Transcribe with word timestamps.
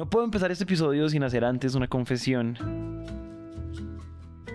No 0.00 0.08
puedo 0.08 0.24
empezar 0.24 0.50
este 0.50 0.64
episodio 0.64 1.10
sin 1.10 1.22
hacer 1.24 1.44
antes 1.44 1.74
una 1.74 1.86
confesión. 1.86 2.56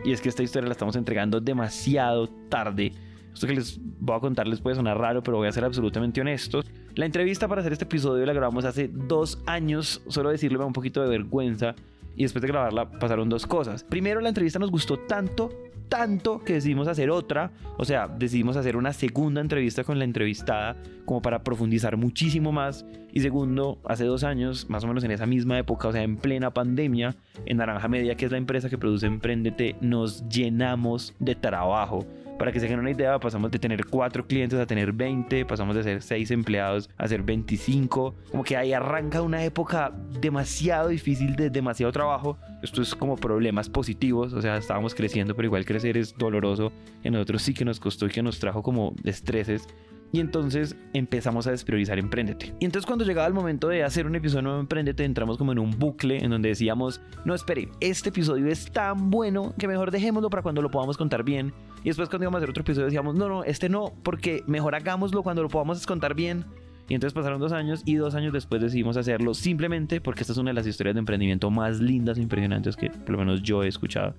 Y 0.03 0.11
es 0.11 0.19
que 0.19 0.29
esta 0.29 0.41
historia 0.41 0.67
la 0.67 0.71
estamos 0.71 0.95
entregando 0.95 1.39
demasiado 1.39 2.27
tarde. 2.49 2.93
Esto 3.31 3.45
que 3.45 3.53
les 3.53 3.79
voy 3.99 4.17
a 4.17 4.19
contar 4.19 4.47
les 4.47 4.59
puede 4.59 4.75
sonar 4.75 4.97
raro, 4.97 5.21
pero 5.21 5.37
voy 5.37 5.47
a 5.47 5.51
ser 5.51 5.63
absolutamente 5.63 6.19
honesto. 6.19 6.63
La 6.95 7.05
entrevista 7.05 7.47
para 7.47 7.61
hacer 7.61 7.73
este 7.73 7.85
episodio 7.85 8.25
la 8.25 8.33
grabamos 8.33 8.65
hace 8.65 8.87
dos 8.87 9.39
años. 9.45 10.01
Solo 10.07 10.31
decirle 10.31 10.57
un 10.57 10.73
poquito 10.73 11.03
de 11.03 11.09
vergüenza. 11.09 11.75
Y 12.15 12.23
después 12.23 12.41
de 12.41 12.47
grabarla 12.47 12.89
pasaron 12.89 13.29
dos 13.29 13.45
cosas. 13.45 13.83
Primero, 13.83 14.21
la 14.21 14.29
entrevista 14.29 14.59
nos 14.59 14.71
gustó 14.71 14.97
tanto 14.99 15.49
tanto 15.89 16.43
que 16.43 16.53
decidimos 16.53 16.87
hacer 16.87 17.09
otra, 17.09 17.51
o 17.77 17.85
sea, 17.85 18.07
decidimos 18.07 18.57
hacer 18.57 18.75
una 18.75 18.93
segunda 18.93 19.41
entrevista 19.41 19.83
con 19.83 19.99
la 19.99 20.05
entrevistada 20.05 20.75
como 21.05 21.21
para 21.21 21.43
profundizar 21.43 21.97
muchísimo 21.97 22.51
más. 22.51 22.85
Y 23.13 23.21
segundo, 23.21 23.79
hace 23.85 24.05
dos 24.05 24.23
años, 24.23 24.69
más 24.69 24.83
o 24.83 24.87
menos 24.87 25.03
en 25.03 25.11
esa 25.11 25.25
misma 25.25 25.57
época, 25.57 25.87
o 25.87 25.91
sea, 25.91 26.03
en 26.03 26.17
plena 26.17 26.51
pandemia, 26.51 27.15
en 27.45 27.57
Naranja 27.57 27.87
Media, 27.87 28.15
que 28.15 28.25
es 28.25 28.31
la 28.31 28.37
empresa 28.37 28.69
que 28.69 28.77
produce 28.77 29.05
Emprendete, 29.05 29.75
nos 29.81 30.27
llenamos 30.27 31.13
de 31.19 31.35
trabajo. 31.35 32.05
Para 32.37 32.51
que 32.51 32.59
se 32.59 32.65
hagan 32.65 32.79
una 32.79 32.91
idea, 32.91 33.17
pasamos 33.17 33.49
de 33.49 33.59
tener 33.59 33.85
cuatro 33.85 34.27
clientes 34.27 34.59
a 34.59 34.65
tener 34.65 34.91
20, 34.91 35.45
pasamos 35.45 35.75
de 35.75 35.83
ser 35.83 36.01
seis 36.01 36.31
empleados 36.31 36.89
a 36.97 37.07
ser 37.07 37.23
25. 37.23 38.13
Como 38.31 38.43
que 38.43 38.57
ahí 38.57 38.73
arranca 38.73 39.21
una 39.21 39.43
época 39.43 39.93
demasiado 40.19 40.89
difícil 40.89 41.35
de 41.35 41.49
demasiado 41.49 41.93
trabajo. 41.93 42.37
Esto 42.61 42.81
es 42.81 42.93
como 42.93 43.15
problemas 43.15 43.69
positivos, 43.69 44.33
o 44.33 44.41
sea, 44.41 44.57
estábamos 44.57 44.93
creciendo, 44.93 45.35
pero 45.35 45.45
igual 45.45 45.63
crecer 45.63 45.97
es 45.97 46.13
doloroso. 46.17 46.73
A 47.05 47.09
nosotros 47.09 47.41
sí 47.41 47.53
que 47.53 47.63
nos 47.63 47.79
costó 47.79 48.05
y 48.07 48.09
que 48.09 48.21
nos 48.21 48.39
trajo 48.39 48.61
como 48.61 48.93
estreses. 49.05 49.67
Y 50.15 50.21
entonces 50.21 50.77
empezamos 50.93 51.45
a 51.45 51.51
despriorizar 51.51 51.99
Emprendete. 51.99 52.55
Y 52.61 52.63
entonces 52.63 52.85
cuando 52.85 53.03
llegaba 53.03 53.27
el 53.27 53.33
momento 53.33 53.67
de 53.67 53.83
hacer 53.83 54.07
un 54.07 54.15
episodio 54.15 54.43
nuevo 54.43 54.57
de 54.59 54.61
Emprendete, 54.61 55.03
entramos 55.03 55.37
como 55.37 55.51
en 55.51 55.59
un 55.59 55.71
bucle 55.77 56.23
en 56.23 56.29
donde 56.29 56.47
decíamos, 56.47 57.01
no 57.25 57.35
espere, 57.35 57.67
este 57.81 58.07
episodio 58.07 58.47
es 58.47 58.71
tan 58.71 59.09
bueno 59.09 59.53
que 59.59 59.67
mejor 59.67 59.91
dejémoslo 59.91 60.29
para 60.29 60.41
cuando 60.41 60.61
lo 60.61 60.71
podamos 60.71 60.95
contar 60.95 61.25
bien. 61.25 61.53
Y 61.83 61.89
después 61.89 62.07
cuando 62.07 62.23
íbamos 62.23 62.37
a 62.37 62.39
hacer 62.39 62.49
otro 62.49 62.61
episodio 62.61 62.85
decíamos, 62.85 63.15
no, 63.15 63.27
no, 63.27 63.43
este 63.43 63.67
no, 63.67 63.91
porque 64.03 64.41
mejor 64.47 64.73
hagámoslo 64.75 65.21
cuando 65.21 65.43
lo 65.43 65.49
podamos 65.49 65.85
contar 65.85 66.15
bien. 66.15 66.45
Y 66.87 66.93
entonces 66.93 67.13
pasaron 67.13 67.41
dos 67.41 67.51
años 67.51 67.81
y 67.83 67.95
dos 67.95 68.15
años 68.15 68.31
después 68.31 68.61
decidimos 68.61 68.95
hacerlo 68.95 69.33
simplemente 69.33 69.99
porque 69.99 70.21
esta 70.21 70.31
es 70.31 70.37
una 70.37 70.51
de 70.51 70.53
las 70.53 70.65
historias 70.65 70.95
de 70.95 70.99
emprendimiento 70.99 71.51
más 71.51 71.81
lindas 71.81 72.17
e 72.17 72.21
impresionantes 72.21 72.77
que 72.77 72.89
por 72.89 73.09
lo 73.09 73.17
menos 73.17 73.43
yo 73.43 73.63
he 73.63 73.67
escuchado. 73.67 74.15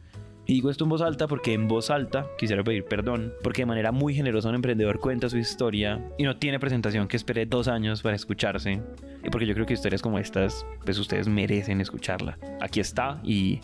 Y 0.47 0.55
digo 0.55 0.71
esto 0.71 0.85
en 0.85 0.91
voz 0.91 1.03
alta 1.03 1.27
porque 1.27 1.53
en 1.53 1.67
voz 1.67 1.91
alta 1.91 2.27
quisiera 2.39 2.63
pedir 2.63 2.85
perdón, 2.85 3.33
porque 3.43 3.63
de 3.63 3.67
manera 3.67 3.91
muy 3.91 4.15
generosa 4.15 4.49
un 4.49 4.55
emprendedor 4.55 5.01
cuenta 5.01 5.29
su 5.29 5.39
historia 5.39 6.01
y 6.19 6.23
no 6.23 6.37
tiene 6.37 6.61
presentación 6.61 7.09
que 7.09 7.17
espere 7.17 7.47
dos 7.47 7.67
años 7.67 8.03
para 8.03 8.15
escucharse. 8.15 8.81
Y 9.25 9.31
porque 9.31 9.47
yo 9.47 9.55
creo 9.55 9.67
que 9.67 9.75
historias 9.75 10.03
como 10.03 10.19
estas, 10.19 10.65
pues 10.85 10.99
ustedes 10.99 11.27
merecen 11.27 11.81
escucharla. 11.81 12.39
Aquí 12.61 12.79
está 12.79 13.21
y 13.25 13.61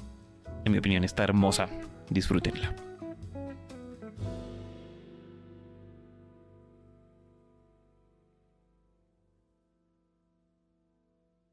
en 0.65 0.73
mi 0.73 0.79
opinión 0.79 1.05
está 1.05 1.23
hermosa. 1.23 1.69
Disfrútenla. 2.11 2.92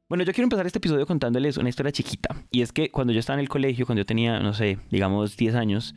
Bueno, 0.10 0.24
yo 0.24 0.34
quiero 0.34 0.46
empezar 0.46 0.66
este 0.66 0.80
episodio 0.80 1.06
contándoles 1.06 1.58
una 1.58 1.70
historia 1.70 1.92
chiquita. 1.92 2.36
Y 2.50 2.64
es 2.64 2.74
que 2.74 2.90
cuando 2.90 3.14
yo 3.14 3.20
estaba 3.20 3.36
en 3.36 3.42
el 3.42 3.48
colegio, 3.48 3.86
cuando 3.86 4.00
yo 4.00 4.08
tenía, 4.08 4.40
no 4.40 4.54
sé, 4.56 4.80
digamos 4.90 5.38
10 5.38 5.54
años, 5.54 5.94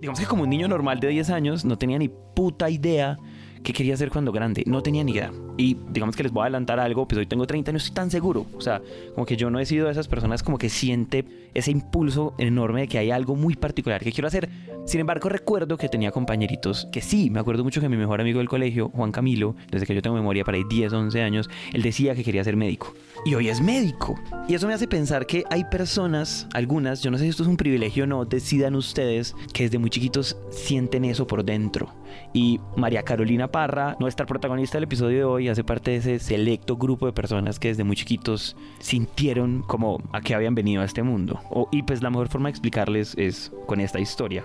digamos 0.00 0.18
que 0.18 0.24
como 0.24 0.44
un 0.44 0.48
niño 0.48 0.66
normal 0.66 0.98
de 0.98 1.08
10 1.08 1.28
años, 1.28 1.66
no 1.66 1.76
tenía 1.76 1.98
ni 1.98 2.08
puta 2.08 2.70
idea 2.70 3.18
qué 3.66 3.72
quería 3.72 3.94
hacer 3.94 4.10
cuando 4.10 4.30
grande. 4.30 4.62
No 4.64 4.80
tenía 4.80 5.02
ni 5.02 5.10
idea. 5.10 5.32
Y 5.56 5.76
digamos 5.90 6.14
que 6.14 6.22
les 6.22 6.30
voy 6.30 6.42
a 6.42 6.44
adelantar 6.44 6.78
algo, 6.78 7.08
pues 7.08 7.18
hoy 7.18 7.26
tengo 7.26 7.48
30 7.48 7.70
y 7.70 7.72
no 7.72 7.78
estoy 7.78 7.94
tan 7.94 8.12
seguro. 8.12 8.46
O 8.56 8.60
sea, 8.60 8.80
como 9.12 9.26
que 9.26 9.36
yo 9.36 9.50
no 9.50 9.58
he 9.58 9.66
sido 9.66 9.86
de 9.86 9.92
esas 9.92 10.06
personas 10.06 10.44
como 10.44 10.56
que 10.56 10.68
siente 10.68 11.24
ese 11.52 11.72
impulso 11.72 12.34
enorme 12.38 12.82
de 12.82 12.88
que 12.88 12.98
hay 12.98 13.10
algo 13.10 13.34
muy 13.34 13.56
particular 13.56 14.04
que 14.04 14.12
quiero 14.12 14.28
hacer. 14.28 14.48
Sin 14.84 15.00
embargo, 15.00 15.28
recuerdo 15.28 15.76
que 15.76 15.88
tenía 15.88 16.12
compañeritos 16.12 16.86
que 16.92 17.00
sí, 17.00 17.28
me 17.28 17.40
acuerdo 17.40 17.64
mucho 17.64 17.80
que 17.80 17.88
mi 17.88 17.96
mejor 17.96 18.20
amigo 18.20 18.38
del 18.38 18.48
colegio, 18.48 18.90
Juan 18.90 19.10
Camilo, 19.10 19.56
desde 19.68 19.84
que 19.84 19.96
yo 19.96 20.02
tengo 20.02 20.14
memoria 20.14 20.44
para 20.44 20.58
ahí 20.58 20.64
10, 20.68 20.92
11 20.92 21.22
años, 21.22 21.50
él 21.72 21.82
decía 21.82 22.14
que 22.14 22.22
quería 22.22 22.44
ser 22.44 22.54
médico. 22.54 22.94
Y 23.24 23.34
hoy 23.34 23.48
es 23.48 23.60
médico. 23.60 24.14
Y 24.46 24.54
eso 24.54 24.68
me 24.68 24.74
hace 24.74 24.86
pensar 24.86 25.26
que 25.26 25.42
hay 25.50 25.64
personas, 25.64 26.46
algunas, 26.52 27.02
yo 27.02 27.10
no 27.10 27.18
sé 27.18 27.24
si 27.24 27.30
esto 27.30 27.42
es 27.42 27.48
un 27.48 27.56
privilegio 27.56 28.04
o 28.04 28.06
no, 28.06 28.24
decidan 28.24 28.76
ustedes 28.76 29.34
que 29.52 29.64
desde 29.64 29.78
muy 29.78 29.90
chiquitos 29.90 30.36
sienten 30.50 31.04
eso 31.04 31.26
por 31.26 31.44
dentro. 31.44 31.92
Y 32.32 32.60
María 32.76 33.02
Carolina 33.02 33.50
Parra, 33.56 33.96
nuestra 33.98 34.26
protagonista 34.26 34.76
del 34.76 34.84
episodio 34.84 35.16
de 35.16 35.24
hoy, 35.24 35.48
hace 35.48 35.64
parte 35.64 35.92
de 35.92 35.96
ese 35.96 36.18
selecto 36.18 36.76
grupo 36.76 37.06
de 37.06 37.14
personas 37.14 37.58
que 37.58 37.68
desde 37.68 37.84
muy 37.84 37.96
chiquitos 37.96 38.54
sintieron 38.80 39.62
como 39.62 40.02
a 40.12 40.20
qué 40.20 40.34
habían 40.34 40.54
venido 40.54 40.82
a 40.82 40.84
este 40.84 41.02
mundo. 41.02 41.40
O, 41.48 41.66
y 41.72 41.82
pues 41.82 42.02
la 42.02 42.10
mejor 42.10 42.28
forma 42.28 42.48
de 42.48 42.50
explicarles 42.50 43.14
es 43.16 43.50
con 43.64 43.80
esta 43.80 43.98
historia. 43.98 44.44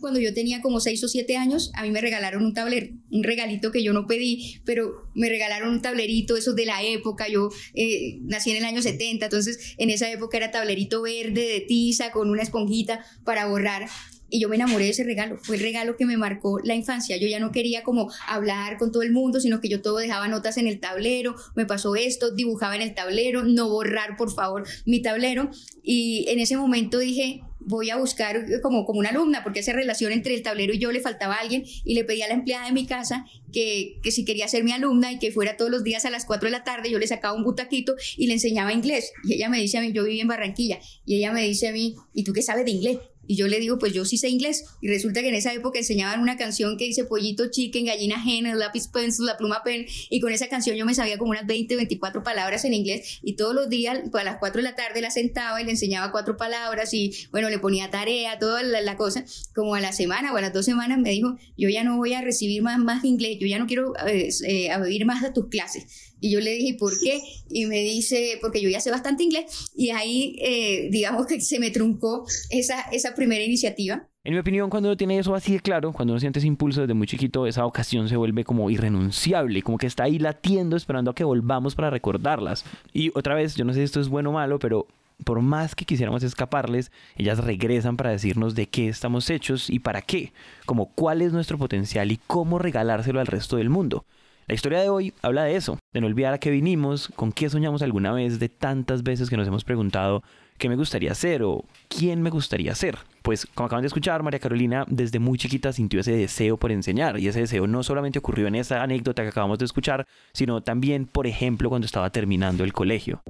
Cuando 0.00 0.18
yo 0.18 0.32
tenía 0.34 0.60
como 0.60 0.80
6 0.80 1.04
o 1.04 1.08
7 1.08 1.36
años, 1.36 1.70
a 1.74 1.82
mí 1.82 1.90
me 1.90 2.00
regalaron 2.00 2.44
un 2.44 2.54
tablero, 2.54 2.88
un 3.10 3.22
regalito 3.22 3.70
que 3.70 3.82
yo 3.82 3.92
no 3.92 4.06
pedí, 4.06 4.60
pero 4.64 5.08
me 5.14 5.28
regalaron 5.28 5.70
un 5.70 5.82
tablerito, 5.82 6.36
esos 6.36 6.56
de 6.56 6.66
la 6.66 6.82
época, 6.82 7.28
yo 7.28 7.50
eh, 7.74 8.18
nací 8.22 8.50
en 8.50 8.56
el 8.56 8.64
año 8.64 8.82
70, 8.82 9.26
entonces 9.26 9.74
en 9.78 9.90
esa 9.90 10.10
época 10.10 10.36
era 10.36 10.50
tablerito 10.50 11.02
verde 11.02 11.46
de 11.46 11.60
tiza 11.60 12.10
con 12.12 12.30
una 12.30 12.42
esponjita 12.42 13.04
para 13.24 13.46
borrar. 13.46 13.88
Y 14.32 14.40
yo 14.40 14.48
me 14.48 14.54
enamoré 14.54 14.84
de 14.84 14.90
ese 14.90 15.02
regalo, 15.02 15.38
fue 15.42 15.56
el 15.56 15.62
regalo 15.62 15.96
que 15.96 16.06
me 16.06 16.16
marcó 16.16 16.60
la 16.62 16.76
infancia. 16.76 17.16
Yo 17.16 17.26
ya 17.26 17.40
no 17.40 17.50
quería 17.50 17.82
como 17.82 18.12
hablar 18.28 18.78
con 18.78 18.92
todo 18.92 19.02
el 19.02 19.10
mundo, 19.10 19.40
sino 19.40 19.60
que 19.60 19.68
yo 19.68 19.82
todo 19.82 19.98
dejaba 19.98 20.28
notas 20.28 20.56
en 20.56 20.68
el 20.68 20.78
tablero, 20.78 21.34
me 21.56 21.66
pasó 21.66 21.96
esto, 21.96 22.30
dibujaba 22.30 22.76
en 22.76 22.82
el 22.82 22.94
tablero, 22.94 23.42
no 23.42 23.68
borrar 23.68 24.16
por 24.16 24.32
favor 24.32 24.68
mi 24.86 25.02
tablero. 25.02 25.50
Y 25.82 26.26
en 26.28 26.38
ese 26.38 26.56
momento 26.56 27.00
dije, 27.00 27.40
voy 27.60 27.90
a 27.90 27.96
buscar 27.96 28.44
como, 28.62 28.84
como 28.84 28.98
una 28.98 29.10
alumna, 29.10 29.42
porque 29.42 29.60
esa 29.60 29.72
relación 29.72 30.12
entre 30.12 30.34
el 30.34 30.42
tablero 30.42 30.72
y 30.72 30.78
yo 30.78 30.92
le 30.92 31.00
faltaba 31.00 31.34
a 31.34 31.40
alguien 31.40 31.64
y 31.84 31.94
le 31.94 32.04
pedí 32.04 32.22
a 32.22 32.28
la 32.28 32.34
empleada 32.34 32.66
de 32.66 32.72
mi 32.72 32.86
casa 32.86 33.26
que, 33.52 33.98
que 34.02 34.10
si 34.10 34.24
quería 34.24 34.48
ser 34.48 34.64
mi 34.64 34.72
alumna 34.72 35.12
y 35.12 35.18
que 35.18 35.30
fuera 35.32 35.56
todos 35.56 35.70
los 35.70 35.84
días 35.84 36.04
a 36.04 36.10
las 36.10 36.24
4 36.24 36.46
de 36.46 36.52
la 36.52 36.64
tarde, 36.64 36.90
yo 36.90 36.98
le 36.98 37.06
sacaba 37.06 37.34
un 37.34 37.44
butaquito 37.44 37.94
y 38.16 38.26
le 38.26 38.34
enseñaba 38.34 38.72
inglés. 38.72 39.12
Y 39.24 39.34
ella 39.34 39.48
me 39.48 39.58
dice 39.58 39.78
a 39.78 39.80
mí, 39.80 39.92
yo 39.92 40.04
viví 40.04 40.20
en 40.20 40.28
Barranquilla, 40.28 40.80
y 41.04 41.16
ella 41.16 41.32
me 41.32 41.42
dice 41.42 41.68
a 41.68 41.72
mí, 41.72 41.96
¿y 42.12 42.24
tú 42.24 42.32
qué 42.32 42.42
sabes 42.42 42.64
de 42.64 42.70
inglés? 42.70 42.98
Y 43.30 43.36
yo 43.36 43.46
le 43.46 43.60
digo, 43.60 43.78
pues 43.78 43.92
yo 43.92 44.04
sí 44.04 44.16
sé 44.16 44.28
inglés. 44.28 44.64
Y 44.80 44.88
resulta 44.88 45.20
que 45.20 45.28
en 45.28 45.36
esa 45.36 45.52
época 45.52 45.78
enseñaban 45.78 46.18
una 46.18 46.36
canción 46.36 46.76
que 46.76 46.86
dice 46.86 47.04
pollito 47.04 47.48
chicken, 47.48 47.86
gallina 47.86 48.20
el 48.26 48.58
lápiz 48.58 48.88
pencil, 48.88 49.24
la 49.24 49.36
pluma 49.36 49.62
pen. 49.62 49.86
Y 50.08 50.18
con 50.18 50.32
esa 50.32 50.48
canción 50.48 50.74
yo 50.74 50.84
me 50.84 50.96
sabía 50.96 51.16
como 51.16 51.30
unas 51.30 51.46
20, 51.46 51.76
24 51.76 52.24
palabras 52.24 52.64
en 52.64 52.74
inglés. 52.74 53.20
Y 53.22 53.34
todos 53.34 53.54
los 53.54 53.68
días, 53.68 54.00
a 54.12 54.24
las 54.24 54.38
4 54.38 54.62
de 54.62 54.68
la 54.68 54.74
tarde 54.74 55.00
la 55.00 55.12
sentaba 55.12 55.62
y 55.62 55.64
le 55.64 55.70
enseñaba 55.70 56.10
cuatro 56.10 56.36
palabras. 56.36 56.92
Y 56.92 57.12
bueno, 57.30 57.50
le 57.50 57.60
ponía 57.60 57.88
tarea, 57.88 58.36
toda 58.40 58.64
la, 58.64 58.96
cosa. 58.96 59.24
Como 59.54 59.76
a 59.76 59.80
la 59.80 59.92
semana 59.92 60.34
o 60.34 60.36
a 60.36 60.40
las 60.40 60.52
dos 60.52 60.64
semanas 60.64 60.98
me 60.98 61.10
dijo, 61.10 61.36
yo 61.56 61.68
ya 61.68 61.84
no 61.84 61.98
voy 61.98 62.14
a 62.14 62.22
recibir 62.22 62.62
más, 62.62 62.80
más 62.80 63.04
inglés. 63.04 63.38
Yo 63.40 63.46
ya 63.46 63.60
no 63.60 63.68
quiero 63.68 63.92
eh, 64.08 64.28
eh, 64.44 64.72
a 64.72 64.80
vivir 64.80 65.06
más 65.06 65.22
de 65.22 65.30
tus 65.30 65.46
clases 65.46 66.09
y 66.20 66.30
yo 66.30 66.40
le 66.40 66.52
dije, 66.52 66.76
¿por 66.78 66.92
qué? 67.00 67.20
Y 67.48 67.66
me 67.66 67.80
dice, 67.80 68.38
porque 68.40 68.60
yo 68.60 68.68
ya 68.68 68.80
sé 68.80 68.90
bastante 68.90 69.24
inglés. 69.24 69.70
Y 69.76 69.90
ahí, 69.90 70.36
eh, 70.40 70.88
digamos 70.90 71.26
que 71.26 71.40
se 71.40 71.58
me 71.58 71.70
truncó 71.70 72.26
esa, 72.50 72.82
esa 72.92 73.14
primera 73.14 73.42
iniciativa. 73.42 74.06
En 74.22 74.34
mi 74.34 74.38
opinión, 74.38 74.68
cuando 74.68 74.90
uno 74.90 74.98
tiene 74.98 75.18
eso 75.18 75.34
así 75.34 75.54
de 75.54 75.60
claro, 75.60 75.92
cuando 75.92 76.12
uno 76.12 76.20
siente 76.20 76.40
ese 76.40 76.48
impulso 76.48 76.82
desde 76.82 76.92
muy 76.92 77.06
chiquito, 77.06 77.46
esa 77.46 77.64
ocasión 77.64 78.06
se 78.08 78.16
vuelve 78.16 78.44
como 78.44 78.68
irrenunciable, 78.68 79.62
como 79.62 79.78
que 79.78 79.86
está 79.86 80.04
ahí 80.04 80.18
latiendo 80.18 80.76
esperando 80.76 81.10
a 81.10 81.14
que 81.14 81.24
volvamos 81.24 81.74
para 81.74 81.88
recordarlas. 81.88 82.64
Y 82.92 83.12
otra 83.14 83.34
vez, 83.34 83.56
yo 83.56 83.64
no 83.64 83.72
sé 83.72 83.78
si 83.78 83.84
esto 83.84 83.98
es 83.98 84.08
bueno 84.08 84.28
o 84.28 84.34
malo, 84.34 84.58
pero 84.58 84.86
por 85.24 85.40
más 85.40 85.74
que 85.74 85.86
quisiéramos 85.86 86.22
escaparles, 86.22 86.92
ellas 87.16 87.38
regresan 87.38 87.96
para 87.96 88.10
decirnos 88.10 88.54
de 88.54 88.68
qué 88.68 88.88
estamos 88.88 89.30
hechos 89.30 89.70
y 89.70 89.78
para 89.78 90.02
qué, 90.02 90.34
como 90.66 90.92
cuál 90.92 91.22
es 91.22 91.32
nuestro 91.32 91.56
potencial 91.56 92.12
y 92.12 92.20
cómo 92.26 92.58
regalárselo 92.58 93.20
al 93.20 93.26
resto 93.26 93.56
del 93.56 93.70
mundo. 93.70 94.04
La 94.46 94.54
historia 94.54 94.80
de 94.80 94.90
hoy 94.90 95.14
habla 95.22 95.44
de 95.44 95.56
eso, 95.56 95.78
de 95.92 96.00
no 96.00 96.06
olvidar 96.06 96.32
a 96.34 96.38
qué 96.38 96.50
vinimos, 96.50 97.08
con 97.16 97.32
qué 97.32 97.48
soñamos 97.48 97.82
alguna 97.82 98.12
vez, 98.12 98.38
de 98.38 98.48
tantas 98.48 99.02
veces 99.02 99.28
que 99.28 99.36
nos 99.36 99.48
hemos 99.48 99.64
preguntado 99.64 100.22
qué 100.58 100.68
me 100.68 100.76
gustaría 100.76 101.14
ser 101.14 101.42
o 101.42 101.64
quién 101.88 102.22
me 102.22 102.30
gustaría 102.30 102.74
ser. 102.74 102.98
Pues 103.22 103.46
como 103.46 103.66
acaban 103.66 103.82
de 103.82 103.88
escuchar, 103.88 104.22
María 104.22 104.38
Carolina 104.38 104.84
desde 104.88 105.18
muy 105.18 105.38
chiquita 105.38 105.72
sintió 105.72 106.00
ese 106.00 106.12
deseo 106.12 106.56
por 106.56 106.70
enseñar 106.70 107.18
y 107.18 107.28
ese 107.28 107.40
deseo 107.40 107.66
no 107.66 107.82
solamente 107.82 108.18
ocurrió 108.18 108.46
en 108.46 108.54
esa 108.54 108.82
anécdota 108.82 109.22
que 109.22 109.28
acabamos 109.28 109.58
de 109.58 109.64
escuchar, 109.64 110.06
sino 110.32 110.62
también, 110.62 111.06
por 111.06 111.26
ejemplo, 111.26 111.68
cuando 111.68 111.86
estaba 111.86 112.10
terminando 112.10 112.62
el 112.62 112.72
colegio. 112.72 113.22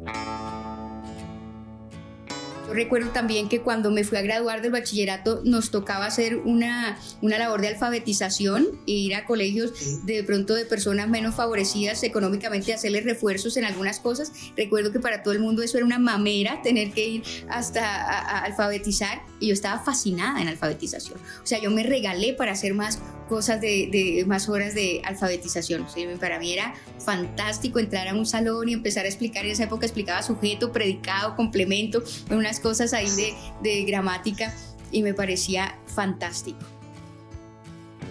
Recuerdo 2.73 3.11
también 3.11 3.49
que 3.49 3.61
cuando 3.61 3.91
me 3.91 4.05
fui 4.05 4.19
a 4.19 4.23
graduar 4.23 4.63
del 4.63 4.73
bachillerato 4.73 5.43
nos 5.45 5.71
tocaba 5.71 6.07
hacer 6.07 6.37
una, 6.37 6.99
una 7.21 7.39
labor 7.39 7.61
de 7.61 7.69
alfabetización 7.69 8.67
e 8.87 8.93
ir 8.93 9.15
a 9.15 9.25
colegios 9.25 10.05
de 10.05 10.23
pronto 10.25 10.55
de 10.55 10.65
personas 10.65 11.09
menos 11.09 11.35
favorecidas 11.35 12.03
económicamente, 12.03 12.73
hacerles 12.73 13.05
refuerzos 13.05 13.57
en 13.57 13.65
algunas 13.65 14.01
cosas. 14.01 14.33
Recuerdo 14.57 14.93
que 14.93 15.01
para 15.01 15.23
todo 15.23 15.35
el 15.35 15.41
mundo 15.41 15.63
eso 15.63 15.77
era 15.77 15.87
una 15.87 15.99
mamera, 15.99 16.63
tener 16.63 16.93
que 16.93 17.07
ir 17.07 17.23
hasta 17.49 18.41
alfabetizar 18.45 19.23
y 19.39 19.49
yo 19.49 19.55
estaba 19.55 19.83
fascinada 19.83 20.41
en 20.41 20.49
alfabetización. 20.49 21.19
O 21.43 21.47
sea, 21.47 21.61
yo 21.61 21.71
me 21.71 21.83
regalé 21.83 22.35
para 22.35 22.53
hacer 22.53 22.75
más 22.75 23.01
cosas 23.31 23.61
de, 23.61 24.25
más 24.27 24.49
horas 24.49 24.75
de 24.75 25.01
alfabetización. 25.05 25.87
para 26.19 26.39
mí 26.39 26.53
era 26.53 26.75
fantástico 26.99 27.79
entrar 27.79 28.09
a 28.09 28.15
un 28.15 28.27
salón 28.27 28.69
y 28.69 28.73
empezar 28.73 29.07
a 29.07 29.09
explicar. 29.09 29.45
En 29.45 29.53
esa 29.53 29.65
época 29.65 29.87
explicaba 29.87 30.23
sujeto, 30.23 30.73
predicado, 30.73 31.37
complemento, 31.37 32.03
unas 32.31 32.60
cosas 32.61 32.93
ahí 32.93 33.11
de, 33.11 33.35
de 33.63 33.85
gramática 33.85 34.55
y 34.91 35.03
me 35.03 35.15
parecía 35.15 35.79
fantástico. 35.87 36.59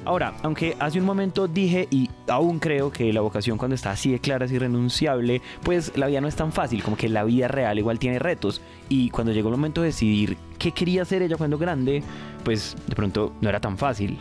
Ahora, 0.06 0.34
aunque 0.44 0.76
hace 0.80 0.98
un 0.98 1.06
momento 1.06 1.48
dije 1.48 1.88
y 1.92 2.10
aún 2.28 2.60
creo 2.60 2.92
que 2.92 3.12
la 3.12 3.22
vocación 3.22 3.58
cuando 3.58 3.76
está 3.76 3.92
así 3.92 4.12
de 4.12 4.20
clara 4.20 4.46
es 4.46 4.52
irrenunciable, 4.52 5.42
pues 5.62 5.92
la 5.98 6.08
vida 6.08 6.22
no 6.22 6.28
es 6.28 6.36
tan 6.36 6.52
fácil, 6.52 6.82
como 6.84 6.96
que 6.96 7.10
la 7.10 7.24
vida 7.26 7.48
real 7.48 7.78
igual 7.78 8.00
tiene 8.00 8.18
retos. 8.18 8.62
Y 8.88 9.10
cuando 9.10 9.34
llegó 9.34 9.50
el 9.50 9.56
momento 9.56 9.82
de 9.82 9.88
decidir 9.88 10.38
qué 10.58 10.72
quería 10.72 11.02
hacer 11.02 11.22
ella 11.22 11.36
cuando 11.36 11.58
grande, 11.58 12.02
pues 12.44 12.76
de 12.88 12.96
pronto 12.96 13.34
no 13.42 13.50
era 13.50 13.60
tan 13.60 13.78
fácil 13.78 14.18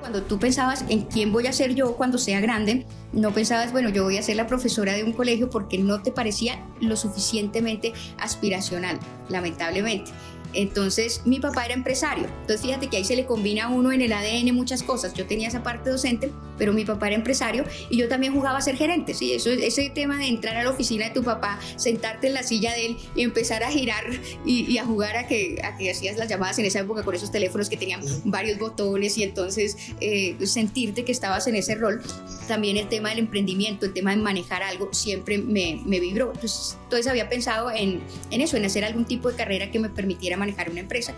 cuando 0.00 0.22
tú 0.22 0.38
pensabas 0.38 0.84
en 0.88 1.02
quién 1.02 1.32
voy 1.32 1.46
a 1.46 1.52
ser 1.52 1.74
yo 1.74 1.96
cuando 1.96 2.18
sea 2.18 2.40
grande, 2.40 2.86
no 3.12 3.32
pensabas, 3.32 3.72
bueno, 3.72 3.88
yo 3.88 4.04
voy 4.04 4.18
a 4.18 4.22
ser 4.22 4.36
la 4.36 4.46
profesora 4.46 4.92
de 4.92 5.04
un 5.04 5.12
colegio 5.12 5.50
porque 5.50 5.78
no 5.78 6.02
te 6.02 6.12
parecía 6.12 6.64
lo 6.80 6.96
suficientemente 6.96 7.92
aspiracional, 8.18 8.98
lamentablemente. 9.28 10.10
Entonces, 10.52 11.22
mi 11.24 11.40
papá 11.40 11.66
era 11.66 11.74
empresario. 11.74 12.26
Entonces, 12.40 12.62
fíjate 12.62 12.88
que 12.88 12.96
ahí 12.96 13.04
se 13.04 13.16
le 13.16 13.26
combina 13.26 13.64
a 13.64 13.68
uno 13.68 13.92
en 13.92 14.02
el 14.02 14.12
ADN 14.12 14.54
muchas 14.54 14.82
cosas. 14.82 15.14
Yo 15.14 15.26
tenía 15.26 15.48
esa 15.48 15.62
parte 15.62 15.90
docente, 15.90 16.32
pero 16.56 16.72
mi 16.72 16.84
papá 16.84 17.08
era 17.08 17.16
empresario 17.16 17.64
y 17.90 17.98
yo 17.98 18.08
también 18.08 18.34
jugaba 18.34 18.58
a 18.58 18.60
ser 18.60 18.76
gerente. 18.76 19.14
Sí, 19.14 19.32
eso, 19.32 19.50
ese 19.50 19.90
tema 19.90 20.18
de 20.18 20.26
entrar 20.26 20.56
a 20.56 20.64
la 20.64 20.70
oficina 20.70 21.06
de 21.06 21.12
tu 21.12 21.22
papá, 21.22 21.58
sentarte 21.76 22.28
en 22.28 22.34
la 22.34 22.42
silla 22.42 22.72
de 22.72 22.86
él 22.86 22.96
y 23.14 23.22
empezar 23.22 23.62
a 23.62 23.70
girar 23.70 24.04
y, 24.44 24.78
a 24.78 24.84
jugar 24.84 25.16
a 25.16 25.26
que, 25.26 25.60
a 25.62 25.76
que 25.76 25.90
hacías 25.90 26.16
las 26.16 26.28
llamadas 26.28 26.58
en 26.58 26.64
esa 26.64 26.80
época 26.80 27.02
con 27.02 27.14
esos 27.14 27.30
teléfonos 27.30 27.68
que 27.68 27.76
tenían 27.76 28.00
varios 28.24 28.58
botones 28.58 29.16
y 29.18 29.22
entonces 29.22 29.76
eh, 30.00 30.36
sentirte 30.46 31.04
que 31.04 31.12
estabas 31.12 31.46
en 31.46 31.56
ese 31.56 31.74
rol. 31.74 32.02
También 32.46 32.76
el 32.76 32.88
tema 32.88 33.10
del 33.10 33.18
emprendimiento, 33.18 33.86
el 33.86 33.92
tema 33.92 34.10
de 34.10 34.16
manejar 34.16 34.62
algo, 34.62 34.88
siempre 34.92 35.38
me, 35.38 35.80
me 35.84 36.00
vibró. 36.00 36.32
Entonces, 36.32 36.78
entonces 36.84 37.06
había 37.06 37.28
pensado 37.28 37.70
en, 37.70 38.00
en 38.30 38.40
eso, 38.40 38.56
en 38.56 38.64
hacer 38.64 38.84
algún 38.84 39.04
tipo 39.04 39.30
de 39.30 39.36
carrera 39.36 39.70
que 39.70 39.78
me 39.78 39.90
permitiera 39.90 40.37
manejar 40.38 40.70
una 40.70 40.80
empresa. 40.80 41.12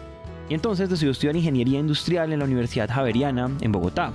Y 0.49 0.55
entonces 0.55 0.91
decidió 0.91 1.13
estudiar 1.13 1.37
ingeniería 1.37 1.79
industrial 1.79 2.33
en 2.33 2.41
la 2.41 2.45
Universidad 2.45 2.89
Javeriana 2.91 3.51
en 3.61 3.71
Bogotá. 3.71 4.13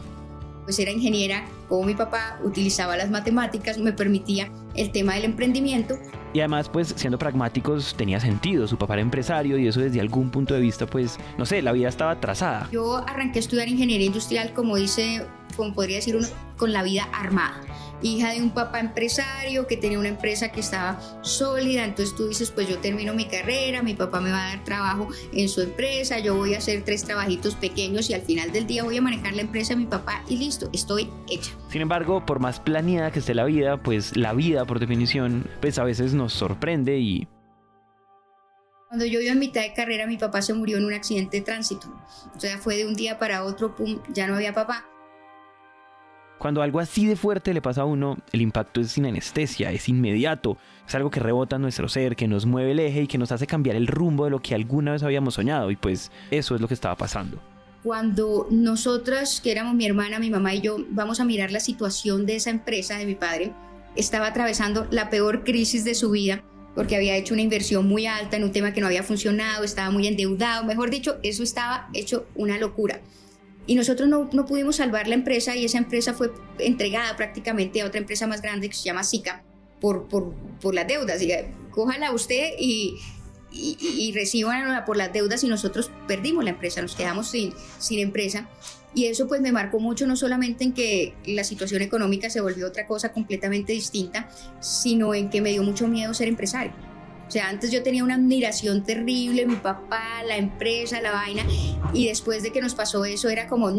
Pues 0.66 0.78
era 0.80 0.92
ingeniera, 0.92 1.46
como 1.70 1.86
mi 1.86 1.94
papá 1.94 2.40
utilizaba 2.44 2.98
las 2.98 3.10
matemáticas, 3.10 3.78
me 3.78 3.94
permitía 3.94 4.52
el 4.74 4.92
tema 4.92 5.14
del 5.14 5.26
emprendimiento. 5.26 5.96
Y 6.34 6.40
además, 6.40 6.68
pues 6.68 6.94
siendo 6.98 7.18
pragmáticos, 7.18 7.96
tenía 7.96 8.20
sentido. 8.20 8.68
Su 8.68 8.78
papá 8.78 8.96
era 8.96 9.02
empresario 9.02 9.58
y 9.58 9.68
eso 9.68 9.80
desde 9.80 10.02
algún 10.02 10.32
punto 10.32 10.54
de 10.54 10.60
vista, 10.60 10.86
pues, 10.86 11.18
no 11.38 11.46
sé, 11.46 11.62
la 11.62 11.72
vida 11.72 11.88
estaba 11.88 12.20
trazada. 12.20 12.68
Yo 12.72 12.98
arranqué 12.98 13.40
a 13.40 13.42
estudiar 13.42 13.70
ingeniería 13.70 14.08
industrial, 14.08 14.52
como 14.54 14.76
dice, 14.76 15.26
como 15.56 15.74
podría 15.74 15.98
decir 15.98 16.18
uno, 16.18 16.28
con 16.58 16.74
la 16.74 16.84
vida 16.84 17.08
armada 17.14 17.62
hija 18.02 18.32
de 18.32 18.42
un 18.42 18.52
papá 18.52 18.80
empresario 18.80 19.68
que 19.68 19.78
tenía 19.78 20.00
una 20.00 20.10
empresa 20.10 20.52
que 20.52 20.60
estaba 20.60 21.00
sólida, 21.22 21.84
entonces 21.84 22.16
tú 22.16 22.28
dices, 22.28 22.52
pues 22.52 22.68
yo 22.68 22.80
termino 22.80 23.14
mi 23.14 23.26
carrera, 23.26 23.82
mi 23.82 23.94
papá 23.94 24.22
me 24.22 24.32
va 24.32 24.46
a 24.46 24.56
dar 24.56 24.64
trabajo 24.64 25.08
en 25.34 25.50
su 25.50 25.62
empresa, 25.62 26.20
yo 26.20 26.36
voy 26.36 26.54
a 26.54 26.60
hacer 26.60 26.84
tres 26.84 27.04
trabajitos 27.04 27.56
pequeños 27.56 28.10
y 28.10 28.14
al 28.14 28.22
final 28.22 28.52
del 28.52 28.68
día 28.68 28.84
voy 28.84 28.98
a 28.98 29.02
manejar 29.02 29.34
la 29.34 29.42
empresa 29.42 29.74
de 29.74 29.82
mi 29.82 29.86
papá 29.86 30.24
y 30.28 30.38
listo, 30.38 30.70
estoy 30.74 31.10
hecha. 31.30 31.52
Sin 31.70 31.82
embargo, 31.82 32.26
por 32.26 32.40
más 32.40 32.60
planeada 32.60 33.12
que 33.12 33.20
esté 33.20 33.34
la 33.34 33.46
vida, 33.46 33.82
pues 33.82 34.16
la 34.16 34.34
vida 34.34 34.66
por 34.66 34.80
definición, 34.80 35.50
pues 35.62 35.80
a 35.80 35.84
veces 35.84 36.14
nos 36.14 36.34
sorprende 36.34 36.98
y 36.98 37.28
cuando 38.88 39.06
yo 39.06 39.20
iba 39.20 39.34
en 39.34 39.40
mitad 39.40 39.62
de 39.62 39.74
carrera, 39.74 40.08
mi 40.08 40.18
papá 40.18 40.42
se 40.42 40.54
murió 40.54 40.78
en 40.78 40.86
un 40.86 40.94
accidente 40.94 41.38
de 41.38 41.44
tránsito. 41.44 41.88
O 42.34 42.40
sea, 42.40 42.60
fue 42.60 42.78
de 42.78 42.86
un 42.86 42.94
día 42.94 43.20
para 43.20 43.44
otro, 43.44 43.76
pum, 43.76 44.00
ya 44.14 44.26
no 44.26 44.36
había 44.36 44.54
papá. 44.54 44.86
Cuando 46.38 46.62
algo 46.62 46.80
así 46.80 47.06
de 47.06 47.16
fuerte 47.16 47.54
le 47.54 47.62
pasa 47.62 47.82
a 47.82 47.86
uno, 47.86 48.18
el 48.32 48.42
impacto 48.42 48.82
es 48.82 48.92
sin 48.92 49.06
anestesia, 49.06 49.72
es 49.72 49.88
inmediato, 49.88 50.58
es 50.88 50.94
algo 50.96 51.10
que 51.10 51.20
rebota 51.20 51.56
en 51.56 51.62
nuestro 51.62 51.88
ser, 51.88 52.16
que 52.16 52.28
nos 52.28 52.46
mueve 52.46 52.72
el 52.72 52.80
eje 52.80 53.04
y 53.04 53.08
que 53.08 53.18
nos 53.18 53.32
hace 53.32 53.48
cambiar 53.48 53.76
el 53.76 53.88
rumbo 53.88 54.26
de 54.26 54.32
lo 54.32 54.42
que 54.42 54.54
alguna 54.54 54.92
vez 54.92 55.04
habíamos 55.04 55.36
soñado 55.36 55.72
y 55.72 55.76
pues 55.76 56.12
eso 56.32 56.56
es 56.56 56.62
lo 56.62 56.68
que 56.68 56.74
estaba 56.74 56.96
pasando. 56.96 57.42
Cuando 57.84 58.48
nosotras, 58.50 59.40
que 59.42 59.52
éramos 59.52 59.76
mi 59.76 59.86
hermana, 59.86 60.20
mi 60.20 60.30
mamá 60.30 60.54
y 60.56 60.62
yo, 60.62 60.78
vamos 60.90 61.20
a 61.20 61.26
mirar 61.26 61.52
la 61.52 61.60
situación 61.60 62.26
de 62.26 62.36
esa 62.36 62.50
empresa 62.50 62.98
de 62.98 63.06
mi 63.06 63.16
padre, 63.16 63.54
estaba 63.96 64.28
atravesando 64.28 64.88
la 64.92 65.10
peor 65.10 65.44
crisis 65.44 65.86
de 65.86 65.96
su 65.96 66.12
vida 66.12 66.44
porque 66.76 66.98
había 66.98 67.16
hecho 67.16 67.34
una 67.34 67.42
inversión 67.42 67.88
muy 67.88 68.06
alta 68.06 68.36
en 68.36 68.44
un 68.44 68.52
tema 68.52 68.74
que 68.74 68.82
no 68.82 68.88
había 68.88 69.02
funcionado, 69.02 69.64
estaba 69.64 69.90
muy 69.90 70.08
endeudado, 70.08 70.66
mejor 70.66 70.90
dicho, 70.90 71.18
eso 71.24 71.42
estaba 71.42 71.90
hecho 71.94 72.28
una 72.36 72.58
locura. 72.58 73.00
Y 73.68 73.76
nosotros 73.76 74.08
no, 74.08 74.30
no, 74.32 74.46
pudimos 74.46 74.78
salvar 74.78 75.08
la 75.08 75.16
empresa 75.16 75.56
y 75.56 75.66
esa 75.66 75.78
empresa 75.78 76.14
fue 76.14 76.32
entregada 76.60 77.16
prácticamente 77.16 77.82
a 77.82 77.86
otra 77.86 78.00
empresa 78.00 78.28
más 78.28 78.42
grande 78.42 78.70
que 78.70 78.76
se 78.76 78.84
llama 78.84 79.04
SICA 79.04 79.44
por, 79.80 80.08
por, 80.08 80.34
por 80.62 80.76
las 80.76 80.88
deudas. 80.88 81.22
Y, 81.22 81.32
cójala 81.72 82.12
usted 82.12 82.52
y, 82.60 82.98
y, 83.52 83.78
y 83.80 84.12
recibanla 84.14 84.86
por 84.86 84.98
las 84.98 85.12
deudas 85.12 85.44
y 85.44 85.48
nosotros 85.48 85.92
perdimos 86.08 86.44
la 86.44 86.52
empresa, 86.52 86.82
nos 86.82 86.96
quedamos 86.96 87.30
sin, 87.32 87.54
sin 87.80 88.00
empresa. 88.00 88.48
Y 88.94 89.06
eso 89.06 89.28
pues 89.28 89.42
me 89.42 89.52
marcó 89.52 89.80
mucho 89.80 90.08
no 90.08 90.16
solamente 90.16 90.64
en 90.64 90.74
que 90.74 91.14
la 91.26 91.44
situación 91.44 91.82
económica 91.82 92.30
se 92.30 92.40
volvió 92.40 92.68
otra 92.68 92.88
cosa 92.88 93.12
completamente 93.12 93.74
distinta, 93.74 94.30
sino 94.62 95.14
en 95.14 95.30
que 95.30 95.42
me 95.42 95.50
dio 95.50 95.64
mucho 95.64 95.88
miedo 95.88 96.14
ser 96.14 96.30
empresario 96.30 96.72
o 97.28 97.32
sea, 97.32 97.50
antes 97.50 97.72
yo 97.72 97.82
tenía 97.84 98.04
una 98.04 98.16
admiración 98.16 98.84
terrible, 98.84 99.46
mi 99.46 99.56
papá, 99.56 100.24
la 100.28 100.38
empresa, 100.38 101.02
la 101.02 101.12
vaina, 101.12 101.44
y 101.94 102.08
después 102.08 102.44
de 102.44 102.52
que 102.52 102.62
nos 102.62 102.76
pasó 102.76 103.06
eso 103.06 103.30
era 103.30 103.48
como, 103.48 103.72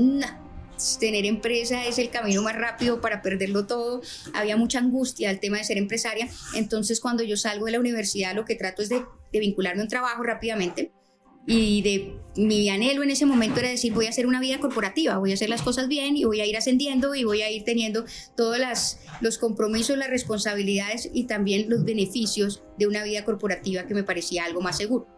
tener 0.98 1.24
empresa 1.24 1.86
es 1.86 1.98
el 1.98 2.10
camino 2.10 2.42
más 2.42 2.56
rápido 2.56 3.00
para 3.00 3.22
perderlo 3.22 3.66
todo. 3.66 4.02
Había 4.34 4.56
mucha 4.56 4.78
angustia 4.78 5.30
al 5.30 5.40
tema 5.40 5.58
de 5.58 5.64
ser 5.64 5.78
empresaria. 5.78 6.28
Entonces, 6.54 7.00
cuando 7.00 7.22
yo 7.22 7.36
salgo 7.36 7.66
de 7.66 7.72
la 7.72 7.80
universidad, 7.80 8.34
lo 8.34 8.44
que 8.44 8.56
trato 8.56 8.82
es 8.82 8.88
de, 8.88 9.02
de 9.32 9.40
vincularme 9.40 9.80
a 9.80 9.84
un 9.84 9.88
trabajo 9.88 10.22
rápidamente 10.22 10.92
y 11.46 11.82
de 11.82 12.16
mi 12.36 12.68
anhelo 12.68 13.02
en 13.02 13.10
ese 13.10 13.24
momento 13.24 13.60
era 13.60 13.70
decir 13.70 13.92
voy 13.92 14.06
a 14.06 14.10
hacer 14.10 14.26
una 14.26 14.40
vida 14.40 14.58
corporativa, 14.58 15.16
voy 15.18 15.30
a 15.30 15.34
hacer 15.34 15.48
las 15.48 15.62
cosas 15.62 15.88
bien 15.88 16.16
y 16.16 16.24
voy 16.24 16.40
a 16.40 16.46
ir 16.46 16.56
ascendiendo 16.56 17.14
y 17.14 17.24
voy 17.24 17.42
a 17.42 17.50
ir 17.50 17.64
teniendo 17.64 18.04
todos 18.36 18.58
las, 18.58 19.00
los 19.20 19.38
compromisos, 19.38 19.96
las 19.96 20.10
responsabilidades 20.10 21.08
y 21.12 21.24
también 21.24 21.70
los 21.70 21.84
beneficios 21.84 22.62
de 22.78 22.86
una 22.86 23.04
vida 23.04 23.24
corporativa 23.24 23.86
que 23.86 23.94
me 23.94 24.02
parecía 24.02 24.44
algo 24.44 24.60
más 24.60 24.76
seguro. 24.76 25.15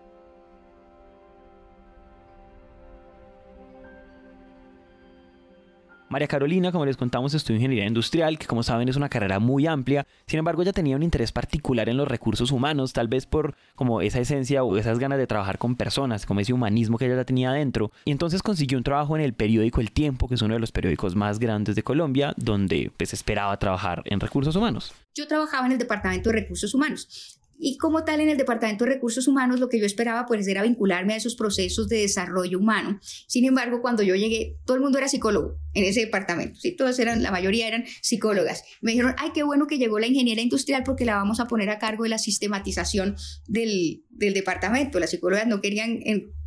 María 6.11 6.27
Carolina, 6.27 6.73
como 6.73 6.87
les 6.87 6.97
contamos, 6.97 7.35
estudió 7.35 7.57
ingeniería 7.57 7.87
industrial, 7.87 8.39
que 8.39 8.47
como 8.47 8.63
saben 8.63 8.89
es 8.89 8.97
una 8.97 9.11
carrera 9.11 9.39
muy 9.39 9.67
amplia. 9.67 10.07
Sin 10.27 10.39
embargo, 10.39 10.63
ella 10.63 10.73
tenía 10.73 10.97
un 10.97 11.03
interés 11.03 11.33
particular 11.33 11.91
en 11.91 11.99
los 11.99 12.09
recursos 12.09 12.51
humanos, 12.51 12.95
tal 12.95 13.09
vez 13.09 13.27
por 13.27 13.55
como 13.75 14.01
esa 14.01 14.19
esencia 14.19 14.65
o 14.65 14.79
esas 14.79 14.99
ganas 14.99 15.19
de 15.19 15.27
trabajar 15.27 15.59
con 15.59 15.77
personas, 15.77 16.25
como 16.25 16.41
ese 16.41 16.55
humanismo 16.55 16.97
que 16.97 17.05
ella 17.05 17.17
ya 17.17 17.25
tenía 17.25 17.53
dentro. 17.53 17.93
Y 18.07 18.13
entonces 18.13 18.43
consiguió 18.43 18.79
un 18.79 18.85
trabajo 18.85 19.17
en 19.17 19.23
el 19.23 19.35
periódico 19.35 19.83
El 19.83 19.93
Tiempo, 19.93 20.29
que 20.29 20.37
es 20.37 20.43
uno 20.43 20.55
de 20.55 20.61
los 20.61 20.73
periódicos 20.73 21.15
más 21.15 21.39
grandes 21.39 21.77
de 21.77 21.83
Colombia, 21.83 22.33
donde 22.39 22.91
pues 22.97 23.13
esperaba 23.13 23.59
trabajar 23.59 24.03
en 24.07 24.21
recursos 24.21 24.57
humanos. 24.57 24.95
Yo 25.15 25.27
trabajaba 25.27 25.67
en 25.67 25.73
el 25.73 25.79
departamento 25.79 26.31
de 26.31 26.37
recursos 26.37 26.73
humanos. 26.73 27.38
Y 27.59 27.77
como 27.77 28.05
tal, 28.05 28.21
en 28.21 28.29
el 28.29 28.37
Departamento 28.37 28.85
de 28.85 28.93
Recursos 28.93 29.27
Humanos, 29.27 29.59
lo 29.59 29.69
que 29.69 29.81
yo 29.81 29.87
esperaba 29.87 30.27
pues 30.27 30.47
era 30.47 30.63
vincularme 30.63 31.15
a 31.15 31.17
esos 31.17 31.35
procesos 31.35 31.89
de 31.89 31.99
desarrollo 31.99 32.59
humano. 32.59 33.01
Sin 33.27 33.45
embargo, 33.45 33.83
cuando 33.83 34.03
yo 34.03 34.15
llegué, 34.15 34.57
todo 34.65 34.77
el 34.77 34.83
mundo 34.83 34.99
era 34.99 35.09
psicólogo 35.09 35.59
en 35.75 35.85
ese 35.85 36.01
departamento, 36.01 36.61
¿sí? 36.61 36.73
Todos 36.73 36.99
eran, 36.99 37.23
la 37.23 37.31
mayoría 37.31 37.67
eran 37.67 37.85
psicólogas. 38.01 38.65
Me 38.81 38.93
dijeron, 38.93 39.15
ay, 39.19 39.31
qué 39.35 39.43
bueno 39.43 39.67
que 39.67 39.79
llegó 39.79 39.99
la 39.99 40.07
ingeniera 40.07 40.41
industrial 40.41 40.83
porque 40.85 41.05
la 41.05 41.17
vamos 41.17 41.41
a 41.41 41.47
poner 41.47 41.71
a 41.71 41.79
cargo 41.79 42.05
de 42.05 42.11
la 42.11 42.19
sistematización 42.19 43.17
del, 43.47 44.05
del 44.11 44.35
departamento. 44.35 45.01
Las 45.01 45.11
psicólogas 45.11 45.47
no 45.47 45.61
querían 45.61 46.01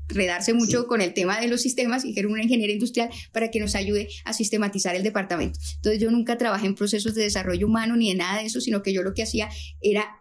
enredarse 0.10 0.54
mucho 0.54 0.88
con 0.88 1.02
el 1.02 1.14
tema 1.14 1.40
de 1.40 1.48
los 1.48 1.62
sistemas 1.62 2.06
y 2.06 2.14
quieren 2.14 2.32
una 2.32 2.44
ingeniera 2.44 2.74
industrial 2.74 3.10
para 3.32 3.52
que 3.52 3.60
nos 3.60 3.76
ayude 3.76 4.08
a 4.26 4.34
sistematizar 4.34 4.96
el 4.96 5.04
departamento. 5.04 5.60
Entonces 5.76 6.02
yo 6.02 6.12
nunca 6.12 6.38
trabajé 6.38 6.68
en 6.68 6.76
procesos 6.76 7.16
de 7.16 7.24
desarrollo 7.24 7.68
humano 7.68 7.96
ni 7.96 8.12
en 8.12 8.18
nada 8.18 8.40
de 8.40 8.46
eso, 8.46 8.62
sino 8.62 8.82
que 8.82 8.94
yo 8.94 9.04
lo 9.04 9.14
que 9.14 9.24
hacía 9.24 9.50
era 9.82 10.18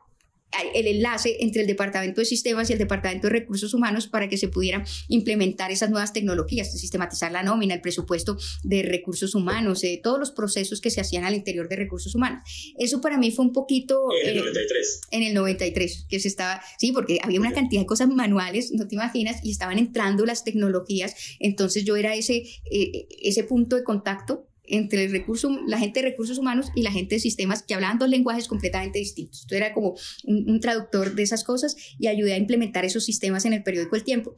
el 0.74 0.86
enlace 0.86 1.36
entre 1.40 1.62
el 1.62 1.66
Departamento 1.66 2.20
de 2.20 2.24
Sistemas 2.24 2.70
y 2.70 2.72
el 2.72 2.78
Departamento 2.78 3.28
de 3.28 3.32
Recursos 3.32 3.74
Humanos 3.74 4.06
para 4.06 4.28
que 4.28 4.36
se 4.36 4.48
pudieran 4.48 4.84
implementar 5.08 5.70
esas 5.70 5.90
nuevas 5.90 6.12
tecnologías, 6.12 6.72
sistematizar 6.72 7.32
la 7.32 7.42
nómina, 7.42 7.74
el 7.74 7.80
presupuesto 7.80 8.36
de 8.62 8.82
recursos 8.82 9.34
humanos, 9.34 9.84
eh, 9.84 10.00
todos 10.02 10.18
los 10.18 10.30
procesos 10.30 10.80
que 10.80 10.90
se 10.90 11.00
hacían 11.00 11.24
al 11.24 11.34
interior 11.34 11.68
de 11.68 11.76
recursos 11.76 12.14
humanos. 12.14 12.42
Eso 12.78 13.00
para 13.00 13.18
mí 13.18 13.30
fue 13.30 13.44
un 13.44 13.52
poquito... 13.52 14.08
En 14.22 14.30
el 14.30 14.44
93. 14.44 15.00
Eh, 15.02 15.16
en 15.16 15.22
el 15.22 15.34
93, 15.34 16.06
que 16.08 16.20
se 16.20 16.28
estaba, 16.28 16.62
sí, 16.78 16.92
porque 16.92 17.18
había 17.22 17.40
una 17.40 17.52
cantidad 17.52 17.82
de 17.82 17.86
cosas 17.86 18.08
manuales, 18.08 18.72
no 18.72 18.86
te 18.86 18.94
imaginas, 18.94 19.44
y 19.44 19.50
estaban 19.50 19.78
entrando 19.78 20.26
las 20.26 20.44
tecnologías, 20.44 21.14
entonces 21.38 21.84
yo 21.84 21.96
era 21.96 22.14
ese, 22.14 22.44
eh, 22.70 23.06
ese 23.22 23.44
punto 23.44 23.76
de 23.76 23.84
contacto 23.84 24.49
entre 24.70 25.04
el 25.04 25.12
recurso, 25.12 25.50
la 25.66 25.78
gente 25.78 26.00
de 26.00 26.10
recursos 26.10 26.38
humanos 26.38 26.70
y 26.74 26.82
la 26.82 26.92
gente 26.92 27.16
de 27.16 27.20
sistemas 27.20 27.62
que 27.62 27.74
hablaban 27.74 27.98
dos 27.98 28.08
lenguajes 28.08 28.48
completamente 28.48 28.98
distintos. 28.98 29.46
Yo 29.48 29.56
era 29.56 29.72
como 29.72 29.94
un, 30.24 30.60
traductor 30.60 31.14
de 31.14 31.22
esas 31.22 31.44
cosas 31.44 31.76
y 31.98 32.06
ayudé 32.06 32.34
a 32.34 32.36
implementar 32.36 32.84
esos 32.84 33.04
sistemas 33.04 33.44
en 33.44 33.52
el 33.52 33.62
periódico 33.62 33.96
El 33.96 34.04
Tiempo. 34.04 34.36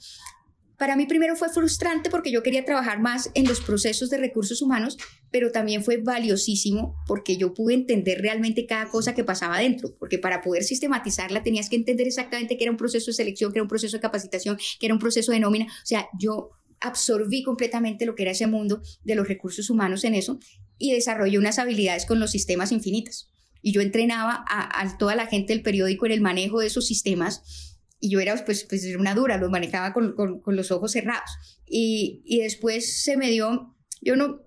Para 0.78 0.96
mí 0.96 1.06
primero 1.06 1.36
fue 1.36 1.48
frustrante 1.48 2.10
porque 2.10 2.32
yo 2.32 2.42
quería 2.42 2.64
trabajar 2.64 3.00
más 3.00 3.30
en 3.34 3.46
los 3.46 3.60
procesos 3.60 4.10
de 4.10 4.18
recursos 4.18 4.62
humanos, 4.62 4.96
pero 5.30 5.52
también 5.52 5.84
fue 5.84 5.98
valiosísimo 5.98 6.96
porque 7.06 7.36
yo 7.36 7.54
pude 7.54 7.74
entender 7.74 8.20
realmente 8.20 8.66
cada 8.66 8.88
cosa 8.88 9.14
que 9.14 9.22
pasaba 9.22 9.58
dentro, 9.58 9.94
porque 9.98 10.18
para 10.18 10.40
poder 10.40 10.64
sistematizarla 10.64 11.42
tenías 11.44 11.68
que 11.68 11.76
entender 11.76 12.08
exactamente 12.08 12.56
qué 12.56 12.64
era 12.64 12.70
un 12.72 12.76
proceso 12.76 13.10
de 13.10 13.14
selección, 13.14 13.52
qué 13.52 13.58
era 13.58 13.62
un 13.62 13.68
proceso 13.68 13.96
de 13.96 14.00
capacitación, 14.00 14.58
qué 14.80 14.86
era 14.86 14.94
un 14.94 15.00
proceso 15.00 15.30
de 15.30 15.40
nómina. 15.40 15.66
O 15.66 15.86
sea, 15.86 16.08
yo 16.18 16.50
absorbí 16.82 17.42
completamente 17.42 18.06
lo 18.06 18.14
que 18.14 18.22
era 18.22 18.32
ese 18.32 18.46
mundo 18.46 18.82
de 19.04 19.14
los 19.14 19.28
recursos 19.28 19.70
humanos 19.70 20.04
en 20.04 20.14
eso 20.14 20.38
y 20.78 20.92
desarrollé 20.92 21.38
unas 21.38 21.58
habilidades 21.58 22.06
con 22.06 22.20
los 22.20 22.30
sistemas 22.30 22.72
infinitas. 22.72 23.28
Y 23.62 23.72
yo 23.72 23.80
entrenaba 23.80 24.44
a, 24.48 24.98
toda 24.98 25.14
la 25.14 25.26
gente 25.26 25.52
del 25.52 25.62
periódico 25.62 26.06
en 26.06 26.12
el 26.12 26.20
manejo 26.20 26.60
de 26.60 26.66
esos 26.66 26.86
sistemas 26.86 27.78
y 28.00 28.10
yo 28.10 28.18
era 28.18 28.44
pues, 28.44 28.64
pues 28.68 28.84
una 28.96 29.14
dura, 29.14 29.36
los 29.36 29.50
manejaba 29.50 29.92
con, 29.92 30.14
con, 30.14 30.56
los 30.56 30.72
ojos 30.72 30.90
cerrados. 30.90 31.30
Y, 31.64 32.22
y, 32.24 32.40
después 32.40 33.04
se 33.04 33.16
me 33.16 33.30
dio, 33.30 33.76
yo 34.00 34.16
no, 34.16 34.40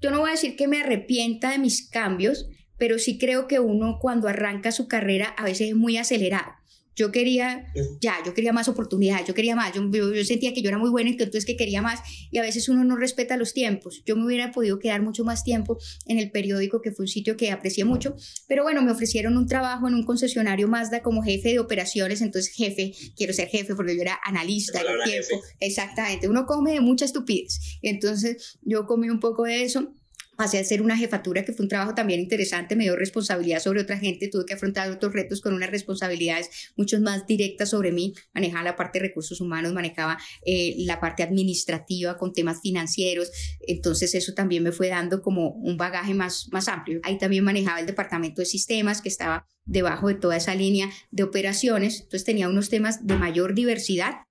yo 0.00 0.12
no 0.12 0.20
voy 0.20 0.28
a 0.28 0.32
decir 0.32 0.54
que 0.54 0.68
me 0.68 0.80
arrepienta 0.80 1.50
de 1.50 1.58
mis 1.58 1.88
cambios, 1.88 2.46
pero 2.78 3.00
sí 3.00 3.18
creo 3.18 3.48
que 3.48 3.58
uno 3.58 3.98
cuando 4.00 4.28
arranca 4.28 4.70
su 4.70 4.86
carrera 4.86 5.34
a 5.36 5.44
veces 5.44 5.70
es 5.70 5.74
muy 5.74 5.96
acelerado 5.96 6.52
yo 6.94 7.10
quería, 7.10 7.66
ya, 8.00 8.16
yo 8.24 8.34
quería 8.34 8.52
más 8.52 8.68
oportunidades, 8.68 9.26
yo 9.26 9.34
quería 9.34 9.56
más, 9.56 9.72
yo, 9.74 9.88
yo, 9.90 10.24
sentía 10.24 10.52
que 10.52 10.62
yo 10.62 10.68
era 10.68 10.78
muy 10.78 10.90
buena 10.90 11.10
y 11.10 11.16
que 11.16 11.24
entonces 11.24 11.46
que 11.46 11.56
quería 11.56 11.82
más 11.82 12.00
y 12.30 12.38
a 12.38 12.42
veces 12.42 12.68
uno 12.68 12.84
no 12.84 12.96
respeta 12.96 13.36
los 13.36 13.54
tiempos. 13.54 14.02
Yo 14.04 14.16
me 14.16 14.24
hubiera 14.24 14.52
podido 14.52 14.78
quedar 14.78 15.02
mucho 15.02 15.24
más 15.24 15.44
tiempo 15.44 15.78
en 16.06 16.18
el 16.18 16.30
periódico, 16.30 16.80
que 16.82 16.92
fue 16.92 17.04
un 17.04 17.08
sitio 17.08 17.36
que 17.36 17.50
aprecié 17.50 17.84
mucho, 17.84 18.14
pero 18.46 18.62
bueno, 18.62 18.82
me 18.82 18.92
ofrecieron 18.92 19.36
un 19.36 19.46
trabajo 19.46 19.88
en 19.88 19.94
un 19.94 20.04
concesionario 20.04 20.68
Mazda 20.68 21.02
como 21.02 21.22
jefe 21.22 21.50
de 21.50 21.58
operaciones, 21.58 22.20
entonces 22.20 22.54
jefe, 22.54 22.92
quiero 23.16 23.32
ser 23.32 23.48
jefe 23.48 23.74
porque 23.74 23.96
yo 23.96 24.02
era 24.02 24.18
analista 24.24 24.80
tiempo. 25.04 25.42
Exactamente, 25.60 26.28
uno 26.28 26.46
come 26.46 26.72
de 26.72 26.80
mucha 26.80 27.04
estupidez. 27.04 27.78
Entonces 27.82 28.58
yo 28.62 28.86
comí 28.86 29.08
un 29.08 29.20
poco 29.20 29.44
de 29.44 29.62
eso 29.62 29.94
pasé 30.36 30.58
a 30.58 30.64
ser 30.64 30.82
una 30.82 30.96
jefatura 30.96 31.44
que 31.44 31.52
fue 31.52 31.64
un 31.64 31.68
trabajo 31.68 31.94
también 31.94 32.20
interesante, 32.20 32.74
me 32.74 32.84
dio 32.84 32.96
responsabilidad 32.96 33.60
sobre 33.60 33.82
otra 33.82 33.98
gente, 33.98 34.28
tuve 34.28 34.46
que 34.46 34.54
afrontar 34.54 34.90
otros 34.90 35.12
retos 35.12 35.40
con 35.40 35.54
unas 35.54 35.70
responsabilidades 35.70 36.72
mucho 36.76 37.00
más 37.00 37.26
directas 37.26 37.70
sobre 37.70 37.92
mí, 37.92 38.14
manejaba 38.34 38.64
la 38.64 38.76
parte 38.76 38.98
de 38.98 39.08
recursos 39.08 39.40
humanos, 39.40 39.72
manejaba 39.72 40.18
eh, 40.44 40.74
la 40.78 41.00
parte 41.00 41.22
administrativa 41.22 42.16
con 42.16 42.32
temas 42.32 42.60
financieros, 42.62 43.30
entonces 43.60 44.14
eso 44.14 44.32
también 44.32 44.62
me 44.62 44.72
fue 44.72 44.88
dando 44.88 45.22
como 45.22 45.50
un 45.50 45.76
bagaje 45.76 46.14
más, 46.14 46.48
más 46.50 46.68
amplio. 46.68 47.00
Ahí 47.02 47.18
también 47.18 47.44
manejaba 47.44 47.80
el 47.80 47.86
departamento 47.86 48.40
de 48.40 48.46
sistemas 48.46 49.02
que 49.02 49.08
estaba 49.08 49.46
debajo 49.64 50.08
de 50.08 50.14
toda 50.14 50.36
esa 50.36 50.54
línea 50.54 50.88
de 51.10 51.22
operaciones, 51.22 52.00
entonces 52.00 52.24
tenía 52.24 52.48
unos 52.48 52.68
temas 52.68 53.06
de 53.06 53.16
mayor 53.16 53.54
diversidad, 53.54 54.26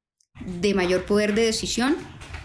de 0.46 0.74
mayor 0.74 1.06
poder 1.06 1.36
de 1.36 1.46
decisión 1.46 1.96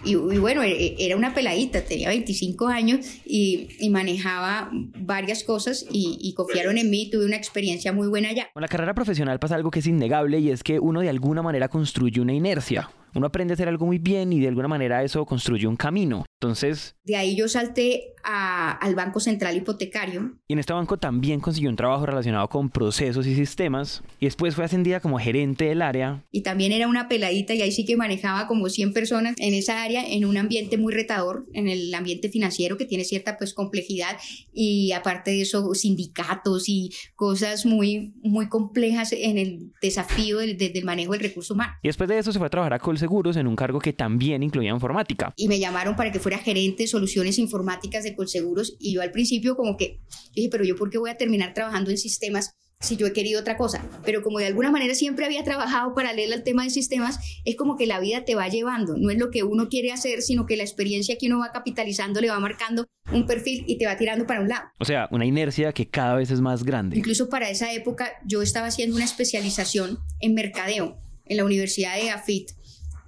y, 0.05 0.15
bueno, 0.15 0.63
e, 0.63 0.71
e, 0.71 0.97
era 0.99 1.17
una 1.17 1.35
peladita, 1.35 1.83
tenía 1.83 2.09
25 2.09 2.69
años 2.69 3.01
y, 3.25 3.69
manejaba 3.91 4.71
varias 4.73 5.43
cosas 5.43 5.87
y, 5.91 6.35
confiaron 6.35 6.79
en 6.79 6.91
mí, 6.91 7.09
tuve 7.11 7.25
una 7.25 7.37
experiencia 7.37 7.93
muy 7.93 8.09
buena 8.09 8.31
allá. 8.31 8.49
Con 8.53 8.63
la 8.63 8.69
carrera 8.69 8.95
profesional 8.95 9.39
pasa 9.39 9.55
algo 9.55 9.71
que 9.71 9.79
es 9.79 9.87
innegable 9.87 10.39
y 10.39 10.51
es 10.51 10.63
que 10.63 10.79
uno 10.79 11.01
de 11.01 11.09
alguna 11.09 11.43
manera 11.43 11.69
construye 11.69 12.21
una 12.21 12.35
inercia. 12.35 12.91
Uno 13.17 13.29
aprende 13.29 13.53
a 13.53 13.55
hacer 13.55 13.67
algo 13.67 13.87
muy 13.87 13.99
bien 13.99 14.31
y 14.35 14.41
de 14.41 14.49
alguna 14.49 14.69
manera 14.69 15.03
eso 15.03 15.25
construye 15.25 15.67
un 15.67 15.77
camino. 15.77 16.27
Entonces... 16.39 16.97
De 17.03 17.17
ahí 17.17 17.35
yo 17.35 17.49
salté 17.49 18.13
al 18.23 18.95
Banco 18.95 19.21
Central 19.21 19.57
Hipotecario. 19.57 20.35
Y 20.49 20.53
en 20.53 20.59
este 20.59 20.73
banco 20.73 20.99
también 20.99 21.41
consiguió 21.41 21.71
un 21.71 21.77
trabajo 21.77 22.05
relacionado 22.05 22.49
con 22.49 22.69
procesos 22.69 23.27
y 23.27 23.35
sistemas. 23.35 24.03
Y 24.21 24.27
después 24.27 24.55
fue 24.55 24.65
ascendida 24.65 25.01
como 25.01 25.19
gerente 25.19 25.67
del 25.67 25.81
área. 25.81 26.25
Y 26.31 26.43
también 26.43 26.73
era 26.73 26.89
una 26.89 27.09
peladita 27.09 27.55
y 27.55 27.63
ahí 27.63 27.73
sí 27.73 27.87
que 27.87 27.97
manejaba 27.97 28.49
como 28.49 28.69
100 28.69 28.93
personas 28.93 29.35
en 29.39 29.55
esa 29.55 29.83
área, 29.83 30.05
en 30.07 30.27
un 30.27 30.37
ambiente 30.37 30.77
muy 30.77 30.93
retador, 30.93 31.47
en 31.55 31.69
el 31.69 31.95
ambiente 31.95 32.29
financiero 32.29 32.77
que 32.77 32.85
tiene 32.85 33.05
cierta 33.05 33.39
pues 33.39 33.55
complejidad. 33.55 34.19
Y 34.53 34.93
aparte 34.93 35.31
de 35.31 35.43
eso, 35.43 35.73
sindicatos 35.75 36.69
y 36.69 36.91
cosas 37.15 37.65
muy, 37.65 38.13
muy 38.23 38.49
complejas 38.49 39.13
en 39.13 39.39
el 39.39 39.73
desafío 39.81 40.39
del, 40.39 40.59
del 40.59 40.85
manejo 40.85 41.13
del 41.13 41.23
recurso 41.23 41.55
humano. 41.55 41.75
Y 41.83 41.89
después 41.89 42.09
de 42.09 42.19
eso 42.19 42.33
se 42.33 42.39
fue 42.39 42.49
a 42.49 42.51
trabajar 42.51 42.75
a 42.75 42.79
Colseguros 42.81 43.06
Seguros 43.07 43.37
en 43.37 43.47
un 43.47 43.55
cargo 43.55 43.79
que 43.79 43.93
también 43.93 44.43
incluía 44.43 44.73
informática. 44.73 45.33
Y 45.37 45.47
me 45.47 45.61
llamaron 45.61 45.95
para 45.95 46.11
que 46.11 46.19
fuera 46.19 46.39
gerente 46.39 46.83
de 46.83 46.87
soluciones 46.89 47.39
informáticas 47.39 48.03
de 48.03 48.17
Colseguros 48.17 48.77
y 48.81 48.95
yo 48.95 49.01
al 49.01 49.13
principio 49.13 49.55
como 49.55 49.77
que 49.77 50.01
dije, 50.35 50.49
pero 50.51 50.65
yo 50.65 50.75
por 50.75 50.91
qué 50.91 50.99
voy 50.99 51.11
a 51.11 51.17
terminar 51.17 51.55
trabajando 51.55 51.93
en 51.93 51.99
sistemas 51.99 52.57
si 52.81 52.97
yo 52.97 53.07
he 53.07 53.13
querido 53.13 53.41
otra 53.41 53.57
cosa, 53.57 53.89
pero 54.05 54.25
como 54.25 54.41
de 54.41 54.47
alguna 54.47 54.73
manera 54.73 54.97
siempre 54.97 55.25
había 55.25 55.45
trabajado 55.45 55.95
paralelo 55.95 56.35
al 56.35 56.43
tema 56.43 56.65
de 56.65 56.71
sistemas, 56.71 57.21
es 57.45 57.55
como 57.55 57.77
que 57.77 57.87
la 57.87 58.01
vida 58.01 58.25
te 58.25 58.35
va 58.35 58.49
llevando, 58.49 58.97
no 58.97 59.11
es 59.11 59.19
lo 59.19 59.31
que 59.31 59.45
uno 59.45 59.69
quiere 59.69 59.93
hacer, 59.93 60.21
sino 60.21 60.47
que 60.47 60.57
la 60.57 60.65
experiencia 60.65 61.17
que 61.17 61.29
uno 61.29 61.39
va 61.39 61.53
capitalizando 61.53 62.21
le 62.21 62.29
va 62.29 62.41
marcando 62.41 62.87
un 63.13 63.25
perfil 63.25 63.63
y 63.69 63.79
te 63.79 63.87
va 63.87 63.97
tirando 63.97 64.27
para 64.27 64.41
un 64.41 64.49
lado. 64.49 64.65
O 64.81 64.85
sea, 64.85 65.09
una 65.13 65.25
inercia 65.25 65.73
que 65.73 65.89
cada 65.89 66.17
vez 66.17 66.33
es 66.33 66.41
más 66.41 66.65
grande. 66.65 66.99
Incluso 66.99 67.29
para 67.29 67.49
esa 67.51 67.73
época 67.73 68.13
yo 68.27 68.43
estaba 68.43 68.67
haciendo 68.67 68.97
una 68.97 69.05
especialización 69.05 70.01
en 70.19 70.35
mercadeo 70.35 70.99
en 71.25 71.37
la 71.37 71.45
Universidad 71.45 71.97
de 71.97 72.11
AFIT 72.11 72.56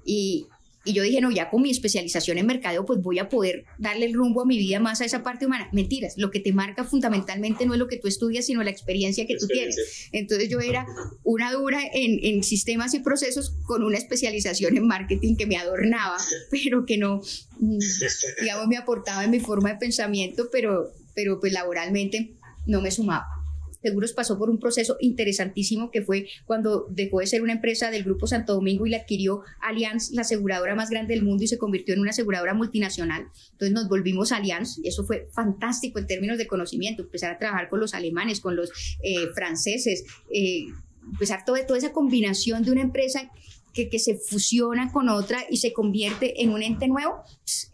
y, 0.09 0.47
y 0.85 0.95
yo 0.95 1.03
dije, 1.03 1.21
no, 1.21 1.31
ya 1.31 1.51
con 1.51 1.61
mi 1.61 1.71
especialización 1.71 2.39
en 2.39 2.47
mercadeo, 2.47 2.87
pues 2.87 3.03
voy 3.03 3.19
a 3.19 3.29
poder 3.29 3.67
darle 3.77 4.07
el 4.07 4.15
rumbo 4.15 4.41
a 4.41 4.47
mi 4.47 4.57
vida 4.57 4.81
más 4.81 5.03
a 5.03 5.05
esa 5.05 5.23
parte 5.23 5.45
humana. 5.45 5.69
Mentiras, 5.71 6.15
lo 6.17 6.31
que 6.31 6.41
te 6.41 6.51
marca 6.55 6.83
fundamentalmente 6.83 7.67
no 7.67 7.75
es 7.75 7.79
lo 7.79 7.89
que 7.89 7.99
tú 7.99 8.09
estudias, 8.09 8.47
sino 8.47 8.63
la 8.63 8.71
experiencia 8.71 9.27
que 9.27 9.37
tú 9.37 9.47
tienes. 9.47 9.77
Entonces 10.13 10.49
yo 10.49 10.61
era 10.61 10.87
una 11.25 11.53
dura 11.53 11.83
en, 11.93 12.21
en, 12.23 12.43
sistemas 12.43 12.95
y 12.95 13.01
procesos 13.01 13.55
con 13.67 13.83
una 13.83 13.99
especialización 13.99 14.79
en 14.79 14.87
marketing 14.87 15.37
que 15.37 15.47
me 15.47 15.59
adornaba, 15.59 16.17
pero 16.51 16.87
que 16.87 16.97
no, 16.97 17.21
mm, 17.59 17.79
digamos, 18.41 18.67
me 18.67 18.79
aportaba 18.79 19.25
en 19.25 19.31
mi 19.31 19.41
forma 19.41 19.75
de 19.75 19.77
pensamiento, 19.77 20.49
pero, 20.51 20.91
pero 21.15 21.39
pues 21.39 21.53
laboralmente 21.53 22.33
no 22.67 22.81
me 22.81 22.91
sumaba. 22.91 23.38
Seguros 23.83 24.13
pasó 24.13 24.39
por 24.39 24.51
un 24.51 24.59
proceso 24.59 24.97
interesantísimo 25.01 25.91
que 25.91 26.03
fue 26.03 26.29
cuando 26.45 26.87
dejó 26.91 27.21
de 27.21 27.27
ser 27.27 27.43
una 27.43 27.53
empresa 27.53 27.91
del 27.91 28.05
Grupo 28.05 28.27
Santo 28.27 28.55
Domingo 28.55 28.87
y 28.87 28.91
la 28.91 28.99
adquirió 28.99 29.43
Allianz, 29.61 30.11
la 30.13 30.23
aseguradora 30.23 30.75
más 30.75 30.91
grande 30.91 31.15
del 31.15 31.25
mundo, 31.25 31.45
y 31.45 31.49
se 31.49 31.59
convirtió 31.59 31.95
en 31.95 32.01
una 32.01 32.11
aseguradora 32.11 32.55
multinacional. 32.55 33.29
Entonces 33.53 33.73
nos 33.73 33.89
volvimos 33.89 34.33
Allianz 34.33 34.79
y 34.83 34.89
eso 34.89 35.05
fue 35.05 35.29
fantástico 35.33 35.99
en 35.99 36.07
términos 36.07 36.39
de 36.39 36.47
conocimiento, 36.47 37.03
empezar 37.03 37.33
a 37.33 37.39
trabajar 37.39 37.69
con 37.69 37.81
los 37.81 37.95
alemanes, 37.95 38.41
con 38.41 38.57
los 38.57 38.71
eh, 39.03 39.29
franceses, 39.35 40.05
eh, 40.33 40.67
empezar 41.13 41.45
toda, 41.45 41.65
toda 41.67 41.79
esa 41.79 41.93
combinación 41.93 42.63
de 42.65 42.73
una 42.73 42.83
empresa 42.83 43.31
que, 43.73 43.99
se 43.99 44.17
fusiona 44.17 44.93
con 44.93 45.09
otra 45.09 45.45
y 45.49 45.59
se 45.59 45.73
convierte 45.73 46.43
en 46.43 46.51
un 46.51 46.63
ente 46.63 46.89
nuevo, 46.89 47.23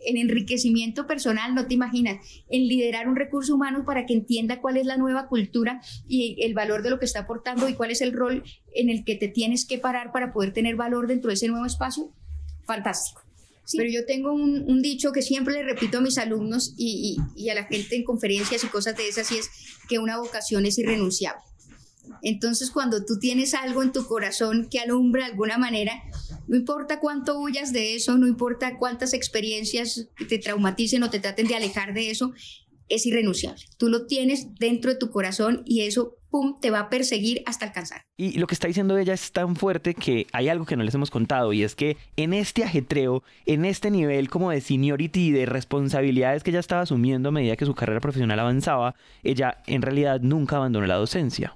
en 0.06 0.16
enriquecimiento 0.16 1.06
personal, 1.06 1.54
no 1.54 1.66
te 1.66 1.74
imaginas, 1.74 2.18
en 2.48 2.68
liderar 2.68 3.08
un 3.08 3.16
recurso 3.16 3.54
humano 3.54 3.84
para 3.84 4.06
que 4.06 4.14
entienda 4.14 4.60
cuál 4.60 4.76
es 4.76 4.86
la 4.86 4.96
nueva 4.96 5.28
cultura 5.28 5.80
y 6.06 6.42
el 6.42 6.54
valor 6.54 6.82
de 6.82 6.90
lo 6.90 6.98
que 6.98 7.06
está 7.06 7.20
aportando 7.20 7.68
y 7.68 7.74
cuál 7.74 7.90
es 7.90 8.00
el 8.00 8.12
rol 8.12 8.44
en 8.74 8.90
el 8.90 9.04
que 9.04 9.16
te 9.16 9.28
tienes 9.28 9.64
que 9.64 9.78
parar 9.78 10.12
para 10.12 10.32
poder 10.32 10.52
tener 10.52 10.76
valor 10.76 11.06
dentro 11.06 11.28
de 11.28 11.34
ese 11.34 11.48
nuevo 11.48 11.66
espacio, 11.66 12.12
fantástico. 12.64 13.22
Pero 13.76 13.88
yo 13.90 14.04
tengo 14.04 14.32
un, 14.32 14.82
dicho 14.82 15.12
que 15.12 15.22
siempre 15.22 15.54
le 15.54 15.62
repito 15.62 15.98
a 15.98 16.00
mis 16.02 16.18
alumnos 16.18 16.74
y, 16.76 17.16
y 17.34 17.48
a 17.48 17.54
la 17.54 17.64
gente 17.64 17.96
en 17.96 18.04
conferencias 18.04 18.62
y 18.62 18.66
cosas 18.66 18.94
de 18.96 19.08
esas, 19.08 19.32
y 19.32 19.38
es 19.38 19.50
que 19.88 19.98
una 19.98 20.18
vocación 20.18 20.66
es 20.66 20.78
irrenunciable. 20.78 21.40
Entonces, 22.22 22.70
cuando 22.70 23.04
tú 23.04 23.18
tienes 23.18 23.54
algo 23.54 23.82
en 23.82 23.92
tu 23.92 24.06
corazón 24.06 24.68
que 24.70 24.80
alumbra 24.80 25.24
de 25.24 25.32
alguna 25.32 25.58
manera, 25.58 26.02
no 26.46 26.56
importa 26.56 27.00
cuánto 27.00 27.38
huyas 27.38 27.72
de 27.72 27.94
eso, 27.96 28.16
no 28.18 28.26
importa 28.26 28.78
cuántas 28.78 29.12
experiencias 29.12 30.08
te 30.28 30.38
traumaticen 30.38 31.02
o 31.02 31.10
te 31.10 31.20
traten 31.20 31.46
de 31.46 31.56
alejar 31.56 31.94
de 31.94 32.10
eso, 32.10 32.32
es 32.88 33.06
irrenunciable. 33.06 33.62
Tú 33.78 33.88
lo 33.88 34.06
tienes 34.06 34.54
dentro 34.58 34.92
de 34.92 34.98
tu 34.98 35.10
corazón 35.10 35.62
y 35.64 35.82
eso, 35.82 36.16
pum, 36.30 36.58
te 36.60 36.70
va 36.70 36.80
a 36.80 36.90
perseguir 36.90 37.42
hasta 37.46 37.66
alcanzar. 37.66 38.02
Y 38.16 38.38
lo 38.38 38.46
que 38.46 38.54
está 38.54 38.68
diciendo 38.68 38.96
ella 38.98 39.14
es 39.14 39.32
tan 39.32 39.56
fuerte 39.56 39.94
que 39.94 40.26
hay 40.32 40.48
algo 40.48 40.66
que 40.66 40.76
no 40.76 40.84
les 40.84 40.94
hemos 40.94 41.10
contado 41.10 41.52
y 41.52 41.62
es 41.62 41.74
que 41.74 41.96
en 42.16 42.32
este 42.32 42.64
ajetreo, 42.64 43.22
en 43.46 43.64
este 43.64 43.90
nivel 43.90 44.28
como 44.28 44.50
de 44.50 44.60
seniority 44.60 45.28
y 45.28 45.30
de 45.32 45.46
responsabilidades 45.46 46.42
que 46.42 46.50
ella 46.50 46.60
estaba 46.60 46.82
asumiendo 46.82 47.30
a 47.30 47.32
medida 47.32 47.56
que 47.56 47.66
su 47.66 47.74
carrera 47.74 48.00
profesional 48.00 48.38
avanzaba, 48.38 48.94
ella 49.22 49.58
en 49.66 49.82
realidad 49.82 50.20
nunca 50.20 50.56
abandonó 50.56 50.86
la 50.86 50.96
docencia. 50.96 51.54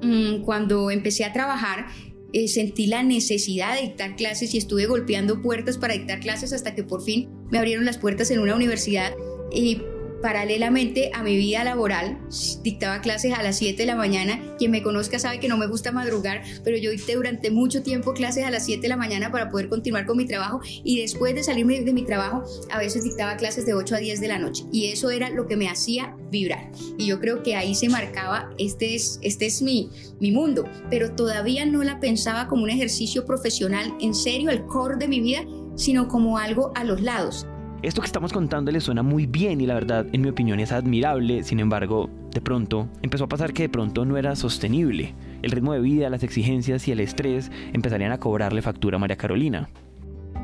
mm, 0.00 0.42
cuando 0.42 0.92
empecé 0.92 1.24
a 1.24 1.32
trabajar, 1.32 1.86
eh, 2.32 2.46
sentí 2.46 2.86
la 2.86 3.02
necesidad 3.02 3.74
de 3.74 3.82
dictar 3.82 4.14
clases 4.14 4.54
y 4.54 4.58
estuve 4.58 4.84
golpeando 4.84 5.40
puertas 5.40 5.78
para 5.78 5.94
dictar 5.94 6.20
clases 6.20 6.52
hasta 6.52 6.74
que 6.74 6.84
por 6.84 7.02
fin 7.02 7.28
me 7.50 7.58
abrieron 7.58 7.86
las 7.86 7.96
puertas 7.96 8.30
en 8.30 8.40
una 8.40 8.54
universidad 8.54 9.14
y 9.52 9.82
paralelamente 10.20 11.10
a 11.14 11.22
mi 11.22 11.36
vida 11.36 11.64
laboral, 11.64 12.18
dictaba 12.62 13.00
clases 13.00 13.32
a 13.34 13.42
las 13.42 13.58
7 13.58 13.76
de 13.76 13.86
la 13.86 13.94
mañana. 13.94 14.40
Quien 14.58 14.70
me 14.70 14.82
conozca 14.82 15.18
sabe 15.18 15.40
que 15.40 15.48
no 15.48 15.56
me 15.56 15.66
gusta 15.66 15.92
madrugar, 15.92 16.42
pero 16.64 16.76
yo 16.76 16.90
dicté 16.90 17.14
durante 17.14 17.50
mucho 17.50 17.82
tiempo 17.82 18.14
clases 18.14 18.44
a 18.44 18.50
las 18.50 18.64
7 18.64 18.82
de 18.82 18.88
la 18.88 18.96
mañana 18.96 19.30
para 19.30 19.48
poder 19.48 19.68
continuar 19.68 20.06
con 20.06 20.16
mi 20.16 20.26
trabajo 20.26 20.60
y 20.64 21.00
después 21.00 21.34
de 21.34 21.44
salirme 21.44 21.80
de 21.80 21.92
mi 21.92 22.04
trabajo, 22.04 22.44
a 22.70 22.78
veces 22.78 23.04
dictaba 23.04 23.36
clases 23.36 23.66
de 23.66 23.74
8 23.74 23.94
a 23.94 23.98
10 23.98 24.20
de 24.20 24.28
la 24.28 24.38
noche 24.38 24.64
y 24.72 24.86
eso 24.86 25.10
era 25.10 25.30
lo 25.30 25.46
que 25.46 25.56
me 25.56 25.68
hacía 25.68 26.16
vibrar. 26.30 26.70
Y 26.96 27.06
yo 27.06 27.20
creo 27.20 27.42
que 27.42 27.56
ahí 27.56 27.74
se 27.74 27.88
marcaba, 27.88 28.50
este 28.58 28.94
es, 28.94 29.18
este 29.22 29.46
es 29.46 29.62
mi, 29.62 29.90
mi 30.20 30.32
mundo, 30.32 30.64
pero 30.90 31.14
todavía 31.14 31.64
no 31.64 31.82
la 31.84 32.00
pensaba 32.00 32.48
como 32.48 32.64
un 32.64 32.70
ejercicio 32.70 33.24
profesional 33.24 33.94
en 34.00 34.14
serio, 34.14 34.50
el 34.50 34.64
core 34.66 34.96
de 34.96 35.08
mi 35.08 35.20
vida, 35.20 35.44
sino 35.76 36.08
como 36.08 36.38
algo 36.38 36.72
a 36.74 36.82
los 36.82 37.00
lados. 37.00 37.46
Esto 37.80 38.00
que 38.00 38.06
estamos 38.06 38.32
contando 38.32 38.72
le 38.72 38.80
suena 38.80 39.04
muy 39.04 39.26
bien 39.26 39.60
y 39.60 39.66
la 39.66 39.74
verdad, 39.74 40.04
en 40.10 40.22
mi 40.22 40.28
opinión, 40.28 40.58
es 40.58 40.72
admirable. 40.72 41.44
Sin 41.44 41.60
embargo, 41.60 42.10
de 42.32 42.40
pronto 42.40 42.88
empezó 43.02 43.24
a 43.24 43.28
pasar 43.28 43.52
que 43.52 43.62
de 43.62 43.68
pronto 43.68 44.04
no 44.04 44.16
era 44.16 44.34
sostenible. 44.34 45.14
El 45.42 45.52
ritmo 45.52 45.74
de 45.74 45.80
vida, 45.80 46.10
las 46.10 46.24
exigencias 46.24 46.88
y 46.88 46.92
el 46.92 46.98
estrés 46.98 47.52
empezarían 47.72 48.10
a 48.10 48.18
cobrarle 48.18 48.62
factura 48.62 48.96
a 48.96 48.98
María 48.98 49.14
Carolina. 49.16 49.68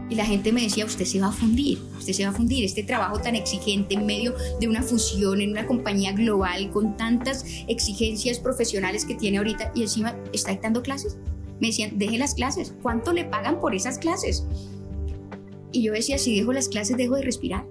Y 0.09 0.14
la 0.14 0.25
gente 0.25 0.53
me 0.53 0.62
decía, 0.62 0.85
usted 0.85 1.07
se 1.07 1.19
va 1.19 1.29
a 1.29 1.33
fundir, 1.33 1.81
usted 1.99 2.12
se 2.12 2.23
va 2.23 2.31
a 2.31 2.35
fundir. 2.35 2.64
Este 2.64 2.85
trabajo 2.85 3.19
tan 3.19 3.35
exigente 3.35 3.95
en 3.95 4.07
medio 4.07 4.37
de 4.61 4.69
una 4.69 4.83
fusión 4.83 5.41
en 5.41 5.50
una 5.50 5.67
compañía 5.67 6.12
global 6.12 6.71
con 6.71 6.97
tantas 6.97 7.45
exigencias 7.67 8.38
profesionales 8.38 9.05
que 9.05 9.17
tiene 9.17 9.38
ahorita 9.38 9.73
y 9.75 9.83
encima 9.83 10.14
está 10.33 10.53
dictando 10.53 10.83
clases. 10.83 11.19
Me 11.61 11.69
decían, 11.69 11.99
deje 11.99 12.17
las 12.17 12.35
clases. 12.35 12.75
¿Cuánto 12.81 13.12
le 13.12 13.25
pagan 13.25 13.59
por 13.61 13.75
esas 13.75 13.99
clases? 13.99 14.47
Y 15.75 15.83
yo 15.83 15.93
decía, 15.93 16.19
si 16.19 16.38
dejo 16.38 16.52
las 16.52 16.69
clases, 16.69 16.97
dejo 16.97 17.16
de 17.16 17.23
respirar. 17.23 17.66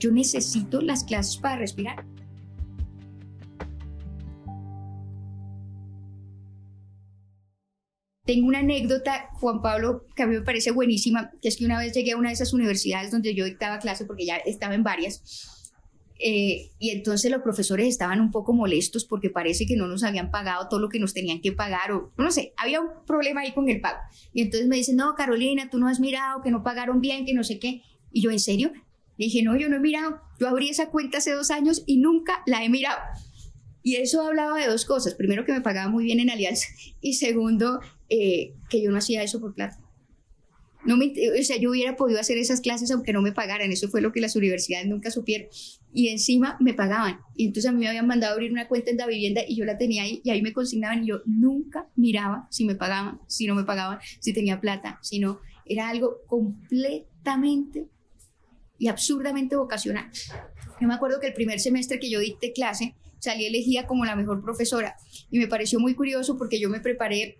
Yo 0.00 0.10
necesito 0.10 0.80
las 0.80 1.04
clases 1.04 1.36
para 1.36 1.56
respirar. 1.56 2.04
Tengo 8.26 8.48
una 8.48 8.58
anécdota, 8.58 9.28
Juan 9.34 9.62
Pablo, 9.62 10.04
que 10.16 10.24
a 10.24 10.26
mí 10.26 10.34
me 10.34 10.40
parece 10.40 10.72
buenísima, 10.72 11.30
que 11.40 11.46
es 11.46 11.56
que 11.56 11.64
una 11.64 11.78
vez 11.78 11.92
llegué 11.92 12.10
a 12.10 12.16
una 12.16 12.30
de 12.30 12.34
esas 12.34 12.52
universidades 12.52 13.12
donde 13.12 13.36
yo 13.36 13.44
dictaba 13.44 13.78
clase, 13.78 14.04
porque 14.04 14.26
ya 14.26 14.38
estaba 14.38 14.74
en 14.74 14.82
varias, 14.82 15.53
eh, 16.26 16.70
y 16.78 16.88
entonces 16.88 17.30
los 17.30 17.42
profesores 17.42 17.86
estaban 17.86 18.18
un 18.18 18.30
poco 18.30 18.54
molestos 18.54 19.04
porque 19.04 19.28
parece 19.28 19.66
que 19.66 19.76
no 19.76 19.86
nos 19.86 20.04
habían 20.04 20.30
pagado 20.30 20.68
todo 20.70 20.80
lo 20.80 20.88
que 20.88 20.98
nos 20.98 21.12
tenían 21.12 21.42
que 21.42 21.52
pagar 21.52 21.92
o 21.92 22.14
no 22.16 22.30
sé, 22.30 22.54
había 22.56 22.80
un 22.80 22.88
problema 23.06 23.42
ahí 23.42 23.52
con 23.52 23.68
el 23.68 23.82
pago. 23.82 23.98
Y 24.32 24.40
entonces 24.40 24.66
me 24.66 24.76
dicen, 24.76 24.96
no, 24.96 25.16
Carolina, 25.16 25.68
tú 25.68 25.78
no 25.78 25.86
has 25.86 26.00
mirado, 26.00 26.40
que 26.40 26.50
no 26.50 26.62
pagaron 26.62 27.02
bien, 27.02 27.26
que 27.26 27.34
no 27.34 27.44
sé 27.44 27.58
qué. 27.58 27.82
Y 28.10 28.22
yo, 28.22 28.30
¿en 28.30 28.40
serio? 28.40 28.72
Le 29.18 29.26
dije, 29.26 29.42
no, 29.42 29.54
yo 29.54 29.68
no 29.68 29.76
he 29.76 29.80
mirado. 29.80 30.18
Yo 30.40 30.48
abrí 30.48 30.70
esa 30.70 30.88
cuenta 30.88 31.18
hace 31.18 31.30
dos 31.30 31.50
años 31.50 31.82
y 31.84 31.98
nunca 31.98 32.42
la 32.46 32.64
he 32.64 32.70
mirado. 32.70 33.02
Y 33.82 33.96
eso 33.96 34.26
hablaba 34.26 34.58
de 34.58 34.66
dos 34.66 34.86
cosas. 34.86 35.14
Primero, 35.14 35.44
que 35.44 35.52
me 35.52 35.60
pagaba 35.60 35.90
muy 35.90 36.04
bien 36.04 36.20
en 36.20 36.30
Alianza. 36.30 36.68
Y 37.02 37.14
segundo, 37.14 37.80
eh, 38.08 38.54
que 38.70 38.82
yo 38.82 38.90
no 38.90 38.96
hacía 38.96 39.22
eso 39.22 39.42
por 39.42 39.54
plata. 39.54 39.78
No 40.84 40.96
me, 40.96 41.06
o 41.06 41.42
sea, 41.42 41.56
yo 41.56 41.70
hubiera 41.70 41.96
podido 41.96 42.20
hacer 42.20 42.36
esas 42.36 42.60
clases 42.60 42.90
aunque 42.90 43.12
no 43.12 43.22
me 43.22 43.32
pagaran. 43.32 43.72
Eso 43.72 43.88
fue 43.88 44.00
lo 44.00 44.12
que 44.12 44.20
las 44.20 44.36
universidades 44.36 44.86
nunca 44.86 45.10
supieron. 45.10 45.48
Y 45.92 46.08
encima 46.08 46.56
me 46.60 46.74
pagaban. 46.74 47.20
Y 47.36 47.46
entonces 47.46 47.70
a 47.70 47.72
mí 47.72 47.80
me 47.80 47.88
habían 47.88 48.06
mandado 48.06 48.34
abrir 48.34 48.52
una 48.52 48.68
cuenta 48.68 48.90
en 48.90 48.98
la 48.98 49.06
vivienda 49.06 49.42
y 49.46 49.56
yo 49.56 49.64
la 49.64 49.78
tenía 49.78 50.02
ahí 50.02 50.20
y 50.24 50.30
ahí 50.30 50.42
me 50.42 50.52
consignaban 50.52 51.04
y 51.04 51.08
yo 51.08 51.22
nunca 51.24 51.88
miraba 51.96 52.48
si 52.50 52.64
me 52.64 52.74
pagaban, 52.74 53.20
si 53.26 53.46
no 53.46 53.54
me 53.54 53.64
pagaban, 53.64 53.98
si 54.20 54.32
tenía 54.32 54.60
plata, 54.60 54.98
si 55.02 55.18
no. 55.18 55.40
Era 55.64 55.88
algo 55.88 56.18
completamente 56.26 57.88
y 58.78 58.88
absurdamente 58.88 59.56
vocacional. 59.56 60.10
Yo 60.80 60.88
me 60.88 60.94
acuerdo 60.94 61.20
que 61.20 61.28
el 61.28 61.32
primer 61.32 61.60
semestre 61.60 61.98
que 61.98 62.10
yo 62.10 62.20
dicté 62.20 62.52
clase 62.52 62.94
salí 63.18 63.46
elegida 63.46 63.86
como 63.86 64.04
la 64.04 64.16
mejor 64.16 64.42
profesora 64.42 64.96
y 65.30 65.38
me 65.38 65.48
pareció 65.48 65.80
muy 65.80 65.94
curioso 65.94 66.36
porque 66.36 66.60
yo 66.60 66.68
me 66.68 66.80
preparé 66.80 67.38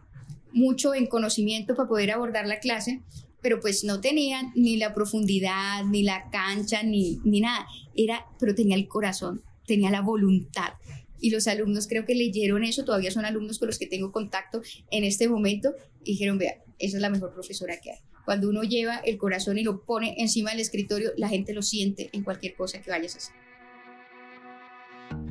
mucho 0.52 0.94
en 0.94 1.06
conocimiento 1.06 1.74
para 1.74 1.88
poder 1.88 2.12
abordar 2.12 2.46
la 2.46 2.60
clase 2.60 3.02
pero 3.44 3.60
pues 3.60 3.84
no 3.84 4.00
tenían 4.00 4.52
ni 4.56 4.78
la 4.78 4.94
profundidad, 4.94 5.84
ni 5.84 6.02
la 6.02 6.30
cancha, 6.30 6.82
ni, 6.82 7.20
ni 7.24 7.42
nada. 7.42 7.66
Era, 7.94 8.24
pero 8.40 8.54
tenía 8.54 8.74
el 8.74 8.88
corazón, 8.88 9.42
tenía 9.66 9.90
la 9.90 10.00
voluntad. 10.00 10.72
Y 11.20 11.28
los 11.28 11.46
alumnos 11.46 11.86
creo 11.86 12.06
que 12.06 12.14
leyeron 12.14 12.64
eso, 12.64 12.86
todavía 12.86 13.10
son 13.10 13.26
alumnos 13.26 13.58
con 13.58 13.68
los 13.68 13.78
que 13.78 13.86
tengo 13.86 14.12
contacto 14.12 14.62
en 14.90 15.04
este 15.04 15.28
momento, 15.28 15.74
y 16.02 16.12
dijeron, 16.12 16.38
vea, 16.38 16.64
esa 16.78 16.96
es 16.96 17.02
la 17.02 17.10
mejor 17.10 17.34
profesora 17.34 17.78
que 17.82 17.90
hay. 17.90 17.98
Cuando 18.24 18.48
uno 18.48 18.62
lleva 18.62 18.96
el 19.04 19.18
corazón 19.18 19.58
y 19.58 19.62
lo 19.62 19.84
pone 19.84 20.14
encima 20.16 20.52
del 20.52 20.60
escritorio, 20.60 21.12
la 21.18 21.28
gente 21.28 21.52
lo 21.52 21.60
siente 21.60 22.08
en 22.14 22.24
cualquier 22.24 22.54
cosa 22.54 22.80
que 22.80 22.90
vayas 22.90 23.14
a 23.14 23.18
hacer. 23.18 23.34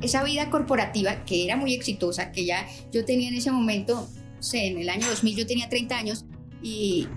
Esa 0.02 0.22
vida 0.22 0.50
corporativa 0.50 1.24
que 1.24 1.44
era 1.44 1.56
muy 1.56 1.74
exitosa, 1.74 2.30
que 2.30 2.44
ya 2.44 2.64
yo 2.92 3.04
tenía 3.04 3.28
en 3.28 3.34
ese 3.34 3.50
momento, 3.50 4.08
sé, 4.38 4.68
en 4.68 4.78
el 4.78 4.88
año 4.88 5.04
2000 5.08 5.36
yo 5.36 5.46
tenía 5.48 5.68
30 5.68 5.98
años 5.98 6.24
y 6.62 7.08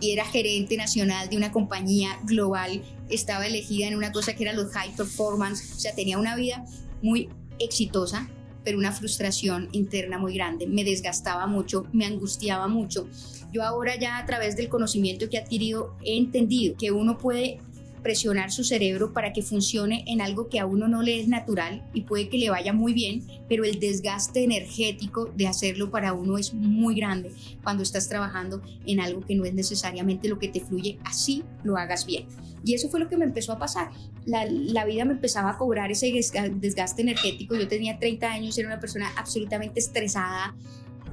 y 0.00 0.12
era 0.12 0.24
gerente 0.24 0.76
nacional 0.76 1.28
de 1.28 1.36
una 1.36 1.52
compañía 1.52 2.18
global, 2.24 2.82
estaba 3.08 3.46
elegida 3.46 3.86
en 3.86 3.96
una 3.96 4.12
cosa 4.12 4.34
que 4.34 4.44
era 4.44 4.52
los 4.52 4.72
high 4.72 4.94
performance, 4.96 5.72
o 5.74 5.78
sea, 5.78 5.94
tenía 5.94 6.18
una 6.18 6.36
vida 6.36 6.64
muy 7.02 7.28
exitosa, 7.58 8.28
pero 8.64 8.78
una 8.78 8.92
frustración 8.92 9.68
interna 9.72 10.18
muy 10.18 10.34
grande. 10.34 10.66
Me 10.66 10.84
desgastaba 10.84 11.46
mucho, 11.46 11.86
me 11.92 12.06
angustiaba 12.06 12.66
mucho. 12.66 13.08
Yo 13.52 13.62
ahora 13.62 13.96
ya 13.96 14.18
a 14.18 14.26
través 14.26 14.56
del 14.56 14.68
conocimiento 14.68 15.28
que 15.28 15.36
he 15.36 15.40
adquirido 15.40 15.96
he 16.02 16.16
entendido 16.16 16.76
que 16.76 16.90
uno 16.90 17.18
puede 17.18 17.60
presionar 18.04 18.52
su 18.52 18.62
cerebro 18.62 19.12
para 19.12 19.32
que 19.32 19.42
funcione 19.42 20.04
en 20.06 20.20
algo 20.20 20.48
que 20.48 20.60
a 20.60 20.66
uno 20.66 20.86
no 20.86 21.02
le 21.02 21.18
es 21.18 21.26
natural 21.26 21.82
y 21.92 22.02
puede 22.02 22.28
que 22.28 22.38
le 22.38 22.50
vaya 22.50 22.72
muy 22.72 22.92
bien, 22.92 23.26
pero 23.48 23.64
el 23.64 23.80
desgaste 23.80 24.44
energético 24.44 25.32
de 25.34 25.48
hacerlo 25.48 25.90
para 25.90 26.12
uno 26.12 26.38
es 26.38 26.54
muy 26.54 26.94
grande 26.94 27.32
cuando 27.64 27.82
estás 27.82 28.08
trabajando 28.08 28.62
en 28.86 29.00
algo 29.00 29.22
que 29.22 29.34
no 29.34 29.44
es 29.44 29.54
necesariamente 29.54 30.28
lo 30.28 30.38
que 30.38 30.48
te 30.48 30.60
fluye, 30.60 30.98
así 31.02 31.42
lo 31.64 31.76
hagas 31.76 32.06
bien. 32.06 32.26
Y 32.64 32.74
eso 32.74 32.88
fue 32.88 33.00
lo 33.00 33.08
que 33.08 33.16
me 33.16 33.24
empezó 33.24 33.52
a 33.52 33.58
pasar. 33.58 33.90
La, 34.24 34.46
la, 34.46 34.84
vida 34.84 35.04
me 35.04 35.12
empezaba 35.12 35.50
a 35.50 35.58
cobrar 35.58 35.90
ese 35.90 36.10
desgaste 36.54 37.02
energético. 37.02 37.54
Yo 37.56 37.68
tenía 37.68 37.98
30 37.98 38.30
años, 38.30 38.56
era 38.56 38.68
una 38.68 38.80
persona 38.80 39.12
absolutamente 39.16 39.80
estresada, 39.80 40.54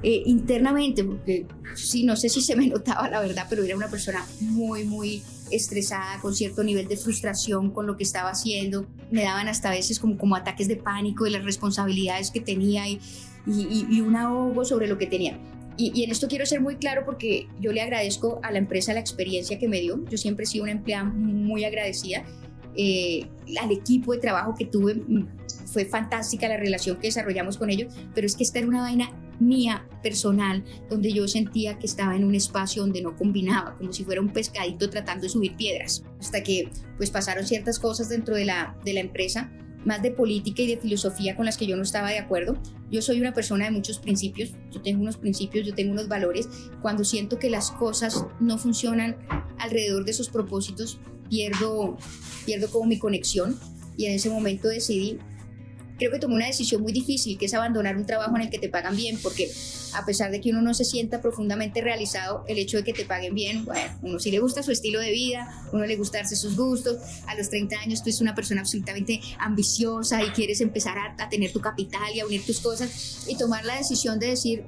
eh, 0.03 0.23
internamente, 0.25 1.03
porque 1.03 1.45
sí, 1.75 2.03
no 2.03 2.15
sé 2.15 2.27
si 2.27 2.41
se 2.41 2.55
me 2.55 2.67
notaba 2.67 3.07
la 3.07 3.19
verdad, 3.19 3.45
pero 3.49 3.63
era 3.63 3.75
una 3.75 3.87
persona 3.87 4.25
muy, 4.39 4.83
muy 4.83 5.21
estresada, 5.51 6.19
con 6.21 6.33
cierto 6.33 6.63
nivel 6.63 6.87
de 6.87 6.97
frustración 6.97 7.71
con 7.71 7.87
lo 7.87 7.97
que 7.97 8.03
estaba 8.03 8.29
haciendo. 8.29 8.87
Me 9.11 9.23
daban 9.23 9.47
hasta 9.47 9.69
veces 9.69 9.99
como, 9.99 10.17
como 10.17 10.35
ataques 10.35 10.67
de 10.67 10.75
pánico 10.75 11.25
de 11.25 11.31
las 11.31 11.43
responsabilidades 11.43 12.31
que 12.31 12.39
tenía 12.41 12.87
y, 12.87 12.99
y, 13.45 14.01
un 14.01 14.15
ahogo 14.15 14.65
sobre 14.65 14.87
lo 14.87 14.97
que 14.97 15.07
tenía. 15.07 15.37
Y, 15.77 16.03
en 16.03 16.11
esto 16.11 16.27
quiero 16.27 16.45
ser 16.45 16.61
muy 16.61 16.75
claro 16.75 17.03
porque 17.05 17.47
yo 17.59 17.71
le 17.71 17.81
agradezco 17.81 18.39
a 18.43 18.51
la 18.51 18.59
empresa 18.59 18.93
la 18.93 18.99
experiencia 18.99 19.57
que 19.57 19.67
me 19.67 19.79
dio. 19.79 20.03
Yo 20.09 20.17
siempre 20.17 20.43
he 20.43 20.47
sido 20.47 20.63
una 20.63 20.73
empleada 20.73 21.05
muy 21.05 21.63
agradecida. 21.63 22.23
Eh, 22.75 23.27
al 23.59 23.71
equipo 23.71 24.13
de 24.13 24.19
trabajo 24.19 24.55
que 24.55 24.65
tuve, 24.65 24.95
mm, 24.95 25.27
fue 25.65 25.85
fantástica 25.85 26.47
la 26.47 26.57
relación 26.57 26.97
que 26.97 27.07
desarrollamos 27.07 27.57
con 27.57 27.69
ellos, 27.69 27.93
pero 28.13 28.27
es 28.27 28.35
que 28.35 28.43
esta 28.43 28.59
era 28.59 28.67
una 28.67 28.81
vaina 28.81 29.11
mía 29.41 29.87
personal, 30.01 30.63
donde 30.89 31.11
yo 31.11 31.27
sentía 31.27 31.77
que 31.79 31.85
estaba 31.85 32.15
en 32.15 32.23
un 32.23 32.35
espacio 32.35 32.81
donde 32.81 33.01
no 33.01 33.15
combinaba, 33.15 33.75
como 33.77 33.91
si 33.91 34.03
fuera 34.03 34.21
un 34.21 34.29
pescadito 34.29 34.89
tratando 34.89 35.23
de 35.23 35.29
subir 35.29 35.55
piedras, 35.55 36.03
hasta 36.19 36.43
que 36.43 36.69
pues 36.97 37.09
pasaron 37.09 37.45
ciertas 37.45 37.79
cosas 37.79 38.09
dentro 38.09 38.35
de 38.35 38.45
la, 38.45 38.77
de 38.85 38.93
la 38.93 38.99
empresa, 38.99 39.51
más 39.85 40.01
de 40.01 40.11
política 40.11 40.61
y 40.61 40.67
de 40.67 40.77
filosofía 40.77 41.35
con 41.35 41.45
las 41.45 41.57
que 41.57 41.65
yo 41.65 41.75
no 41.75 41.81
estaba 41.81 42.09
de 42.09 42.19
acuerdo. 42.19 42.55
Yo 42.91 43.01
soy 43.01 43.19
una 43.19 43.33
persona 43.33 43.65
de 43.65 43.71
muchos 43.71 43.97
principios, 43.99 44.51
yo 44.71 44.81
tengo 44.81 45.01
unos 45.01 45.17
principios, 45.17 45.65
yo 45.65 45.73
tengo 45.73 45.91
unos 45.91 46.07
valores. 46.07 46.47
Cuando 46.81 47.03
siento 47.03 47.39
que 47.39 47.49
las 47.49 47.71
cosas 47.71 48.25
no 48.39 48.57
funcionan 48.57 49.17
alrededor 49.57 50.05
de 50.05 50.11
esos 50.11 50.29
propósitos, 50.29 50.99
pierdo, 51.29 51.97
pierdo 52.45 52.69
como 52.69 52.85
mi 52.85 52.99
conexión 52.99 53.57
y 53.97 54.05
en 54.05 54.13
ese 54.13 54.29
momento 54.29 54.67
decidí 54.67 55.17
creo 56.01 56.11
que 56.11 56.17
tomé 56.17 56.33
una 56.33 56.47
decisión 56.47 56.81
muy 56.81 56.93
difícil, 56.93 57.37
que 57.37 57.45
es 57.45 57.53
abandonar 57.53 57.95
un 57.95 58.07
trabajo 58.07 58.35
en 58.35 58.41
el 58.41 58.49
que 58.49 58.57
te 58.57 58.69
pagan 58.69 58.95
bien, 58.95 59.19
porque 59.21 59.51
a 59.93 60.03
pesar 60.03 60.31
de 60.31 60.41
que 60.41 60.49
uno 60.49 60.59
no 60.63 60.73
se 60.73 60.83
sienta 60.83 61.21
profundamente 61.21 61.79
realizado, 61.79 62.43
el 62.47 62.57
hecho 62.57 62.77
de 62.77 62.83
que 62.83 62.91
te 62.91 63.05
paguen 63.05 63.35
bien, 63.35 63.65
bueno, 63.65 63.87
uno 64.01 64.19
sí 64.19 64.31
le 64.31 64.39
gusta 64.39 64.63
su 64.63 64.71
estilo 64.71 64.99
de 64.99 65.11
vida, 65.11 65.47
uno 65.71 65.85
le 65.85 65.95
gusta 65.97 66.17
darse 66.17 66.35
sus 66.35 66.57
gustos, 66.57 66.97
a 67.27 67.35
los 67.35 67.51
30 67.51 67.81
años 67.81 68.01
tú 68.01 68.09
eres 68.09 68.19
una 68.19 68.33
persona 68.33 68.61
absolutamente 68.61 69.21
ambiciosa 69.37 70.23
y 70.23 70.29
quieres 70.29 70.59
empezar 70.61 70.97
a, 70.97 71.29
tener 71.29 71.51
tu 71.51 71.61
capital 71.61 72.15
y 72.15 72.19
a 72.19 72.25
unir 72.25 72.43
tus 72.43 72.61
cosas 72.61 73.27
y 73.27 73.37
tomar 73.37 73.63
la 73.63 73.77
decisión 73.77 74.17
de 74.17 74.29
decir, 74.29 74.63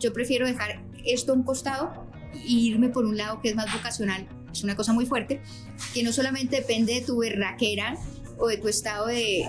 yo 0.00 0.12
prefiero 0.12 0.46
dejar 0.46 0.84
esto 1.06 1.32
a 1.32 1.34
un 1.34 1.44
costado 1.44 2.06
e 2.34 2.46
irme 2.46 2.90
por 2.90 3.06
un 3.06 3.16
lado 3.16 3.40
que 3.40 3.48
es 3.48 3.54
más 3.54 3.72
vocacional, 3.72 4.28
es 4.52 4.62
una 4.62 4.76
cosa 4.76 4.92
muy 4.92 5.06
fuerte, 5.06 5.40
que 5.94 6.02
no 6.02 6.12
solamente 6.12 6.56
depende 6.56 6.92
de 6.92 7.00
tu 7.00 7.16
berraquera 7.16 7.96
o 8.36 8.48
de 8.48 8.58
tu 8.58 8.68
estado 8.68 9.06
de, 9.06 9.46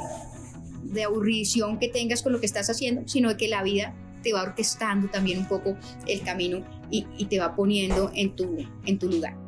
de 0.86 1.04
aburrición 1.04 1.80
que 1.80 1.90
tengas 1.90 2.24
con 2.24 2.34
lo 2.34 2.40
que 2.40 2.46
estás 2.46 2.70
haciendo, 2.70 3.08
sino 3.08 3.30
de 3.30 3.38
que 3.38 3.48
la 3.48 3.64
vida 3.64 3.94
te 4.24 4.34
va 4.34 4.44
orquestando 4.44 5.08
también 5.10 5.40
un 5.40 5.48
poco 5.48 5.78
el 6.08 6.22
camino 6.22 6.66
y, 6.90 7.06
y 7.18 7.26
te 7.26 7.40
va 7.40 7.56
poniendo 7.56 8.12
en 8.16 8.36
tu, 8.36 8.58
en 8.86 8.98
tu 8.98 9.10
lugar. 9.10 9.45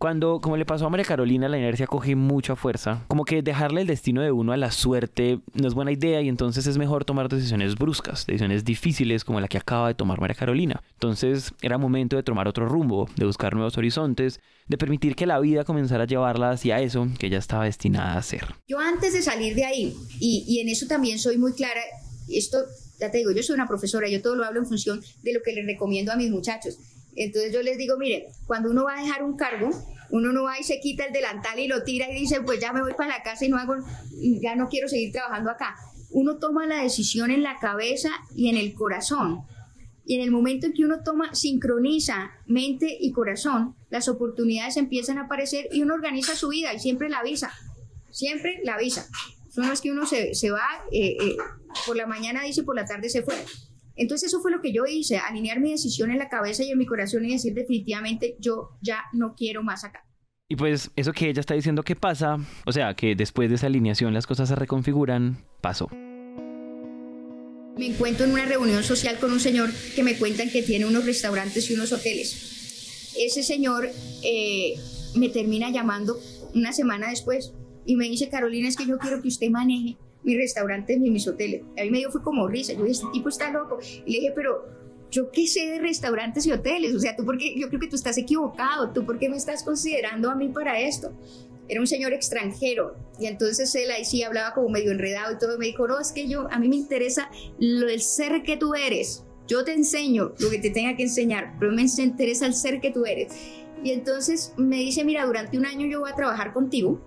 Cuando, 0.00 0.40
como 0.40 0.56
le 0.56 0.64
pasó 0.64 0.86
a 0.86 0.88
María 0.88 1.04
Carolina, 1.04 1.46
la 1.46 1.58
inercia 1.58 1.86
coge 1.86 2.16
mucha 2.16 2.56
fuerza. 2.56 3.04
Como 3.06 3.26
que 3.26 3.42
dejarle 3.42 3.82
el 3.82 3.86
destino 3.86 4.22
de 4.22 4.32
uno 4.32 4.52
a 4.52 4.56
la 4.56 4.70
suerte 4.70 5.40
no 5.52 5.68
es 5.68 5.74
buena 5.74 5.92
idea 5.92 6.22
y 6.22 6.30
entonces 6.30 6.66
es 6.66 6.78
mejor 6.78 7.04
tomar 7.04 7.28
decisiones 7.28 7.74
bruscas, 7.74 8.24
decisiones 8.24 8.64
difíciles 8.64 9.24
como 9.24 9.40
la 9.42 9.48
que 9.48 9.58
acaba 9.58 9.88
de 9.88 9.94
tomar 9.94 10.18
María 10.18 10.36
Carolina. 10.36 10.82
Entonces 10.94 11.52
era 11.60 11.76
momento 11.76 12.16
de 12.16 12.22
tomar 12.22 12.48
otro 12.48 12.66
rumbo, 12.66 13.10
de 13.14 13.26
buscar 13.26 13.52
nuevos 13.52 13.76
horizontes, 13.76 14.40
de 14.68 14.78
permitir 14.78 15.14
que 15.14 15.26
la 15.26 15.38
vida 15.38 15.64
comenzara 15.64 16.04
a 16.04 16.06
llevarla 16.06 16.52
hacia 16.52 16.80
eso 16.80 17.06
que 17.18 17.26
ella 17.26 17.36
estaba 17.36 17.66
destinada 17.66 18.14
a 18.14 18.18
hacer. 18.20 18.46
Yo 18.68 18.78
antes 18.78 19.12
de 19.12 19.20
salir 19.20 19.54
de 19.54 19.66
ahí, 19.66 19.94
y, 20.18 20.60
en 20.60 20.70
eso 20.70 20.86
también 20.86 21.18
soy 21.18 21.36
muy 21.36 21.52
clara, 21.52 21.82
esto, 22.26 22.56
ya 22.98 23.10
te 23.10 23.18
digo, 23.18 23.32
yo 23.32 23.42
soy 23.42 23.52
una 23.52 23.68
profesora, 23.68 24.08
yo 24.08 24.22
todo 24.22 24.34
lo 24.34 24.46
hablo 24.46 24.60
en 24.60 24.66
función 24.66 25.02
de 25.22 25.34
lo 25.34 25.42
que 25.42 25.52
les 25.52 25.66
recomiendo 25.66 26.10
a 26.10 26.16
mis 26.16 26.30
muchachos 26.30 26.78
entonces 27.16 27.52
yo 27.52 27.62
les 27.62 27.78
digo, 27.78 27.96
mire, 27.98 28.28
cuando 28.46 28.70
uno 28.70 28.84
va 28.84 28.98
a 28.98 29.02
dejar 29.02 29.22
un 29.22 29.36
cargo, 29.36 29.70
uno 30.10 30.32
no 30.32 30.44
va 30.44 30.58
y 30.58 30.64
se 30.64 30.80
quita 30.80 31.04
el 31.04 31.12
delantal 31.12 31.58
y 31.58 31.68
lo 31.68 31.82
tira 31.84 32.10
y 32.10 32.14
dice, 32.14 32.40
pues 32.40 32.60
ya 32.60 32.72
me 32.72 32.82
voy 32.82 32.94
para 32.94 33.18
la 33.18 33.22
casa 33.22 33.44
y 33.44 33.48
no 33.48 33.56
hago, 33.56 33.76
ya 34.40 34.56
no 34.56 34.68
quiero 34.68 34.88
seguir 34.88 35.12
trabajando 35.12 35.50
acá. 35.50 35.76
Uno 36.10 36.38
toma 36.38 36.66
la 36.66 36.82
decisión 36.82 37.30
en 37.30 37.42
la 37.42 37.58
cabeza 37.60 38.10
y 38.34 38.48
en 38.48 38.56
el 38.56 38.74
corazón. 38.74 39.42
Y 40.04 40.16
en 40.16 40.22
el 40.22 40.32
momento 40.32 40.66
en 40.66 40.72
que 40.72 40.84
uno 40.84 41.04
toma, 41.04 41.34
sincroniza 41.34 42.32
mente 42.46 42.96
y 43.00 43.12
corazón, 43.12 43.76
las 43.90 44.08
oportunidades 44.08 44.76
empiezan 44.76 45.18
a 45.18 45.22
aparecer 45.26 45.68
y 45.70 45.82
uno 45.82 45.94
organiza 45.94 46.34
su 46.34 46.48
vida 46.48 46.74
y 46.74 46.80
siempre 46.80 47.08
la 47.08 47.18
avisa. 47.18 47.52
Siempre 48.10 48.60
la 48.64 48.74
avisa. 48.74 49.08
No 49.56 49.72
es 49.72 49.80
que 49.80 49.92
uno 49.92 50.06
se, 50.06 50.34
se 50.34 50.50
va, 50.50 50.66
eh, 50.90 51.16
eh, 51.20 51.36
por 51.86 51.96
la 51.96 52.06
mañana 52.06 52.42
dice, 52.42 52.64
por 52.64 52.74
la 52.74 52.84
tarde 52.84 53.08
se 53.08 53.22
fue. 53.22 53.36
Entonces 54.00 54.28
eso 54.28 54.40
fue 54.40 54.50
lo 54.50 54.62
que 54.62 54.72
yo 54.72 54.86
hice, 54.86 55.18
alinear 55.18 55.60
mi 55.60 55.72
decisión 55.72 56.10
en 56.10 56.16
la 56.16 56.30
cabeza 56.30 56.64
y 56.64 56.70
en 56.70 56.78
mi 56.78 56.86
corazón 56.86 57.26
y 57.26 57.32
decir 57.32 57.52
definitivamente 57.52 58.34
yo 58.40 58.70
ya 58.80 59.04
no 59.12 59.34
quiero 59.36 59.62
más 59.62 59.84
acá. 59.84 60.06
Y 60.48 60.56
pues 60.56 60.90
eso 60.96 61.12
que 61.12 61.28
ella 61.28 61.40
está 61.40 61.52
diciendo 61.52 61.82
que 61.82 61.96
pasa, 61.96 62.38
o 62.64 62.72
sea, 62.72 62.94
que 62.94 63.14
después 63.14 63.50
de 63.50 63.56
esa 63.56 63.66
alineación 63.66 64.14
las 64.14 64.26
cosas 64.26 64.48
se 64.48 64.54
reconfiguran, 64.54 65.44
pasó. 65.60 65.88
Me 67.76 67.88
encuentro 67.88 68.24
en 68.24 68.32
una 68.32 68.46
reunión 68.46 68.82
social 68.82 69.18
con 69.18 69.32
un 69.32 69.40
señor 69.40 69.68
que 69.94 70.02
me 70.02 70.16
cuentan 70.16 70.48
que 70.48 70.62
tiene 70.62 70.86
unos 70.86 71.04
restaurantes 71.04 71.70
y 71.70 71.74
unos 71.74 71.92
hoteles. 71.92 73.12
Ese 73.18 73.42
señor 73.42 73.90
eh, 74.24 74.76
me 75.14 75.28
termina 75.28 75.68
llamando 75.68 76.18
una 76.54 76.72
semana 76.72 77.10
después 77.10 77.52
y 77.84 77.96
me 77.96 78.08
dice, 78.08 78.30
Carolina, 78.30 78.66
es 78.66 78.76
que 78.76 78.86
yo 78.86 78.96
quiero 78.96 79.20
que 79.20 79.28
usted 79.28 79.50
maneje 79.50 79.98
mis 80.22 80.36
restaurantes 80.36 80.98
ni 80.98 81.10
mis 81.10 81.26
hoteles. 81.26 81.62
A 81.78 81.82
mí 81.82 81.90
me 81.90 81.98
dio 81.98 82.10
fue 82.10 82.22
como 82.22 82.48
risa. 82.48 82.72
Yo 82.72 82.80
dije, 82.80 82.92
este 82.92 83.06
tipo 83.12 83.28
está 83.28 83.50
loco. 83.50 83.78
Y 84.04 84.12
le 84.12 84.18
dije, 84.20 84.32
pero 84.34 84.66
yo 85.10 85.30
qué 85.30 85.46
sé 85.46 85.66
de 85.66 85.80
restaurantes 85.80 86.46
y 86.46 86.52
hoteles. 86.52 86.94
O 86.94 87.00
sea, 87.00 87.16
tú 87.16 87.24
porque 87.24 87.58
yo 87.58 87.68
creo 87.68 87.80
que 87.80 87.88
tú 87.88 87.96
estás 87.96 88.18
equivocado. 88.18 88.90
¿Tú 88.90 89.04
por 89.04 89.18
qué 89.18 89.28
me 89.28 89.36
estás 89.36 89.62
considerando 89.62 90.30
a 90.30 90.34
mí 90.34 90.48
para 90.48 90.80
esto? 90.80 91.12
Era 91.68 91.80
un 91.80 91.86
señor 91.86 92.12
extranjero 92.12 92.96
y 93.20 93.26
entonces 93.26 93.72
él 93.76 93.92
ahí 93.92 94.04
sí 94.04 94.24
hablaba 94.24 94.54
como 94.54 94.68
medio 94.70 94.90
enredado 94.90 95.32
y 95.32 95.38
todo. 95.38 95.56
Me 95.56 95.66
dijo, 95.66 95.86
no, 95.86 96.00
es 96.00 96.10
que 96.10 96.26
yo, 96.26 96.48
a 96.50 96.58
mí 96.58 96.68
me 96.68 96.76
interesa 96.76 97.30
lo 97.58 97.86
del 97.86 98.00
ser 98.00 98.42
que 98.42 98.56
tú 98.56 98.74
eres. 98.74 99.24
Yo 99.46 99.64
te 99.64 99.72
enseño 99.72 100.32
lo 100.38 100.50
que 100.50 100.58
te 100.58 100.70
tenga 100.70 100.96
que 100.96 101.04
enseñar, 101.04 101.54
pero 101.58 101.72
me 101.72 101.82
interesa 101.82 102.46
el 102.46 102.54
ser 102.54 102.80
que 102.80 102.90
tú 102.90 103.04
eres. 103.04 103.32
Y 103.82 103.92
entonces 103.92 104.52
me 104.56 104.76
dice, 104.76 105.04
mira, 105.04 105.24
durante 105.26 105.58
un 105.58 105.66
año 105.66 105.86
yo 105.86 106.00
voy 106.00 106.10
a 106.10 106.14
trabajar 106.14 106.52
contigo 106.52 107.00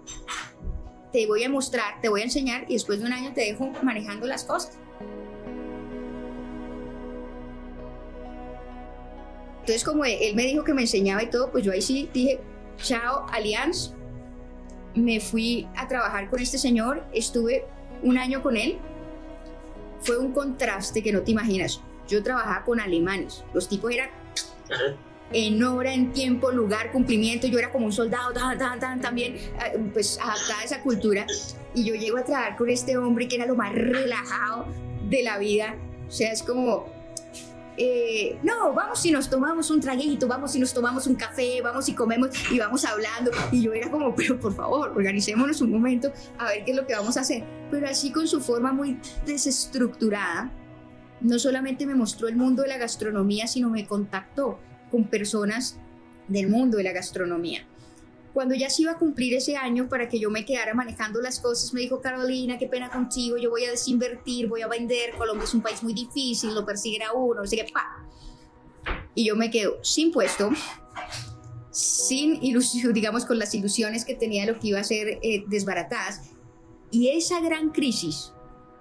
te 1.14 1.28
voy 1.28 1.44
a 1.44 1.50
mostrar, 1.50 2.02
te 2.02 2.10
voy 2.10 2.22
a 2.22 2.24
enseñar 2.24 2.66
y 2.68 2.74
después 2.74 3.00
de 3.00 3.06
un 3.06 3.14
año 3.14 3.32
te 3.34 3.42
dejo 3.42 3.72
manejando 3.84 4.26
las 4.26 4.44
cosas. 4.44 4.78
Entonces, 9.60 9.84
como 9.86 10.04
él 10.04 10.36
me 10.36 10.44
dijo 10.44 10.64
que 10.64 10.74
me 10.74 10.82
enseñaba 10.82 11.24
y 11.24 11.30
todo, 11.30 11.52
pues 11.52 11.64
yo 11.64 11.72
ahí 11.72 11.82
sí 11.82 12.10
dije, 12.14 12.42
chao, 12.78 13.28
Allianz. 13.32 13.94
Me 14.96 15.20
fui 15.20 15.68
a 15.76 15.88
trabajar 15.88 16.30
con 16.30 16.40
este 16.40 16.58
señor, 16.58 17.04
estuve 17.14 17.66
un 18.02 18.18
año 18.18 18.44
con 18.44 18.58
él. 18.58 18.78
Fue 20.02 20.18
un 20.18 20.34
contraste 20.34 21.02
que 21.02 21.14
no 21.14 21.22
te 21.22 21.32
imaginas. 21.32 21.82
Yo 22.08 22.22
trabajaba 22.22 22.66
con 22.66 22.80
alemanes, 22.80 23.44
los 23.54 23.70
tipos 23.70 23.92
eran 23.92 24.10
en 25.34 25.64
hora, 25.64 25.94
en 25.94 26.14
tiempo, 26.14 26.52
lugar, 26.52 26.92
cumplimiento. 26.92 27.48
Yo 27.48 27.60
era 27.60 27.72
como 27.72 27.86
un 27.88 27.92
soldado, 27.92 28.32
tan, 28.34 28.58
tan, 28.58 28.80
tan, 28.80 29.02
también, 29.02 29.36
eh, 29.36 29.80
pues 29.92 30.18
adaptada 30.22 30.60
a 30.62 30.64
esa 30.64 30.82
cultura. 30.82 31.26
Y 31.74 31.84
yo 31.84 31.96
llego 31.96 32.18
a 32.18 32.24
trabajar 32.24 32.56
con 32.56 32.70
este 32.70 32.98
hombre 32.98 33.28
que 33.28 33.36
era 33.36 33.46
lo 33.46 33.56
más 33.56 33.74
relajado 33.74 34.68
de 35.10 35.24
la 35.24 35.38
vida. 35.40 35.76
O 36.08 36.12
sea, 36.12 36.32
es 36.32 36.44
como, 36.44 36.86
eh, 37.76 38.38
no, 38.44 38.74
vamos 38.74 39.04
y 39.06 39.12
nos 39.12 39.30
tomamos 39.30 39.72
un 39.72 39.82
traguito, 39.82 40.28
vamos 40.28 40.56
y 40.56 40.60
nos 40.60 40.74
tomamos 40.74 41.08
un 41.08 41.16
café, 41.16 41.60
vamos 41.64 41.90
y 41.90 41.94
comemos 41.94 42.30
y 42.52 42.60
vamos 42.60 42.86
hablando. 42.86 43.32
Y 43.52 43.62
yo 43.62 43.74
era 43.74 43.90
como, 43.90 44.14
pero 44.16 44.40
por 44.40 44.54
favor, 44.54 44.90
organicémonos 44.90 45.62
un 45.62 45.72
momento 45.72 46.12
a 46.38 46.46
ver 46.50 46.66
qué 46.66 46.72
es 46.72 46.78
lo 46.78 46.86
que 46.86 46.94
vamos 46.94 47.18
a 47.18 47.22
hacer. 47.22 47.44
Pero 47.72 47.88
así 47.88 48.12
con 48.12 48.28
su 48.28 48.42
forma 48.42 48.72
muy 48.72 49.00
desestructurada, 49.26 50.52
no 51.22 51.40
solamente 51.40 51.88
me 51.88 51.96
mostró 51.96 52.28
el 52.28 52.36
mundo 52.36 52.62
de 52.62 52.68
la 52.68 52.78
gastronomía, 52.78 53.48
sino 53.48 53.70
me 53.70 53.88
contactó 53.88 54.60
con 54.94 55.06
personas 55.06 55.80
del 56.28 56.50
mundo 56.50 56.78
de 56.78 56.84
la 56.84 56.92
gastronomía. 56.92 57.68
Cuando 58.32 58.54
ya 58.54 58.70
se 58.70 58.84
iba 58.84 58.92
a 58.92 58.98
cumplir 59.00 59.34
ese 59.34 59.58
año 59.58 59.90
para 59.90 60.08
que 60.08 60.20
yo 60.20 60.30
me 60.30 60.46
quedara 60.46 60.76
manejando 60.76 61.20
las 61.20 61.40
cosas, 61.40 61.74
me 61.74 61.82
dijo 61.82 62.00
Carolina, 62.00 62.60
qué 62.60 62.68
pena 62.68 62.92
contigo, 62.92 63.38
yo 63.38 63.50
voy 63.50 63.66
a 63.66 63.72
desinvertir, 63.72 64.48
voy 64.48 64.62
a 64.62 64.68
vender, 64.68 65.16
Colombia 65.18 65.46
es 65.46 65.54
un 65.56 65.62
país 65.62 65.82
muy 65.82 65.94
difícil, 65.94 66.54
lo 66.54 66.64
persiguen 66.64 67.02
a 67.02 67.14
uno, 67.14 67.42
así 67.42 67.56
que 67.56 67.66
pa. 67.74 68.08
Y 69.16 69.26
yo 69.26 69.36
me 69.36 69.50
quedo 69.50 69.84
sin 69.84 70.12
puesto, 70.12 70.52
sin 71.72 72.44
ilusión, 72.44 72.94
digamos, 72.94 73.26
con 73.26 73.40
las 73.40 73.56
ilusiones 73.56 74.06
que 74.06 74.14
tenía 74.14 74.46
de 74.46 74.52
lo 74.52 74.60
que 74.60 74.68
iba 74.68 74.80
a 74.80 74.84
ser 74.84 75.20
eh, 75.24 75.44
desbaratadas. 75.48 76.22
Y 76.92 77.10
esa 77.10 77.40
gran 77.40 77.72
crisis 77.72 78.32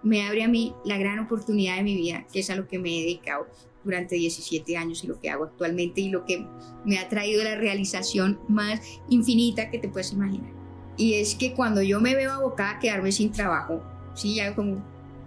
me 0.02 0.26
abre 0.26 0.42
a 0.42 0.48
mí 0.48 0.74
la 0.84 0.98
gran 0.98 1.20
oportunidad 1.20 1.76
de 1.76 1.84
mi 1.84 1.96
vida, 1.96 2.26
que 2.30 2.40
es 2.40 2.50
a 2.50 2.56
lo 2.56 2.68
que 2.68 2.78
me 2.78 2.90
he 2.90 3.00
dedicado 3.00 3.46
durante 3.84 4.16
17 4.16 4.76
años 4.76 5.02
y 5.04 5.06
lo 5.06 5.18
que 5.18 5.30
hago 5.30 5.44
actualmente 5.44 6.00
y 6.00 6.10
lo 6.10 6.24
que 6.24 6.46
me 6.84 6.98
ha 6.98 7.08
traído 7.08 7.42
la 7.42 7.56
realización 7.56 8.40
más 8.48 8.80
infinita 9.08 9.70
que 9.70 9.78
te 9.78 9.88
puedes 9.88 10.12
imaginar. 10.12 10.50
Y 10.96 11.14
es 11.14 11.34
que 11.34 11.54
cuando 11.54 11.82
yo 11.82 12.00
me 12.00 12.14
veo 12.14 12.32
abocada 12.32 12.72
a 12.72 12.78
quedarme 12.78 13.12
sin 13.12 13.32
trabajo, 13.32 13.82
sí, 14.14 14.36
ya 14.36 14.54
como 14.54 14.84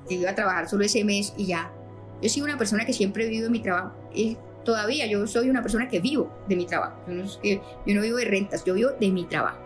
que 0.07 0.15
iba 0.15 0.29
a 0.29 0.35
trabajar 0.35 0.69
solo 0.69 0.85
ese 0.85 1.03
mes 1.03 1.33
y 1.37 1.47
ya, 1.47 1.73
yo 2.21 2.29
soy 2.29 2.43
una 2.43 2.57
persona 2.57 2.85
que 2.85 2.93
siempre 2.93 3.25
he 3.25 3.27
vivido 3.27 3.47
en 3.47 3.51
mi 3.51 3.59
trabajo. 3.59 3.91
Y 4.13 4.37
todavía 4.63 5.07
yo 5.07 5.25
soy 5.27 5.49
una 5.49 5.61
persona 5.61 5.87
que 5.87 5.99
vivo 5.99 6.31
de 6.47 6.55
mi 6.55 6.65
trabajo. 6.65 6.97
Yo 7.07 7.13
no, 7.13 7.25
yo 7.25 7.95
no 7.95 8.01
vivo 8.01 8.17
de 8.17 8.25
rentas, 8.25 8.63
yo 8.63 8.73
vivo 8.73 8.91
de 8.99 9.11
mi 9.11 9.25
trabajo. 9.25 9.59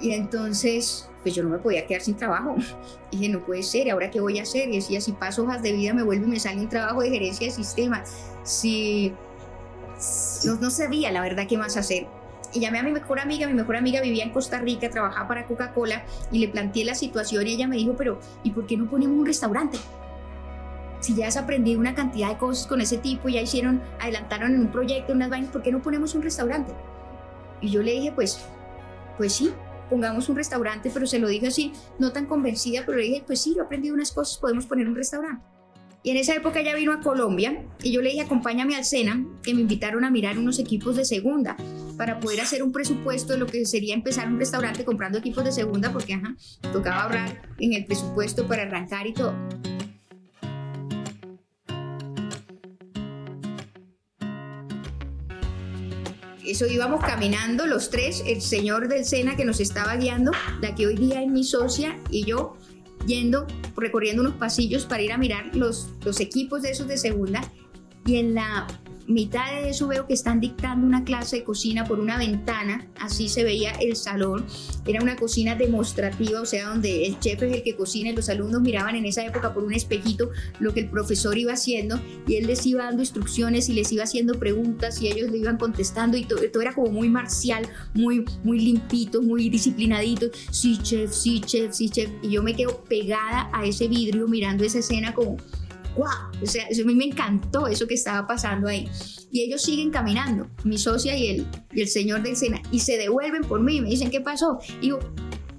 Y 0.00 0.12
entonces 0.12 1.08
pues 1.22 1.34
yo 1.34 1.42
no 1.42 1.48
me 1.48 1.58
podía 1.58 1.86
quedar 1.86 2.02
sin 2.02 2.16
trabajo. 2.16 2.56
Y 3.10 3.18
dije, 3.18 3.32
no 3.32 3.40
puede 3.40 3.62
ser, 3.62 3.90
¿ahora 3.90 4.10
qué 4.10 4.20
voy 4.20 4.38
a 4.38 4.42
hacer? 4.42 4.70
Y 4.70 4.76
decía, 4.76 4.98
si 5.00 5.12
paso 5.12 5.42
hojas 5.42 5.62
de 5.62 5.72
vida, 5.72 5.92
me 5.92 6.02
vuelvo 6.02 6.24
y 6.24 6.30
me 6.30 6.40
sale 6.40 6.60
un 6.62 6.68
trabajo 6.70 7.02
de 7.02 7.10
gerencia 7.10 7.46
de 7.46 7.52
sistemas. 7.52 8.10
Si 8.42 9.12
no, 10.46 10.54
no 10.54 10.70
sabía 10.70 11.12
la 11.12 11.20
verdad 11.20 11.46
qué 11.46 11.58
más 11.58 11.76
hacer. 11.76 12.06
Y 12.54 12.60
llamé 12.60 12.78
a 12.78 12.82
mi 12.82 12.92
mejor 12.92 13.18
amiga, 13.18 13.46
mi 13.46 13.54
mejor 13.54 13.76
amiga 13.76 14.00
vivía 14.00 14.24
en 14.24 14.30
Costa 14.30 14.58
Rica, 14.58 14.90
trabajaba 14.90 15.28
para 15.28 15.46
Coca-Cola 15.46 16.04
y 16.30 16.38
le 16.38 16.48
planteé 16.48 16.84
la 16.84 16.94
situación 16.94 17.46
y 17.46 17.52
ella 17.52 17.66
me 17.66 17.76
dijo, 17.76 17.94
pero 17.96 18.18
¿y 18.42 18.50
por 18.50 18.66
qué 18.66 18.76
no 18.76 18.88
ponemos 18.90 19.18
un 19.18 19.26
restaurante? 19.26 19.78
Si 21.00 21.14
ya 21.14 21.28
has 21.28 21.36
aprendido 21.36 21.80
una 21.80 21.94
cantidad 21.94 22.28
de 22.28 22.36
cosas 22.36 22.66
con 22.66 22.80
ese 22.80 22.98
tipo, 22.98 23.28
ya 23.28 23.40
hicieron, 23.40 23.82
adelantaron 24.00 24.54
en 24.54 24.60
un 24.60 24.68
proyecto, 24.68 25.12
unas 25.12 25.30
vainas, 25.30 25.50
¿por 25.50 25.62
qué 25.62 25.72
no 25.72 25.80
ponemos 25.80 26.14
un 26.14 26.22
restaurante? 26.22 26.72
Y 27.60 27.70
yo 27.70 27.82
le 27.82 27.92
dije, 27.92 28.12
pues, 28.12 28.44
pues 29.16 29.32
sí, 29.32 29.52
pongamos 29.92 30.30
un 30.30 30.36
restaurante, 30.36 30.90
pero 30.92 31.06
se 31.06 31.18
lo 31.18 31.28
dije 31.28 31.48
así, 31.48 31.70
no 31.98 32.12
tan 32.12 32.24
convencida, 32.24 32.84
pero 32.86 32.96
le 32.96 33.04
dije, 33.04 33.24
pues 33.26 33.42
sí, 33.42 33.54
yo 33.54 33.60
he 33.62 33.66
aprendido 33.66 33.94
unas 33.94 34.10
cosas, 34.10 34.38
podemos 34.38 34.64
poner 34.64 34.88
un 34.88 34.96
restaurante. 34.96 35.44
Y 36.02 36.10
en 36.10 36.16
esa 36.16 36.34
época 36.34 36.60
ella 36.60 36.74
vino 36.74 36.92
a 36.92 37.00
Colombia 37.00 37.62
y 37.82 37.92
yo 37.92 38.00
le 38.00 38.08
dije, 38.08 38.22
acompáñame 38.22 38.74
al 38.74 38.86
Sena, 38.86 39.22
que 39.42 39.52
me 39.52 39.60
invitaron 39.60 40.02
a 40.04 40.10
mirar 40.10 40.38
unos 40.38 40.58
equipos 40.58 40.96
de 40.96 41.04
segunda 41.04 41.56
para 41.98 42.20
poder 42.20 42.40
hacer 42.40 42.62
un 42.62 42.72
presupuesto 42.72 43.34
de 43.34 43.38
lo 43.38 43.46
que 43.46 43.66
sería 43.66 43.94
empezar 43.94 44.28
un 44.28 44.38
restaurante 44.38 44.84
comprando 44.84 45.18
equipos 45.18 45.44
de 45.44 45.52
segunda, 45.52 45.92
porque 45.92 46.14
ajá, 46.14 46.34
tocaba 46.72 47.02
ahorrar 47.02 47.42
en 47.58 47.74
el 47.74 47.84
presupuesto 47.84 48.48
para 48.48 48.62
arrancar 48.62 49.06
y 49.06 49.12
todo. 49.12 49.36
Eso 56.52 56.66
íbamos 56.66 57.02
caminando 57.02 57.66
los 57.66 57.88
tres, 57.88 58.22
el 58.26 58.42
señor 58.42 58.88
del 58.88 59.06
Sena 59.06 59.36
que 59.36 59.44
nos 59.44 59.58
estaba 59.58 59.96
guiando, 59.96 60.32
la 60.60 60.74
que 60.74 60.86
hoy 60.86 60.96
día 60.96 61.22
es 61.22 61.28
mi 61.28 61.44
socia 61.44 61.98
y 62.10 62.24
yo 62.24 62.56
yendo, 63.06 63.46
recorriendo 63.74 64.22
unos 64.22 64.34
pasillos 64.34 64.84
para 64.84 65.02
ir 65.02 65.12
a 65.12 65.18
mirar 65.18 65.56
los, 65.56 65.88
los 66.04 66.20
equipos 66.20 66.60
de 66.62 66.70
esos 66.70 66.88
de 66.88 66.98
segunda. 66.98 67.40
Y 68.04 68.16
en 68.16 68.34
la 68.34 68.66
mitad 69.06 69.50
de 69.52 69.70
eso 69.70 69.88
veo 69.88 70.06
que 70.06 70.14
están 70.14 70.40
dictando 70.40 70.86
una 70.86 71.04
clase 71.04 71.36
de 71.36 71.44
cocina 71.44 71.84
por 71.84 72.00
una 72.00 72.18
ventana, 72.18 72.86
así 72.98 73.28
se 73.28 73.44
veía 73.44 73.72
el 73.72 73.96
salón, 73.96 74.44
era 74.86 75.02
una 75.02 75.16
cocina 75.16 75.54
demostrativa, 75.54 76.40
o 76.40 76.46
sea, 76.46 76.68
donde 76.68 77.06
el 77.06 77.18
chef 77.18 77.42
es 77.42 77.54
el 77.54 77.62
que 77.62 77.76
cocina 77.76 78.10
y 78.10 78.16
los 78.16 78.28
alumnos 78.28 78.60
miraban 78.62 78.96
en 78.96 79.06
esa 79.06 79.24
época 79.24 79.52
por 79.54 79.64
un 79.64 79.72
espejito 79.72 80.30
lo 80.60 80.72
que 80.72 80.80
el 80.80 80.88
profesor 80.88 81.36
iba 81.38 81.52
haciendo 81.52 82.00
y 82.26 82.36
él 82.36 82.46
les 82.46 82.66
iba 82.66 82.84
dando 82.84 83.02
instrucciones 83.02 83.68
y 83.68 83.74
les 83.74 83.92
iba 83.92 84.04
haciendo 84.04 84.38
preguntas 84.38 85.00
y 85.00 85.08
ellos 85.08 85.30
le 85.30 85.38
iban 85.38 85.56
contestando 85.56 86.16
y 86.16 86.24
todo, 86.24 86.40
era 86.60 86.74
como 86.74 86.90
muy 86.90 87.08
marcial, 87.08 87.68
muy, 87.94 88.24
muy 88.44 88.60
limpito, 88.60 89.22
muy 89.22 89.48
disciplinadito, 89.48 90.26
sí 90.50 90.78
chef, 90.82 91.12
sí 91.12 91.40
chef, 91.40 91.72
sí 91.72 91.88
chef, 91.88 92.10
y 92.22 92.30
yo 92.30 92.42
me 92.42 92.54
quedo 92.54 92.84
pegada 92.84 93.50
a 93.52 93.64
ese 93.64 93.88
vidrio 93.88 94.28
mirando 94.28 94.64
esa 94.64 94.78
escena 94.78 95.14
como 95.14 95.36
¡Wow! 95.96 96.42
O 96.42 96.46
sea, 96.46 96.64
a 96.66 96.84
mí 96.84 96.94
me 96.94 97.04
encantó 97.04 97.66
eso 97.66 97.86
que 97.86 97.94
estaba 97.94 98.26
pasando 98.26 98.68
ahí. 98.68 98.88
Y 99.30 99.42
ellos 99.42 99.62
siguen 99.62 99.90
caminando, 99.90 100.48
mi 100.64 100.78
socia 100.78 101.16
y 101.16 101.28
el, 101.28 101.46
y 101.72 101.82
el 101.82 101.88
señor 101.88 102.22
de 102.22 102.32
escena, 102.32 102.62
y 102.70 102.80
se 102.80 102.98
devuelven 102.98 103.42
por 103.42 103.60
mí, 103.60 103.80
me 103.80 103.88
dicen, 103.88 104.10
¿qué 104.10 104.20
pasó? 104.20 104.58
Y 104.80 104.86
digo, 104.86 104.98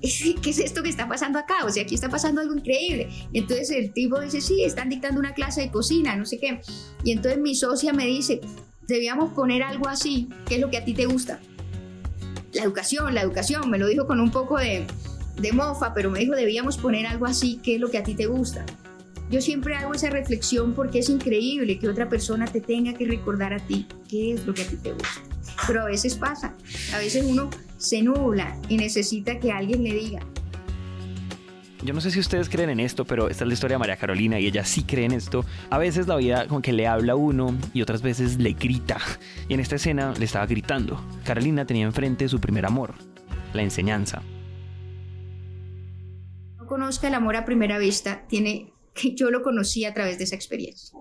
¿qué 0.01 0.49
es 0.49 0.59
esto 0.59 0.83
que 0.83 0.89
está 0.89 1.07
pasando 1.07 1.39
acá? 1.39 1.65
O 1.65 1.69
sea, 1.69 1.83
aquí 1.83 1.95
está 1.95 2.09
pasando 2.09 2.41
algo 2.41 2.53
increíble. 2.53 3.09
Y 3.31 3.39
entonces 3.39 3.71
el 3.71 3.93
tipo 3.93 4.19
dice, 4.19 4.41
sí, 4.41 4.63
están 4.63 4.89
dictando 4.89 5.19
una 5.19 5.33
clase 5.33 5.61
de 5.61 5.71
cocina, 5.71 6.15
no 6.15 6.25
sé 6.25 6.39
qué. 6.39 6.61
Y 7.03 7.11
entonces 7.11 7.39
mi 7.39 7.55
socia 7.55 7.93
me 7.93 8.05
dice, 8.05 8.41
debíamos 8.87 9.33
poner 9.33 9.63
algo 9.63 9.87
así, 9.87 10.29
¿qué 10.45 10.55
es 10.55 10.61
lo 10.61 10.69
que 10.69 10.77
a 10.77 10.85
ti 10.85 10.93
te 10.93 11.05
gusta? 11.05 11.39
La 12.53 12.63
educación, 12.63 13.13
la 13.15 13.21
educación, 13.21 13.69
me 13.69 13.77
lo 13.77 13.87
dijo 13.87 14.05
con 14.05 14.19
un 14.19 14.29
poco 14.29 14.59
de, 14.59 14.85
de 15.37 15.51
mofa, 15.53 15.93
pero 15.93 16.11
me 16.11 16.19
dijo, 16.19 16.35
debíamos 16.35 16.77
poner 16.77 17.07
algo 17.07 17.25
así, 17.25 17.59
¿qué 17.63 17.75
es 17.75 17.81
lo 17.81 17.89
que 17.89 17.97
a 17.97 18.03
ti 18.03 18.13
te 18.13 18.25
gusta? 18.25 18.65
Yo 19.29 19.41
siempre 19.41 19.75
hago 19.75 19.93
esa 19.93 20.09
reflexión 20.09 20.73
porque 20.73 20.99
es 20.99 21.09
increíble 21.09 21.79
que 21.79 21.89
otra 21.89 22.09
persona 22.09 22.45
te 22.45 22.61
tenga 22.61 22.93
que 22.93 23.05
recordar 23.05 23.53
a 23.53 23.59
ti 23.59 23.87
qué 24.09 24.33
es 24.33 24.45
lo 24.45 24.53
que 24.53 24.63
a 24.63 24.67
ti 24.67 24.75
te 24.77 24.91
gusta. 24.91 25.21
Pero 25.67 25.81
a 25.81 25.85
veces 25.85 26.15
pasa, 26.15 26.55
a 26.93 26.97
veces 26.97 27.25
uno 27.25 27.49
se 27.77 28.01
nubla 28.01 28.57
y 28.69 28.77
necesita 28.77 29.39
que 29.39 29.51
alguien 29.51 29.83
le 29.83 29.93
diga. 29.93 30.19
Yo 31.83 31.93
no 31.93 31.99
sé 31.99 32.11
si 32.11 32.19
ustedes 32.19 32.47
creen 32.47 32.69
en 32.69 32.79
esto, 32.79 33.03
pero 33.03 33.27
esta 33.27 33.43
es 33.43 33.47
la 33.49 33.53
historia 33.53 33.75
de 33.75 33.79
María 33.79 33.97
Carolina 33.97 34.39
y 34.39 34.47
ella 34.47 34.63
sí 34.63 34.83
cree 34.83 35.03
en 35.03 35.11
esto. 35.11 35.45
A 35.69 35.77
veces 35.77 36.07
la 36.07 36.15
vida 36.15 36.47
como 36.47 36.61
que 36.61 36.71
le 36.71 36.87
habla 36.87 37.13
a 37.13 37.15
uno 37.17 37.57
y 37.73 37.81
otras 37.81 38.01
veces 38.01 38.37
le 38.37 38.53
grita. 38.53 38.97
Y 39.49 39.53
en 39.53 39.59
esta 39.59 39.75
escena 39.75 40.13
le 40.17 40.23
estaba 40.23 40.45
gritando. 40.45 41.03
Carolina 41.25 41.65
tenía 41.65 41.83
enfrente 41.83 42.29
su 42.29 42.39
primer 42.39 42.65
amor, 42.65 42.93
la 43.53 43.63
enseñanza. 43.63 44.21
No 46.57 46.67
conozca 46.67 47.09
el 47.09 47.15
amor 47.15 47.35
a 47.35 47.43
primera 47.43 47.77
vista, 47.77 48.23
tiene 48.29 48.72
que 48.93 49.15
yo 49.15 49.31
lo 49.31 49.41
conocí 49.41 49.85
a 49.85 49.93
través 49.93 50.17
de 50.17 50.25
esa 50.25 50.35
experiencia, 50.35 50.97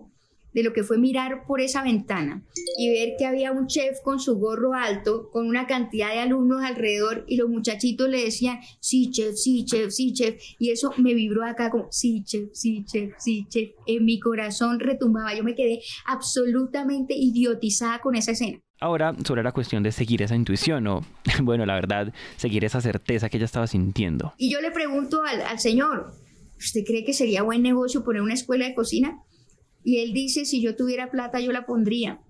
de 0.52 0.62
lo 0.62 0.72
que 0.72 0.83
fue 0.83 0.98
mirar 0.98 1.44
por 1.46 1.61
esa 1.61 1.83
ventana 1.83 2.42
y 2.78 2.90
ver 2.90 3.14
que 3.18 3.26
había 3.26 3.52
un 3.52 3.66
chef 3.66 4.00
con 4.02 4.20
su 4.20 4.38
gorro 4.38 4.74
alto, 4.74 5.31
con 5.31 5.46
una 5.46 5.66
cantidad 5.66 6.11
de 6.11 6.20
alumnos 6.20 6.62
alrededor 6.62 7.24
y 7.26 7.37
los 7.37 7.48
muchachitos 7.48 8.09
le 8.09 8.24
decían, 8.24 8.59
sí, 8.81 9.11
chef, 9.11 9.35
sí, 9.37 9.64
chef, 9.64 9.90
sí, 9.90 10.12
chef. 10.12 10.42
Y 10.59 10.70
eso 10.70 10.92
me 10.98 11.14
vibró 11.14 11.44
acá 11.44 11.70
como, 11.70 11.88
sí, 11.90 12.22
chef, 12.24 12.50
sí, 12.52 12.85
chef, 12.85 13.14
sí, 13.18 13.46
chef. 13.48 13.70
En 13.87 14.05
mi 14.05 14.20
corazón 14.20 14.81
retumbaba, 14.81 15.35
yo 15.35 15.44
me 15.44 15.55
quedé 15.55 15.81
absolutamente 16.07 17.14
idiotizada 17.16 18.00
con 18.00 18.14
esa 18.14 18.33
escena. 18.33 18.61
Ahora, 18.81 19.14
sobre 19.24 19.44
la 19.44 19.52
cuestión 19.52 19.85
de 19.85 19.92
seguir 19.92 20.22
esa 20.22 20.35
intuición 20.35 20.87
o, 20.88 21.07
bueno, 21.42 21.64
la 21.64 21.74
verdad, 21.74 22.12
seguir 22.37 22.64
esa 22.64 22.81
certeza 22.81 23.28
que 23.28 23.37
ella 23.37 23.46
estaba 23.46 23.68
sintiendo. 23.68 24.35
Y 24.37 24.50
yo 24.50 24.61
le 24.61 24.72
pregunto 24.72 25.22
al, 25.22 25.40
al 25.42 25.61
señor, 25.61 26.12
¿usted 26.64 26.85
cree 26.85 27.05
que 27.05 27.12
sería 27.12 27.42
buen 27.42 27.62
negocio 27.62 28.05
poner 28.05 28.22
una 28.22 28.35
escuela 28.35 28.66
de 28.66 28.75
cocina? 28.75 29.22
Y 29.85 29.98
él 29.98 30.12
dice, 30.12 30.44
si 30.44 30.62
yo 30.62 30.77
tuviera 30.77 31.11
plata, 31.11 31.40
yo 31.40 31.53
la 31.53 31.66
pondría. 31.66 32.20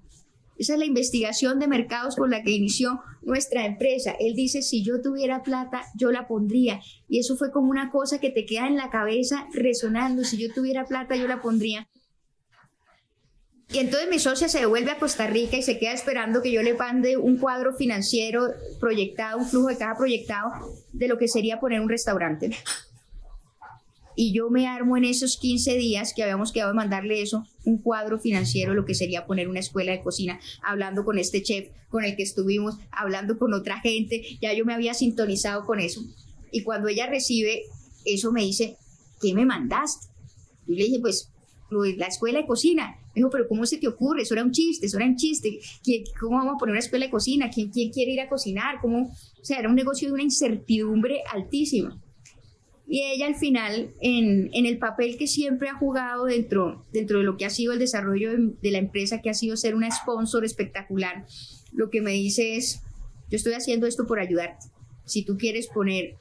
Esa 0.59 0.75
es 0.75 0.79
la 0.79 0.85
investigación 0.85 1.59
de 1.59 1.67
mercados 1.67 2.17
con 2.17 2.31
la 2.31 2.43
que 2.43 2.53
inició 2.53 3.01
nuestra 3.23 3.67
empresa. 3.67 4.15
Él 4.19 4.35
dice, 4.35 4.63
si 4.63 4.85
yo 4.85 5.01
tuviera 5.03 5.43
plata, 5.43 5.83
yo 5.97 6.13
la 6.13 6.27
pondría. 6.29 6.81
Y 7.09 7.19
eso 7.19 7.37
fue 7.37 7.51
como 7.51 7.71
una 7.71 7.91
cosa 7.91 8.19
que 8.21 8.31
te 8.31 8.47
queda 8.47 8.69
en 8.69 8.77
la 8.77 8.91
cabeza 8.91 9.47
resonando. 9.53 10.25
Si 10.25 10.37
yo 10.37 10.53
tuviera 10.55 10.85
plata, 10.85 11.17
yo 11.17 11.27
la 11.27 11.43
pondría. 11.43 11.89
Y 13.73 13.79
entonces 13.79 14.09
mi 14.11 14.19
socia 14.19 14.49
se 14.49 14.61
devuelve 14.61 14.91
a 14.91 14.99
Costa 14.99 15.27
Rica 15.27 15.57
y 15.57 15.63
se 15.63 15.79
queda 15.79 15.93
esperando 15.93 16.43
que 16.43 16.53
yo 16.53 16.63
le 16.63 16.75
mande 16.75 17.17
un 17.17 17.39
cuadro 17.39 17.75
financiero 17.75 18.49
proyectado, 18.79 19.39
un 19.39 19.47
flujo 19.47 19.69
de 19.69 19.79
caja 19.79 19.97
proyectado 19.97 20.51
de 20.93 21.09
lo 21.09 21.17
que 21.17 21.27
sería 21.27 21.59
poner 21.59 21.81
un 21.81 21.89
restaurante 21.89 22.51
y 24.17 24.33
yo 24.33 24.51
me 24.51 24.67
armo 24.67 24.97
en 24.97 25.05
esos 25.05 25.37
15 25.37 25.77
días 25.77 26.13
que 26.15 26.23
habíamos 26.23 26.53
quedado 26.53 26.73
de 26.73 26.77
mandarle 26.77 27.23
eso, 27.23 27.47
un 27.65 27.79
cuadro 27.79 28.19
financiero, 28.19 28.75
lo 28.75 28.85
que 28.85 28.95
sería 28.95 29.27
poner 29.27 29.49
una 29.49 29.61
escuela 29.61 29.93
de 29.93 30.03
cocina, 30.03 30.41
hablando 30.63 31.05
con 31.05 31.19
este 31.19 31.43
chef 31.43 31.69
con 31.89 32.05
el 32.05 32.17
que 32.17 32.23
estuvimos, 32.23 32.77
hablando 32.91 33.39
con 33.39 33.53
otra 33.55 33.81
gente, 33.81 34.23
ya 34.41 34.53
yo 34.55 34.65
me 34.65 34.75
había 34.75 34.95
sintonizado 34.95 35.65
con 35.65 35.81
eso. 35.81 36.03
Y 36.51 36.63
cuando 36.63 36.89
ella 36.89 37.07
recibe 37.07 37.63
eso 38.05 38.33
me 38.33 38.43
dice, 38.43 38.77
¿qué 39.21 39.35
me 39.35 39.45
mandaste? 39.45 40.09
Y 40.67 40.75
le 40.77 40.85
dije, 40.85 40.99
pues 41.01 41.33
la 41.97 42.07
escuela 42.07 42.41
de 42.41 42.47
cocina. 42.47 42.97
Me 43.15 43.21
dijo, 43.21 43.31
pero 43.31 43.49
¿cómo 43.49 43.67
se 43.67 43.79
te 43.79 43.89
ocurre? 43.89 44.23
Eso 44.23 44.35
era 44.35 44.43
un 44.43 44.53
chiste, 44.53 44.87
eso 44.87 44.97
era 44.99 45.07
un 45.07 45.17
chiste. 45.17 45.59
¿Cómo 46.21 46.37
vamos 46.37 46.55
a 46.55 46.59
poner 46.59 46.73
una 46.73 46.81
escuela 46.81 47.07
de 47.07 47.11
cocina? 47.11 47.51
¿Quién, 47.51 47.71
quién 47.71 47.91
quiere 47.91 48.13
ir 48.13 48.21
a 48.21 48.29
cocinar? 48.29 48.81
¿Cómo? 48.81 49.09
O 49.09 49.45
sea, 49.45 49.59
era 49.59 49.69
un 49.69 49.75
negocio 49.75 50.09
de 50.09 50.15
una 50.15 50.23
incertidumbre 50.23 51.23
altísima. 51.33 52.02
Y 52.93 53.05
ella 53.05 53.27
al 53.27 53.37
final, 53.37 53.95
en, 54.03 54.51
en, 54.53 54.67
el 54.67 54.77
papel 54.77 55.17
que 55.17 55.27
siempre 55.27 55.71
ha 55.71 55.75
jugado 55.75 56.27
dentro, 56.27 56.85
dentro 56.93 57.17
de 57.17 57.25
lo 57.25 57.39
que 57.39 57.47
ha 57.47 57.51
sido 57.51 57.73
el 57.73 57.79
desarrollo 57.79 58.33
de, 58.33 58.53
de 58.61 58.71
la 58.71 58.77
empresa, 58.77 59.23
que 59.23 59.31
ha 59.31 59.35
sido 59.35 59.57
ser 59.57 59.75
una 59.75 59.91
sponsor 59.91 60.45
espectacular, 60.45 61.25
lo 61.73 61.89
que 61.89 62.03
me 62.03 62.11
dice 62.11 62.57
es, 62.57 62.83
yo 63.31 63.37
estoy 63.37 63.55
haciendo 63.55 63.87
esto 63.87 64.07
por 64.07 64.21
ayudarte. 64.21 64.67
Si 65.07 65.25
tú 65.25 65.39
quieres 65.39 65.69
poner 65.69 66.17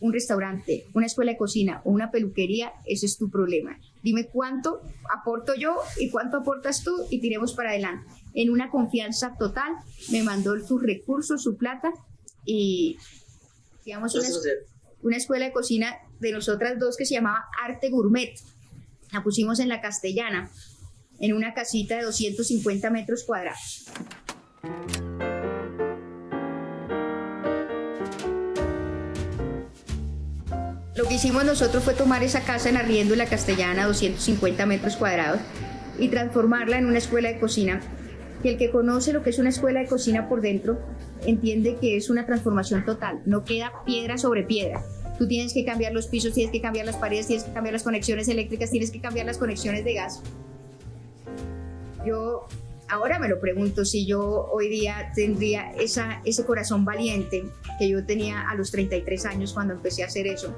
un 0.00 0.12
restaurante, 0.12 0.86
una 0.92 1.06
escuela 1.06 1.30
de 1.30 1.38
cocina 1.38 1.82
o 1.84 1.92
una 1.92 2.10
peluquería, 2.10 2.72
ese 2.84 3.06
es 3.06 3.16
tu 3.16 3.30
problema. 3.30 3.78
Dime 4.02 4.26
cuánto 4.26 4.82
aporto 5.16 5.54
yo 5.54 5.76
y 6.00 6.10
cuánto 6.10 6.38
aportas 6.38 6.82
tú 6.82 7.06
y 7.10 7.20
tiremos 7.20 7.52
para 7.52 7.70
adelante. 7.70 8.10
En 8.34 8.50
una 8.50 8.70
confianza 8.70 9.36
total, 9.38 9.72
me 10.10 10.24
mandó 10.24 10.58
sus 10.66 10.82
recursos, 10.82 11.44
su 11.44 11.56
plata 11.56 11.92
y 12.44 12.96
digamos 13.84 14.16
una, 14.16 14.26
una 15.02 15.16
escuela 15.16 15.46
de 15.46 15.52
cocina 15.52 15.96
de 16.20 16.32
nosotras 16.32 16.78
dos 16.78 16.96
que 16.96 17.06
se 17.06 17.14
llamaba 17.14 17.46
Arte 17.62 17.90
Gourmet. 17.90 18.34
La 19.12 19.22
pusimos 19.22 19.60
en 19.60 19.68
la 19.68 19.80
castellana, 19.80 20.50
en 21.20 21.32
una 21.32 21.54
casita 21.54 21.96
de 21.96 22.02
250 22.02 22.90
metros 22.90 23.24
cuadrados. 23.24 23.86
Lo 30.96 31.04
que 31.04 31.14
hicimos 31.14 31.44
nosotros 31.44 31.84
fue 31.84 31.94
tomar 31.94 32.24
esa 32.24 32.40
casa 32.40 32.68
en 32.68 32.76
arriendo 32.76 33.14
en 33.14 33.18
la 33.18 33.26
castellana, 33.26 33.86
250 33.86 34.66
metros 34.66 34.96
cuadrados, 34.96 35.40
y 35.98 36.08
transformarla 36.08 36.76
en 36.76 36.86
una 36.86 36.98
escuela 36.98 37.28
de 37.28 37.38
cocina. 37.38 37.80
Y 38.42 38.48
el 38.48 38.58
que 38.58 38.70
conoce 38.70 39.12
lo 39.12 39.22
que 39.22 39.30
es 39.30 39.38
una 39.38 39.48
escuela 39.48 39.80
de 39.80 39.86
cocina 39.86 40.28
por 40.28 40.40
dentro, 40.40 40.78
entiende 41.26 41.76
que 41.80 41.96
es 41.96 42.10
una 42.10 42.26
transformación 42.26 42.84
total, 42.84 43.20
no 43.26 43.44
queda 43.44 43.72
piedra 43.84 44.18
sobre 44.18 44.42
piedra. 44.42 44.82
Tú 45.18 45.26
tienes 45.26 45.52
que 45.52 45.64
cambiar 45.64 45.92
los 45.92 46.06
pisos, 46.06 46.32
tienes 46.32 46.52
que 46.52 46.60
cambiar 46.60 46.86
las 46.86 46.96
paredes, 46.96 47.26
tienes 47.26 47.44
que 47.44 47.52
cambiar 47.52 47.72
las 47.72 47.82
conexiones 47.82 48.28
eléctricas, 48.28 48.70
tienes 48.70 48.90
que 48.90 49.00
cambiar 49.00 49.26
las 49.26 49.38
conexiones 49.38 49.84
de 49.84 49.94
gas. 49.94 50.22
Yo 52.06 52.46
ahora 52.88 53.18
me 53.18 53.28
lo 53.28 53.40
pregunto 53.40 53.84
si 53.84 54.06
yo 54.06 54.48
hoy 54.50 54.68
día 54.68 55.12
tendría 55.14 55.72
esa, 55.72 56.22
ese 56.24 56.44
corazón 56.44 56.84
valiente 56.84 57.44
que 57.78 57.88
yo 57.88 58.04
tenía 58.04 58.48
a 58.48 58.54
los 58.54 58.70
33 58.70 59.26
años 59.26 59.52
cuando 59.52 59.74
empecé 59.74 60.04
a 60.04 60.06
hacer 60.06 60.26
eso. 60.26 60.54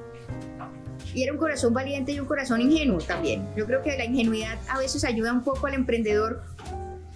Y 1.14 1.24
era 1.24 1.32
un 1.32 1.38
corazón 1.38 1.74
valiente 1.74 2.12
y 2.12 2.20
un 2.20 2.26
corazón 2.26 2.60
ingenuo 2.60 2.98
también. 2.98 3.48
Yo 3.56 3.66
creo 3.66 3.82
que 3.82 3.96
la 3.96 4.04
ingenuidad 4.04 4.58
a 4.68 4.78
veces 4.78 5.04
ayuda 5.04 5.32
un 5.32 5.42
poco 5.42 5.66
al 5.66 5.74
emprendedor 5.74 6.42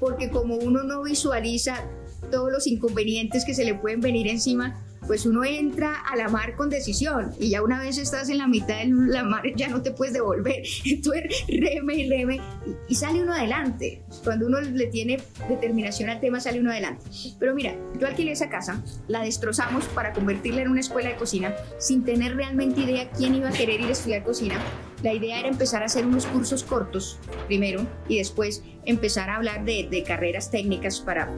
porque 0.00 0.30
como 0.30 0.56
uno 0.56 0.82
no 0.82 1.02
visualiza 1.02 1.84
todos 2.30 2.50
los 2.50 2.66
inconvenientes 2.66 3.44
que 3.44 3.54
se 3.54 3.64
le 3.64 3.74
pueden 3.74 4.00
venir 4.00 4.28
encima, 4.28 4.84
pues 5.06 5.26
uno 5.26 5.44
entra 5.44 6.00
a 6.00 6.16
la 6.16 6.28
mar 6.28 6.56
con 6.56 6.70
decisión 6.70 7.32
y 7.38 7.50
ya 7.50 7.62
una 7.62 7.80
vez 7.80 7.98
estás 7.98 8.28
en 8.30 8.38
la 8.38 8.46
mitad 8.46 8.78
de 8.78 8.86
la 8.86 9.22
mar 9.22 9.42
ya 9.54 9.68
no 9.68 9.82
te 9.82 9.90
puedes 9.90 10.14
devolver. 10.14 10.62
Entonces 10.84 11.44
reme 11.48 11.94
y 11.94 12.08
reme 12.08 12.40
y, 12.88 12.94
sale 12.94 13.22
uno 13.22 13.34
adelante. 13.34 14.02
Cuando 14.22 14.46
uno 14.46 14.60
le 14.60 14.86
tiene 14.86 15.20
determinación 15.48 16.10
al 16.10 16.20
tema 16.20 16.40
sale 16.40 16.60
uno 16.60 16.70
adelante. 16.70 17.04
Pero 17.38 17.54
mira, 17.54 17.76
yo 17.98 18.06
alquilé 18.06 18.32
esa 18.32 18.48
casa, 18.48 18.82
la 19.08 19.22
destrozamos 19.22 19.84
para 19.86 20.12
convertirla 20.12 20.62
en 20.62 20.68
una 20.68 20.80
escuela 20.80 21.10
de 21.10 21.16
cocina 21.16 21.54
sin 21.78 22.04
tener 22.04 22.36
realmente 22.36 22.80
idea 22.80 23.10
quién 23.10 23.34
iba 23.34 23.48
a 23.48 23.52
querer 23.52 23.80
ir 23.80 23.88
a 23.88 23.92
estudiar 23.92 24.24
cocina. 24.24 24.56
La 25.02 25.12
idea 25.12 25.38
era 25.38 25.48
empezar 25.48 25.82
a 25.82 25.86
hacer 25.86 26.06
unos 26.06 26.24
cursos 26.26 26.64
cortos 26.64 27.18
primero 27.46 27.86
y 28.08 28.18
después 28.18 28.62
empezar 28.86 29.28
a 29.28 29.36
hablar 29.36 29.64
de, 29.64 29.86
de 29.90 30.02
carreras 30.02 30.50
técnicas 30.50 31.00
para, 31.00 31.30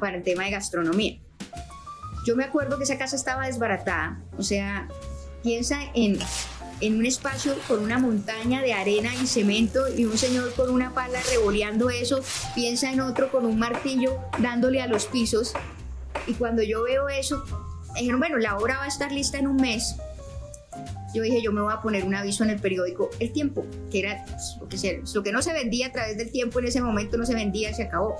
para 0.00 0.16
el 0.16 0.22
tema 0.22 0.44
de 0.44 0.50
gastronomía. 0.50 1.20
Yo 2.26 2.34
me 2.36 2.44
acuerdo 2.44 2.76
que 2.78 2.84
esa 2.84 2.98
casa 2.98 3.16
estaba 3.16 3.46
desbaratada, 3.46 4.20
o 4.36 4.42
sea, 4.42 4.88
piensa 5.42 5.78
en 5.94 6.18
en 6.80 6.96
un 6.96 7.06
espacio 7.06 7.54
con 7.68 7.80
una 7.80 7.98
montaña 7.98 8.62
de 8.62 8.72
arena 8.72 9.10
y 9.22 9.26
cemento 9.26 9.84
y 9.94 10.06
un 10.06 10.16
señor 10.16 10.52
con 10.54 10.70
una 10.70 10.94
pala 10.94 11.20
revoleando 11.30 11.90
eso, 11.90 12.20
piensa 12.54 12.90
en 12.90 13.00
otro 13.00 13.30
con 13.30 13.44
un 13.44 13.58
martillo 13.58 14.18
dándole 14.38 14.80
a 14.80 14.86
los 14.86 15.06
pisos. 15.06 15.52
Y 16.26 16.34
cuando 16.34 16.62
yo 16.62 16.82
veo 16.82 17.08
eso, 17.08 17.44
dijeron, 17.94 18.20
bueno, 18.20 18.38
la 18.38 18.56
obra 18.56 18.78
va 18.78 18.84
a 18.84 18.88
estar 18.88 19.12
lista 19.12 19.38
en 19.38 19.46
un 19.46 19.56
mes. 19.56 19.96
Yo 21.14 21.22
dije, 21.22 21.42
yo 21.42 21.52
me 21.52 21.60
voy 21.60 21.72
a 21.72 21.82
poner 21.82 22.04
un 22.04 22.14
aviso 22.14 22.44
en 22.44 22.50
el 22.50 22.60
periódico 22.60 23.10
El 23.18 23.32
Tiempo, 23.32 23.66
que 23.90 23.98
era 23.98 24.24
pues, 24.24 24.56
lo 24.60 24.68
que, 24.68 25.02
lo 25.12 25.22
que 25.22 25.32
no 25.32 25.42
se 25.42 25.52
vendía 25.52 25.88
a 25.88 25.92
través 25.92 26.16
del 26.16 26.30
tiempo 26.30 26.60
en 26.60 26.66
ese 26.66 26.80
momento, 26.80 27.16
no 27.18 27.26
se 27.26 27.34
vendía, 27.34 27.74
se 27.74 27.82
acabó. 27.82 28.16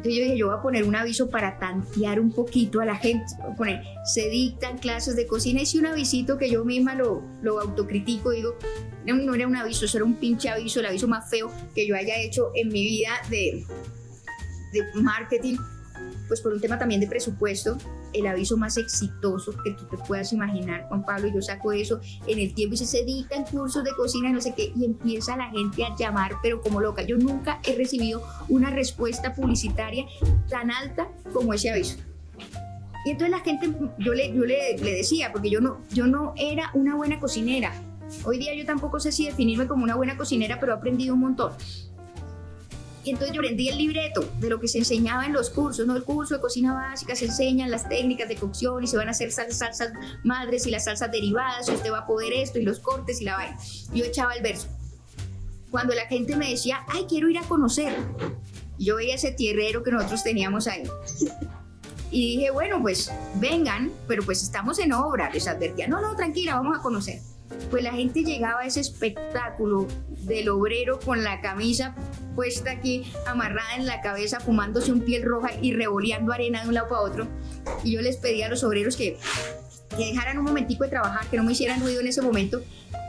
Entonces 0.00 0.18
yo 0.18 0.24
dije, 0.24 0.38
yo 0.38 0.46
voy 0.46 0.56
a 0.56 0.62
poner 0.62 0.84
un 0.84 0.96
aviso 0.96 1.28
para 1.28 1.58
tantear 1.58 2.20
un 2.20 2.32
poquito 2.32 2.80
a 2.80 2.86
la 2.86 2.96
gente. 2.96 3.26
Voy 3.42 3.52
a 3.52 3.54
poner, 3.54 3.82
se 4.02 4.30
dictan 4.30 4.78
clases 4.78 5.14
de 5.14 5.26
cocina. 5.26 5.60
Hice 5.60 5.78
un 5.78 5.84
avisito 5.84 6.38
que 6.38 6.48
yo 6.48 6.64
misma 6.64 6.94
lo, 6.94 7.22
lo 7.42 7.60
autocritico. 7.60 8.30
Digo, 8.30 8.54
no, 9.04 9.34
era 9.34 9.46
un 9.46 9.56
aviso, 9.56 9.84
eso 9.84 9.98
era 9.98 10.06
un 10.06 10.14
pinche 10.14 10.48
aviso, 10.48 10.80
el 10.80 10.86
aviso 10.86 11.06
más 11.06 11.28
feo 11.28 11.52
que 11.74 11.86
yo 11.86 11.94
haya 11.94 12.16
hecho 12.18 12.50
en 12.54 12.68
mi 12.68 12.82
vida 12.82 13.10
de, 13.28 13.62
de 14.72 15.02
marketing 15.02 15.58
pues 16.30 16.40
por 16.40 16.52
un 16.52 16.60
tema 16.60 16.78
también 16.78 17.00
de 17.00 17.08
presupuesto, 17.08 17.76
el 18.12 18.24
aviso 18.28 18.56
más 18.56 18.76
exitoso 18.76 19.52
que 19.64 19.72
tú 19.72 19.84
te 19.86 19.96
puedas 19.96 20.32
imaginar, 20.32 20.86
Juan 20.86 21.04
Pablo, 21.04 21.26
yo 21.26 21.42
saco 21.42 21.72
eso 21.72 22.00
en 22.28 22.38
el 22.38 22.54
tiempo 22.54 22.74
y 22.74 22.76
se 22.78 23.04
dictan 23.04 23.44
cursos 23.46 23.82
de 23.82 23.90
cocina 23.96 24.30
y 24.30 24.32
no 24.32 24.40
sé 24.40 24.54
qué, 24.54 24.72
y 24.76 24.84
empieza 24.84 25.36
la 25.36 25.50
gente 25.50 25.84
a 25.84 25.96
llamar, 25.98 26.36
pero 26.40 26.60
como 26.60 26.80
loca. 26.80 27.02
Yo 27.02 27.18
nunca 27.18 27.58
he 27.64 27.74
recibido 27.74 28.22
una 28.48 28.70
respuesta 28.70 29.34
publicitaria 29.34 30.06
tan 30.48 30.70
alta 30.70 31.08
como 31.32 31.52
ese 31.52 31.70
aviso. 31.70 31.96
Y 33.04 33.10
entonces 33.10 33.30
la 33.32 33.40
gente, 33.40 33.68
yo 33.98 34.14
le, 34.14 34.32
yo 34.32 34.44
le, 34.44 34.78
le 34.78 34.92
decía, 34.92 35.32
porque 35.32 35.50
yo 35.50 35.60
no, 35.60 35.80
yo 35.90 36.06
no 36.06 36.32
era 36.36 36.70
una 36.74 36.94
buena 36.94 37.18
cocinera. 37.18 37.72
Hoy 38.24 38.38
día 38.38 38.54
yo 38.54 38.64
tampoco 38.64 39.00
sé 39.00 39.10
si 39.10 39.26
definirme 39.26 39.66
como 39.66 39.82
una 39.82 39.96
buena 39.96 40.16
cocinera, 40.16 40.60
pero 40.60 40.74
he 40.74 40.76
aprendido 40.76 41.14
un 41.14 41.20
montón. 41.22 41.52
Y 43.02 43.10
entonces 43.10 43.34
yo 43.34 43.40
aprendí 43.40 43.68
el 43.68 43.78
libreto 43.78 44.28
de 44.40 44.50
lo 44.50 44.60
que 44.60 44.68
se 44.68 44.78
enseñaba 44.78 45.24
en 45.24 45.32
los 45.32 45.48
cursos, 45.48 45.86
¿no? 45.86 45.96
El 45.96 46.04
curso 46.04 46.34
de 46.34 46.40
cocina 46.40 46.74
básica 46.74 47.16
se 47.16 47.26
enseñan 47.26 47.70
las 47.70 47.88
técnicas 47.88 48.28
de 48.28 48.36
cocción 48.36 48.84
y 48.84 48.86
se 48.86 48.96
van 48.96 49.08
a 49.08 49.12
hacer 49.12 49.32
salsas, 49.32 49.92
madres 50.22 50.66
y 50.66 50.70
las 50.70 50.84
salsas 50.84 51.10
derivadas, 51.10 51.68
y 51.68 51.72
usted 51.72 51.90
va 51.90 52.00
a 52.00 52.06
poder 52.06 52.32
esto 52.34 52.58
y 52.58 52.62
los 52.62 52.78
cortes 52.78 53.20
y 53.22 53.24
la 53.24 53.36
vaina. 53.36 53.58
Yo 53.94 54.04
echaba 54.04 54.34
el 54.34 54.42
verso. 54.42 54.68
Cuando 55.70 55.94
la 55.94 56.06
gente 56.06 56.36
me 56.36 56.50
decía, 56.50 56.80
ay, 56.88 57.06
quiero 57.08 57.30
ir 57.30 57.38
a 57.38 57.42
conocer, 57.42 57.94
yo 58.78 58.96
veía 58.96 59.14
ese 59.14 59.32
tierrero 59.32 59.82
que 59.82 59.92
nosotros 59.92 60.22
teníamos 60.22 60.66
ahí. 60.66 60.82
Y 62.10 62.36
dije, 62.36 62.50
bueno, 62.50 62.82
pues 62.82 63.10
vengan, 63.36 63.92
pero 64.08 64.22
pues 64.24 64.42
estamos 64.42 64.78
en 64.78 64.92
obra, 64.92 65.30
les 65.30 65.46
advertía, 65.46 65.86
no, 65.86 66.02
no, 66.02 66.16
tranquila, 66.16 66.56
vamos 66.56 66.76
a 66.76 66.82
conocer 66.82 67.20
pues 67.70 67.82
la 67.82 67.92
gente 67.92 68.22
llegaba 68.22 68.60
a 68.60 68.66
ese 68.66 68.80
espectáculo 68.80 69.86
del 70.22 70.48
obrero 70.48 70.98
con 71.00 71.24
la 71.24 71.40
camisa 71.40 71.94
puesta 72.34 72.70
aquí, 72.70 73.04
amarrada 73.26 73.76
en 73.76 73.86
la 73.86 74.00
cabeza, 74.00 74.40
fumándose 74.40 74.92
un 74.92 75.02
piel 75.02 75.22
roja 75.22 75.50
y 75.60 75.72
revoleando 75.72 76.32
arena 76.32 76.62
de 76.62 76.68
un 76.68 76.74
lado 76.74 76.88
para 76.88 77.02
otro. 77.02 77.26
Y 77.84 77.92
yo 77.92 78.00
les 78.00 78.16
pedía 78.16 78.46
a 78.46 78.48
los 78.48 78.64
obreros 78.64 78.96
que, 78.96 79.18
que 79.96 80.06
dejaran 80.06 80.38
un 80.38 80.44
momentico 80.44 80.84
de 80.84 80.90
trabajar, 80.90 81.26
que 81.28 81.36
no 81.36 81.44
me 81.44 81.52
hicieran 81.52 81.80
ruido 81.80 82.00
en 82.00 82.06
ese 82.06 82.22
momento. 82.22 82.62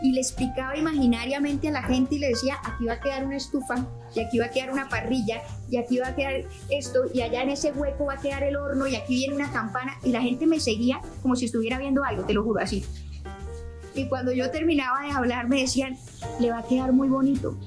Y 0.04 0.14
le 0.14 0.20
explicaba 0.20 0.76
imaginariamente 0.76 1.68
a 1.68 1.72
la 1.72 1.84
gente 1.84 2.16
y 2.16 2.20
le 2.20 2.30
decía, 2.30 2.58
aquí 2.64 2.86
va 2.86 2.94
a 2.94 3.00
quedar 3.00 3.24
una 3.24 3.38
estufa, 3.38 3.86
y 4.16 4.20
aquí 4.20 4.40
va 4.40 4.48
a 4.48 4.50
quedar 4.50 4.72
una 4.72 4.90
parrilla, 4.90 5.42
y 5.70 5.78
aquí 5.78 6.00
va 6.00 6.08
a 6.08 6.16
quedar 6.16 6.44
esto, 6.70 7.04
y 7.14 7.22
allá 7.22 7.44
en 7.44 7.52
ese 7.52 7.72
hueco 7.72 8.06
va 8.06 8.16
a 8.16 8.18
quedar 8.18 8.44
el 8.44 8.58
horno, 8.58 8.88
y 8.88 8.96
aquí 8.96 9.16
viene 9.16 9.36
una 9.36 9.52
campana. 9.52 9.98
Y 10.04 10.10
la 10.10 10.22
gente 10.22 10.48
me 10.48 10.60
seguía 10.60 11.02
como 11.22 11.36
si 11.36 11.46
estuviera 11.46 11.78
viendo 11.78 12.04
algo, 12.04 12.24
te 12.26 12.34
lo 12.34 12.44
juro, 12.44 12.60
así. 12.60 12.84
Y 13.94 14.08
cuando 14.08 14.32
yo 14.32 14.52
terminaba 14.52 15.06
de 15.06 15.12
hablar 15.12 15.48
me 15.48 15.62
decían, 15.62 15.98
le 16.40 16.52
va 16.52 16.60
a 16.60 16.64
quedar 16.64 16.94
muy 16.94 17.10
bonito. 17.10 17.58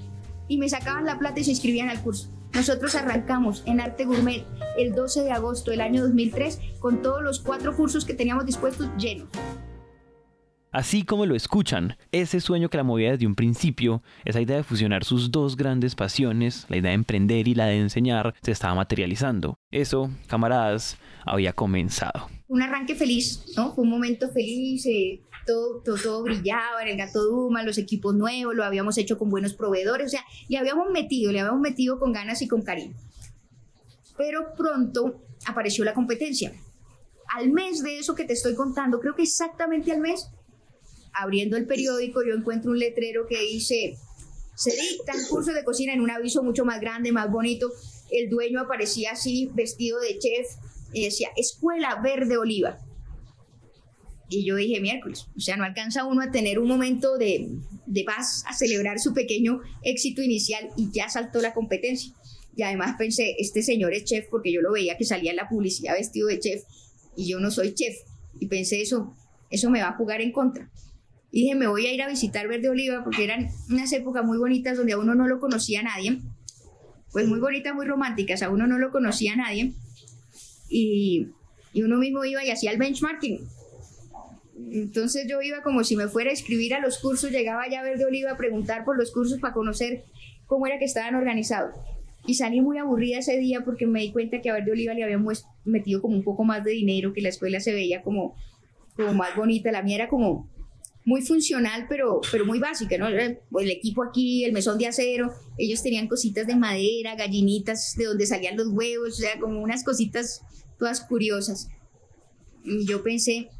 Y 0.48 0.58
me 0.58 0.68
sacaban 0.68 1.04
la 1.04 1.18
plata 1.18 1.40
y 1.40 1.44
se 1.44 1.50
inscribían 1.50 1.88
al 1.88 2.00
curso. 2.02 2.28
Nosotros 2.52 2.94
arrancamos 2.94 3.62
en 3.66 3.80
Arte 3.80 4.04
Gourmet 4.04 4.44
el 4.78 4.94
12 4.94 5.22
de 5.22 5.32
agosto 5.32 5.70
del 5.72 5.80
año 5.80 6.02
2003 6.02 6.60
con 6.78 7.02
todos 7.02 7.22
los 7.22 7.40
cuatro 7.40 7.74
cursos 7.76 8.04
que 8.04 8.14
teníamos 8.14 8.46
dispuestos 8.46 8.88
llenos. 8.96 9.28
Así 10.74 11.04
como 11.04 11.24
lo 11.24 11.36
escuchan, 11.36 11.96
ese 12.10 12.40
sueño 12.40 12.68
que 12.68 12.78
la 12.78 12.82
movía 12.82 13.12
desde 13.12 13.28
un 13.28 13.36
principio, 13.36 14.02
esa 14.24 14.40
idea 14.40 14.56
de 14.56 14.64
fusionar 14.64 15.04
sus 15.04 15.30
dos 15.30 15.56
grandes 15.56 15.94
pasiones, 15.94 16.66
la 16.68 16.78
idea 16.78 16.90
de 16.90 16.96
emprender 16.96 17.46
y 17.46 17.54
la 17.54 17.66
de 17.66 17.78
enseñar, 17.78 18.34
se 18.42 18.50
estaba 18.50 18.74
materializando. 18.74 19.56
Eso, 19.70 20.10
camaradas, 20.26 20.98
había 21.24 21.52
comenzado. 21.52 22.28
Un 22.48 22.60
arranque 22.60 22.96
feliz, 22.96 23.52
¿no? 23.56 23.72
Fue 23.72 23.84
un 23.84 23.90
momento 23.90 24.28
feliz, 24.30 24.84
eh, 24.86 25.20
todo, 25.46 25.80
todo, 25.80 26.24
brillaba 26.24 26.82
en 26.82 26.88
el 26.88 26.96
gato 26.96 27.22
Duma, 27.22 27.62
los 27.62 27.78
equipos 27.78 28.12
nuevos, 28.12 28.52
lo 28.52 28.64
habíamos 28.64 28.98
hecho 28.98 29.16
con 29.16 29.30
buenos 29.30 29.54
proveedores, 29.54 30.08
o 30.08 30.10
sea, 30.10 30.24
le 30.48 30.58
habíamos 30.58 30.90
metido, 30.90 31.30
le 31.30 31.38
habíamos 31.38 31.60
metido 31.60 32.00
con 32.00 32.12
ganas 32.12 32.42
y 32.42 32.48
con 32.48 32.62
cariño. 32.62 32.96
Pero 34.16 34.52
pronto 34.56 35.22
apareció 35.46 35.84
la 35.84 35.94
competencia. 35.94 36.52
Al 37.32 37.52
mes 37.52 37.80
de 37.84 38.00
eso 38.00 38.16
que 38.16 38.24
te 38.24 38.32
estoy 38.32 38.56
contando, 38.56 38.98
creo 38.98 39.14
que 39.14 39.22
exactamente 39.22 39.92
al 39.92 40.00
mes, 40.00 40.32
abriendo 41.14 41.56
el 41.56 41.66
periódico, 41.66 42.22
yo 42.24 42.34
encuentro 42.34 42.70
un 42.70 42.78
letrero 42.78 43.26
que 43.26 43.40
dice, 43.40 43.96
se 44.54 44.70
dictan 44.70 45.16
cursos 45.28 45.54
de 45.54 45.64
cocina 45.64 45.92
en 45.92 46.00
un 46.00 46.10
aviso 46.10 46.42
mucho 46.42 46.64
más 46.64 46.80
grande, 46.80 47.12
más 47.12 47.30
bonito. 47.30 47.70
El 48.10 48.30
dueño 48.30 48.60
aparecía 48.60 49.12
así, 49.12 49.50
vestido 49.54 50.00
de 50.00 50.18
chef, 50.18 50.46
y 50.92 51.04
decía, 51.04 51.28
Escuela 51.36 52.00
Verde 52.02 52.36
Oliva. 52.36 52.78
Y 54.28 54.44
yo 54.44 54.56
dije, 54.56 54.80
miércoles, 54.80 55.26
o 55.36 55.40
sea, 55.40 55.56
no 55.56 55.64
alcanza 55.64 56.04
uno 56.06 56.22
a 56.22 56.30
tener 56.30 56.58
un 56.58 56.68
momento 56.68 57.18
de, 57.18 57.48
de 57.86 58.04
paz, 58.04 58.44
a 58.46 58.54
celebrar 58.54 58.98
su 58.98 59.12
pequeño 59.12 59.60
éxito 59.82 60.22
inicial 60.22 60.70
y 60.76 60.90
ya 60.92 61.08
saltó 61.08 61.40
la 61.40 61.52
competencia. 61.52 62.12
Y 62.56 62.62
además 62.62 62.94
pensé, 62.96 63.34
este 63.38 63.62
señor 63.62 63.92
es 63.92 64.04
chef 64.04 64.26
porque 64.30 64.52
yo 64.52 64.60
lo 64.60 64.72
veía 64.72 64.96
que 64.96 65.04
salía 65.04 65.30
en 65.30 65.36
la 65.36 65.48
publicidad 65.48 65.94
vestido 65.94 66.28
de 66.28 66.38
chef 66.38 66.62
y 67.16 67.28
yo 67.28 67.40
no 67.40 67.50
soy 67.50 67.74
chef. 67.74 67.96
Y 68.40 68.46
pensé, 68.46 68.80
eso, 68.80 69.14
eso 69.50 69.70
me 69.70 69.80
va 69.80 69.88
a 69.88 69.96
jugar 69.96 70.20
en 70.20 70.32
contra. 70.32 70.70
Y 71.34 71.42
dije, 71.42 71.54
me 71.56 71.66
voy 71.66 71.86
a 71.86 71.92
ir 71.92 72.00
a 72.00 72.08
visitar 72.08 72.46
Verde 72.46 72.68
Oliva 72.68 73.02
porque 73.02 73.24
eran 73.24 73.48
unas 73.68 73.92
épocas 73.92 74.24
muy 74.24 74.38
bonitas 74.38 74.76
donde 74.76 74.92
a 74.92 74.98
uno 74.98 75.16
no 75.16 75.26
lo 75.26 75.40
conocía 75.40 75.82
nadie. 75.82 76.20
Pues 77.10 77.26
muy 77.26 77.40
bonitas, 77.40 77.74
muy 77.74 77.86
románticas, 77.86 78.42
a 78.42 78.50
uno 78.50 78.68
no 78.68 78.78
lo 78.78 78.92
conocía 78.92 79.34
nadie. 79.34 79.72
Y, 80.68 81.28
y 81.72 81.82
uno 81.82 81.98
mismo 81.98 82.24
iba 82.24 82.44
y 82.44 82.50
hacía 82.50 82.70
el 82.70 82.78
benchmarking 82.78 83.48
entonces 84.70 85.26
yo 85.28 85.40
iba 85.42 85.62
como 85.62 85.84
si 85.84 85.96
me 85.96 86.08
fuera 86.08 86.30
a 86.30 86.32
escribir 86.32 86.74
a 86.74 86.80
los 86.80 86.98
cursos, 86.98 87.30
llegaba 87.30 87.68
ya 87.68 87.80
a 87.80 87.84
Verde 87.84 88.06
Oliva 88.06 88.32
a 88.32 88.36
preguntar 88.36 88.84
por 88.84 88.96
los 88.96 89.12
cursos 89.12 89.40
para 89.40 89.54
conocer 89.54 90.04
cómo 90.46 90.66
era 90.66 90.78
que 90.78 90.84
estaban 90.84 91.14
organizados. 91.14 91.74
Y 92.26 92.34
salí 92.34 92.60
muy 92.60 92.78
aburrida 92.78 93.18
ese 93.18 93.36
día 93.38 93.62
porque 93.64 93.86
me 93.86 94.00
di 94.00 94.12
cuenta 94.12 94.40
que 94.40 94.50
a 94.50 94.54
Verde 94.54 94.72
Oliva 94.72 94.94
le 94.94 95.04
habíamos 95.04 95.44
metido 95.64 96.00
como 96.00 96.16
un 96.16 96.24
poco 96.24 96.44
más 96.44 96.64
de 96.64 96.70
dinero, 96.70 97.12
que 97.12 97.20
la 97.20 97.28
escuela 97.28 97.60
se 97.60 97.72
veía 97.72 98.02
como, 98.02 98.34
como 98.96 99.12
más 99.12 99.36
bonita. 99.36 99.70
La 99.72 99.82
mía 99.82 99.96
era 99.96 100.08
como 100.08 100.48
muy 101.04 101.22
funcional, 101.22 101.86
pero, 101.88 102.20
pero 102.32 102.46
muy 102.46 102.58
básica, 102.58 102.96
¿no? 102.96 103.08
El 103.08 103.70
equipo 103.70 104.02
aquí, 104.02 104.44
el 104.44 104.52
mesón 104.52 104.78
de 104.78 104.86
acero, 104.86 105.30
ellos 105.58 105.82
tenían 105.82 106.08
cositas 106.08 106.46
de 106.46 106.56
madera, 106.56 107.14
gallinitas 107.14 107.94
de 107.96 108.06
donde 108.06 108.26
salían 108.26 108.56
los 108.56 108.68
huevos, 108.68 109.10
o 109.10 109.16
sea, 109.16 109.38
como 109.38 109.60
unas 109.60 109.84
cositas 109.84 110.42
todas 110.78 111.02
curiosas. 111.02 111.68
Y 112.64 112.86
yo 112.86 113.02
pensé, 113.02 113.50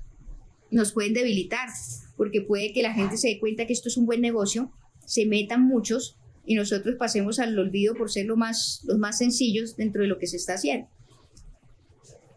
nos 0.70 0.92
pueden 0.92 1.12
debilitar, 1.12 1.68
porque 2.16 2.40
puede 2.40 2.72
que 2.72 2.82
la 2.82 2.94
gente 2.94 3.18
se 3.18 3.28
dé 3.28 3.38
cuenta 3.38 3.66
que 3.66 3.74
esto 3.74 3.88
es 3.88 3.96
un 3.96 4.06
buen 4.06 4.22
negocio, 4.22 4.72
se 5.04 5.26
metan 5.26 5.66
muchos 5.66 6.16
y 6.46 6.54
nosotros 6.54 6.96
pasemos 6.98 7.38
al 7.38 7.58
olvido 7.58 7.94
por 7.94 8.10
ser 8.10 8.26
lo 8.26 8.36
más, 8.36 8.82
los 8.84 8.98
más 8.98 9.18
sencillos 9.18 9.76
dentro 9.76 10.02
de 10.02 10.08
lo 10.08 10.18
que 10.18 10.26
se 10.26 10.36
está 10.36 10.54
haciendo. 10.54 10.88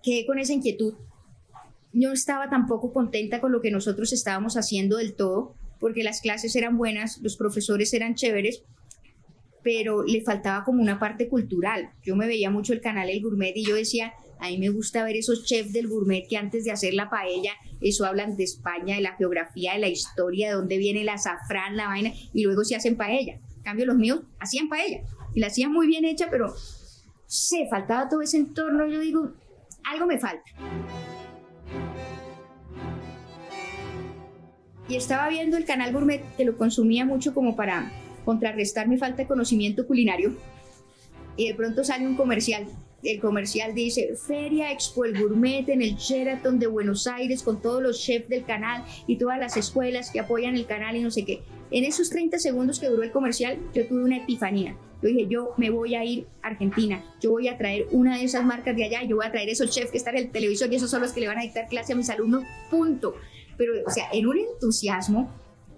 Quedé 0.04 0.26
con 0.26 0.40
esa 0.40 0.54
inquietud. 0.54 0.96
No 1.94 2.12
estaba 2.12 2.50
tampoco 2.50 2.94
contenta 2.94 3.42
con 3.42 3.52
lo 3.52 3.62
que 3.62 3.72
nosotros 3.72 4.14
estábamos 4.14 4.56
haciendo 4.56 4.98
del 4.98 5.16
todo, 5.16 5.56
porque 5.80 6.04
las 6.04 6.22
clases 6.22 6.56
eran 6.56 6.78
buenas, 6.78 7.20
los 7.22 7.38
profesores 7.38 7.94
eran 7.94 8.16
chéveres, 8.16 8.64
pero 9.64 10.04
le 10.04 10.22
faltaba 10.22 10.64
como 10.64 10.82
una 10.82 11.00
parte 11.00 11.28
cultural. 11.28 11.90
Yo 12.04 12.16
me 12.16 12.28
veía 12.28 12.50
mucho 12.50 12.74
el 12.74 12.82
canal 12.82 13.10
El 13.10 13.22
Gourmet 13.22 13.56
y 13.56 13.66
yo 13.66 13.76
decía, 13.76 14.14
a 14.40 14.48
mí 14.48 14.58
me 14.58 14.70
gusta 14.70 15.04
ver 15.04 15.16
esos 15.16 15.46
chefs 15.46 15.74
del 15.74 15.88
gourmet 15.88 16.28
que 16.28 16.38
antes 16.38 16.64
de 16.64 16.72
hacer 16.72 16.94
la 16.94 17.10
paella, 17.10 17.54
eso 17.82 18.06
hablan 18.06 18.38
de 18.38 18.44
España, 18.44 18.96
de 18.96 19.02
la 19.02 19.16
geografía, 19.16 19.74
de 19.74 19.80
la 19.80 19.88
historia, 19.88 20.50
de 20.50 20.56
dónde 20.56 20.78
viene 20.78 21.02
el 21.02 21.10
azafrán, 21.10 21.76
la 21.76 21.88
vaina, 21.88 22.14
y 22.34 22.44
luego 22.44 22.64
se 22.64 22.76
hacen 22.76 22.98
paella. 22.98 23.40
En 23.58 23.64
cambio, 23.64 23.86
los 23.86 23.98
míos 23.98 24.22
hacían 24.40 24.70
paella 24.70 25.02
y 25.34 25.40
la 25.40 25.48
hacían 25.48 25.72
muy 25.72 25.88
bien 25.88 26.06
hecha, 26.06 26.28
pero 26.30 26.54
se 27.26 27.68
faltaba 27.70 28.10
todo 28.10 28.22
ese 28.22 28.38
entorno. 28.38 28.88
Yo 28.88 29.00
digo, 29.00 29.32
algo 29.84 30.06
me 30.06 30.20
falta. 30.20 30.44
Y 34.90 34.96
estaba 34.96 35.30
viendo 35.30 35.58
el 35.58 35.66
canal 35.66 35.92
Gourmet, 35.92 36.24
que 36.36 36.46
lo 36.46 36.58
consumía 36.58 37.06
mucho 37.06 37.34
como 37.34 37.56
para 37.56 37.92
contrarrestar 38.26 38.88
mi 38.88 38.98
falta 38.98 39.24
de 39.24 39.28
conocimiento 39.28 39.86
culinario. 39.86 40.36
Y 41.36 41.48
de 41.50 41.56
pronto 41.56 41.84
sale 41.84 42.08
un 42.08 42.16
comercial 42.16 42.68
el 43.04 43.20
comercial 43.20 43.76
dice 43.76 44.16
Feria 44.16 44.72
Expo 44.72 45.06
el 45.06 45.20
Gourmet 45.20 45.70
en 45.70 45.82
el 45.82 45.96
Sheraton 45.96 46.58
de 46.58 46.68
Buenos 46.68 47.06
Aires 47.06 47.44
con 47.44 47.62
todos 47.62 47.82
los 47.82 48.02
chefs 48.02 48.28
del 48.28 48.44
canal 48.44 48.84
y 49.06 49.18
todas 49.18 49.40
las 49.40 49.56
escuelas 49.56 50.10
que 50.10 50.20
apoyan 50.20 50.56
el 50.56 50.66
canal 50.66 50.96
y 50.96 51.02
no 51.02 51.12
sé 51.12 51.24
qué. 51.24 51.42
En 51.70 51.84
esos 51.84 52.10
30 52.10 52.40
segundos 52.40 52.80
que 52.80 52.88
duró 52.88 53.04
el 53.04 53.12
comercial, 53.12 53.60
yo 53.74 53.88
tuve 53.88 54.04
una 54.04 54.18
epifanía. 54.18 54.76
Yo 55.02 55.10
dije, 55.10 55.28
yo 55.30 55.54
me 55.58 55.70
voy 55.70 55.94
a 55.94 56.04
ir 56.04 56.26
a 56.42 56.48
Argentina, 56.48 57.04
yo 57.22 57.30
voy 57.30 57.50
a 57.50 57.58
traer 57.58 57.86
una 57.92 58.18
de 58.18 58.24
esas 58.24 58.44
marcas 58.44 58.76
de 58.76 58.86
allá, 58.86 59.04
yo 59.04 59.18
voy 59.18 59.28
a 59.28 59.32
traer 59.32 59.48
esos 59.48 59.70
chefs 59.70 59.92
que 59.92 59.98
están 60.00 60.18
en 60.18 60.24
el 60.24 60.32
televisor 60.32 60.74
y 60.74 60.78
esos 60.78 60.90
son 60.90 61.02
los 61.02 61.14
que 61.14 61.20
le 61.20 61.28
van 61.28 61.38
a 61.38 61.44
dictar 61.44 61.68
clase 61.68 61.94
a 61.94 61.96
mis 61.96 62.10
alumnos, 62.10 62.44
punto. 62.72 63.14
Pero, 63.58 63.74
o 63.86 63.90
sea, 63.90 64.10
en 64.12 64.28
un 64.28 64.38
entusiasmo, 64.38 65.32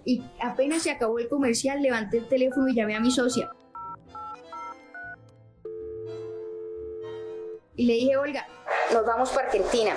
y 0.04 0.22
apenas 0.40 0.82
se 0.82 0.90
acabó 0.90 1.18
el 1.18 1.28
comercial, 1.28 1.82
levanté 1.82 2.18
el 2.18 2.28
teléfono 2.28 2.68
y 2.68 2.74
llamé 2.74 2.96
a 2.96 3.00
mi 3.00 3.10
socia. 3.10 3.50
Y 7.76 7.86
le 7.86 7.94
dije, 7.94 8.16
Olga, 8.16 8.46
nos 8.92 9.06
vamos 9.06 9.30
para 9.30 9.46
Argentina, 9.46 9.94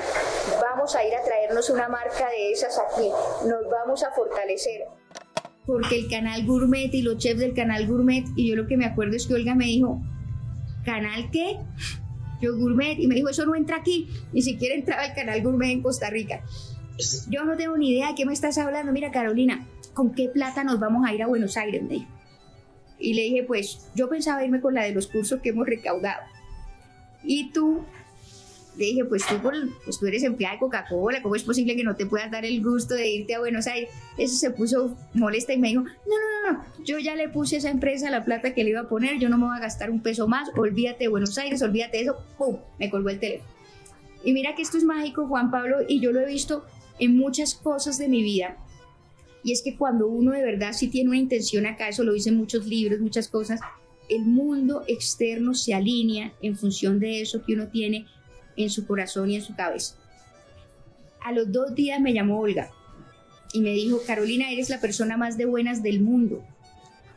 vamos 0.62 0.96
a 0.96 1.04
ir 1.04 1.14
a 1.14 1.24
traernos 1.24 1.70
una 1.70 1.90
marca 1.90 2.30
de 2.30 2.52
esas 2.52 2.80
aquí, 2.80 3.10
nos 3.46 3.70
vamos 3.70 4.04
a 4.04 4.12
fortalecer. 4.12 4.86
Porque 5.66 6.00
el 6.00 6.10
canal 6.10 6.46
Gourmet 6.46 6.94
y 6.94 7.02
los 7.02 7.18
chefs 7.18 7.40
del 7.40 7.54
canal 7.54 7.88
Gourmet, 7.88 8.26
y 8.36 8.50
yo 8.50 8.56
lo 8.56 8.68
que 8.68 8.78
me 8.78 8.86
acuerdo 8.86 9.16
es 9.16 9.28
que 9.28 9.34
Olga 9.34 9.56
me 9.56 9.66
dijo, 9.66 10.02
¿canal 10.86 11.30
qué? 11.32 11.58
Yo 12.42 12.56
Gourmet, 12.58 13.00
y 13.00 13.08
me 13.08 13.16
dijo, 13.16 13.30
eso 13.30 13.46
no 13.46 13.56
entra 13.56 13.78
aquí, 13.78 14.10
ni 14.32 14.42
siquiera 14.42 14.76
entraba 14.76 15.06
el 15.06 15.14
canal 15.14 15.42
Gourmet 15.42 15.72
en 15.72 15.82
Costa 15.82 16.10
Rica. 16.10 16.42
Yo 17.30 17.44
no 17.44 17.56
tengo 17.56 17.78
ni 17.78 17.92
idea 17.92 18.10
de 18.10 18.16
qué 18.16 18.26
me 18.26 18.34
estás 18.34 18.58
hablando. 18.58 18.92
Mira, 18.92 19.12
Carolina, 19.12 19.66
¿con 19.94 20.14
qué 20.14 20.30
plata 20.30 20.64
nos 20.64 20.80
vamos 20.80 21.08
a 21.08 21.14
ir 21.14 21.24
a 21.24 21.28
Buenos 21.28 21.58
Aires? 21.58 21.82
Me 21.84 21.96
dijo. 21.96 22.08
Y 23.00 23.14
le 23.16 23.24
dije, 23.24 23.44
pues 23.44 23.90
yo 23.96 24.08
pensaba 24.10 24.46
irme 24.46 24.62
con 24.62 24.74
la 24.74 24.84
de 24.84 24.94
los 24.94 25.08
cursos 25.08 25.42
que 25.42 25.50
hemos 25.50 25.68
recaudado. 25.68 26.22
Y 27.24 27.52
tú, 27.52 27.84
le 28.78 28.86
dije, 28.86 29.06
pues 29.06 29.26
tú, 29.26 29.36
pues 29.42 30.00
tú 30.00 30.08
eres 30.08 30.24
empleada 30.24 30.56
de 30.56 30.60
Coca-Cola, 30.60 31.22
¿cómo 31.22 31.36
es 31.36 31.44
posible 31.44 31.76
que 31.76 31.84
no 31.84 31.96
te 31.96 32.06
puedas 32.06 32.32
dar 32.32 32.46
el 32.46 32.64
gusto 32.64 32.96
de 32.96 33.10
irte 33.10 33.36
a 33.36 33.40
Buenos 33.40 33.68
Aires? 33.68 33.90
Eso 34.18 34.36
se 34.36 34.52
puso 34.52 34.96
molesta 35.14 35.54
y 35.54 35.58
me 35.58 35.70
dijo, 35.70 35.82
no, 35.82 35.90
no, 35.90 36.52
no, 36.52 36.54
no, 36.54 36.66
yo 36.84 36.98
ya 37.00 37.16
le 37.16 37.30
puse 37.30 37.56
a 37.56 37.60
esa 37.60 37.70
empresa 37.70 38.10
la 38.10 38.26
plata 38.26 38.54
que 38.54 38.64
le 38.64 38.72
iba 38.72 38.82
a 38.82 38.90
poner, 38.90 39.20
yo 39.20 39.30
no 39.30 39.38
me 39.38 39.46
voy 39.46 39.58
a 39.58 39.60
gastar 39.60 39.92
un 39.92 40.02
peso 40.02 40.28
más, 40.28 40.50
olvídate 40.56 41.06
de 41.06 41.08
Buenos 41.10 41.38
Aires, 41.38 41.62
olvídate 41.62 41.98
de 41.98 42.04
eso, 42.04 42.18
¡pum! 42.38 42.58
Me 42.80 42.90
colgó 42.90 43.10
el 43.10 43.20
teléfono. 43.20 43.50
Y 44.24 44.34
mira 44.34 44.56
que 44.56 44.62
esto 44.62 44.78
es 44.78 44.84
mágico, 44.84 45.28
Juan 45.28 45.52
Pablo, 45.52 45.80
y 45.88 46.00
yo 46.00 46.12
lo 46.12 46.22
he 46.22 46.26
visto 46.26 46.66
en 47.00 47.18
muchas 47.18 47.56
cosas 47.56 47.98
de 47.98 48.08
mi 48.08 48.24
vida. 48.24 48.58
Y 49.44 49.52
es 49.52 49.62
que 49.62 49.76
cuando 49.76 50.08
uno 50.08 50.32
de 50.32 50.44
verdad 50.44 50.74
sí 50.74 50.88
tiene 50.88 51.10
una 51.10 51.20
intención 51.20 51.66
acá, 51.66 51.90
eso 51.90 52.04
lo 52.04 52.14
dicen 52.14 52.38
muchos 52.38 52.66
libros, 52.66 53.00
muchas 53.00 53.28
cosas, 53.28 53.60
el 54.10 54.26
mundo 54.26 54.84
externo 54.88 55.54
se 55.54 55.74
alinea 55.74 56.34
en 56.42 56.58
función 56.58 57.00
de 57.00 57.22
eso 57.22 57.44
que 57.44 57.54
uno 57.54 57.68
tiene 57.68 58.06
en 58.56 58.70
su 58.70 58.86
corazón 58.86 59.30
y 59.32 59.36
en 59.36 59.42
su 59.42 59.56
cabeza. 59.56 59.96
A 61.22 61.32
los 61.32 61.52
dos 61.52 61.74
días 61.74 62.00
me 62.02 62.14
llamó 62.14 62.40
Olga 62.40 62.72
y 63.54 63.62
me 63.62 63.72
dijo, 63.72 64.02
Carolina, 64.06 64.52
eres 64.52 64.70
la 64.70 64.82
persona 64.82 65.18
más 65.18 65.38
de 65.38 65.46
buenas 65.46 65.84
del 65.84 66.02
mundo. 66.02 66.44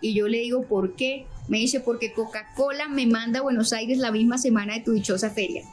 Y 0.01 0.15
yo 0.15 0.29
le 0.29 0.39
digo, 0.39 0.67
¿por 0.67 0.95
qué? 0.95 1.27
Me 1.49 1.59
dice, 1.59 1.81
porque 1.81 2.13
Coca-Cola 2.13 2.89
me 2.89 3.07
manda 3.07 3.41
a 3.41 3.43
Buenos 3.43 3.73
Aires 3.73 3.99
la 3.99 4.13
misma 4.13 4.39
semana 4.39 4.75
de 4.75 4.81
tu 4.81 4.93
dichosa 4.93 5.31
feria. 5.31 5.65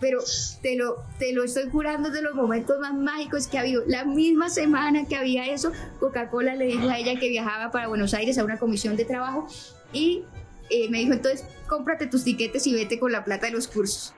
Pero 0.00 0.18
te 0.62 0.76
lo, 0.76 1.04
te 1.18 1.32
lo 1.32 1.44
estoy 1.44 1.70
jurando 1.70 2.10
de 2.10 2.22
los 2.22 2.34
momentos 2.34 2.78
más 2.80 2.94
mágicos 2.94 3.46
que 3.46 3.56
ha 3.56 3.60
habido. 3.60 3.84
La 3.86 4.04
misma 4.04 4.50
semana 4.50 5.06
que 5.06 5.14
había 5.14 5.46
eso, 5.46 5.70
Coca-Cola 6.00 6.56
le 6.56 6.66
dijo 6.66 6.88
a 6.88 6.98
ella 6.98 7.18
que 7.18 7.28
viajaba 7.28 7.70
para 7.70 7.86
Buenos 7.86 8.14
Aires 8.14 8.38
a 8.38 8.44
una 8.44 8.58
comisión 8.58 8.96
de 8.96 9.04
trabajo 9.04 9.46
y 9.92 10.24
eh, 10.70 10.88
me 10.90 10.98
dijo 10.98 11.12
entonces, 11.12 11.44
cómprate 11.68 12.06
tus 12.06 12.24
tiquetes 12.24 12.66
y 12.66 12.74
vete 12.74 12.98
con 12.98 13.12
la 13.12 13.24
plata 13.24 13.46
de 13.46 13.52
los 13.52 13.68
cursos. 13.68 14.14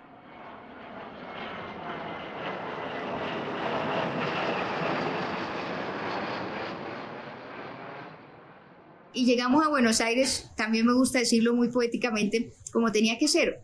Y 9.13 9.27
llegamos 9.27 9.65
a 9.65 9.69
Buenos 9.69 10.01
Aires, 10.01 10.51
también 10.57 10.87
me 10.87 10.93
gusta 10.93 11.21
decirlo 11.21 11.55
muy 11.55 11.69
poéticamente, 11.69 12.53
como 12.73 12.91
tenía 12.91 13.17
que 13.17 13.29
ser. 13.29 13.63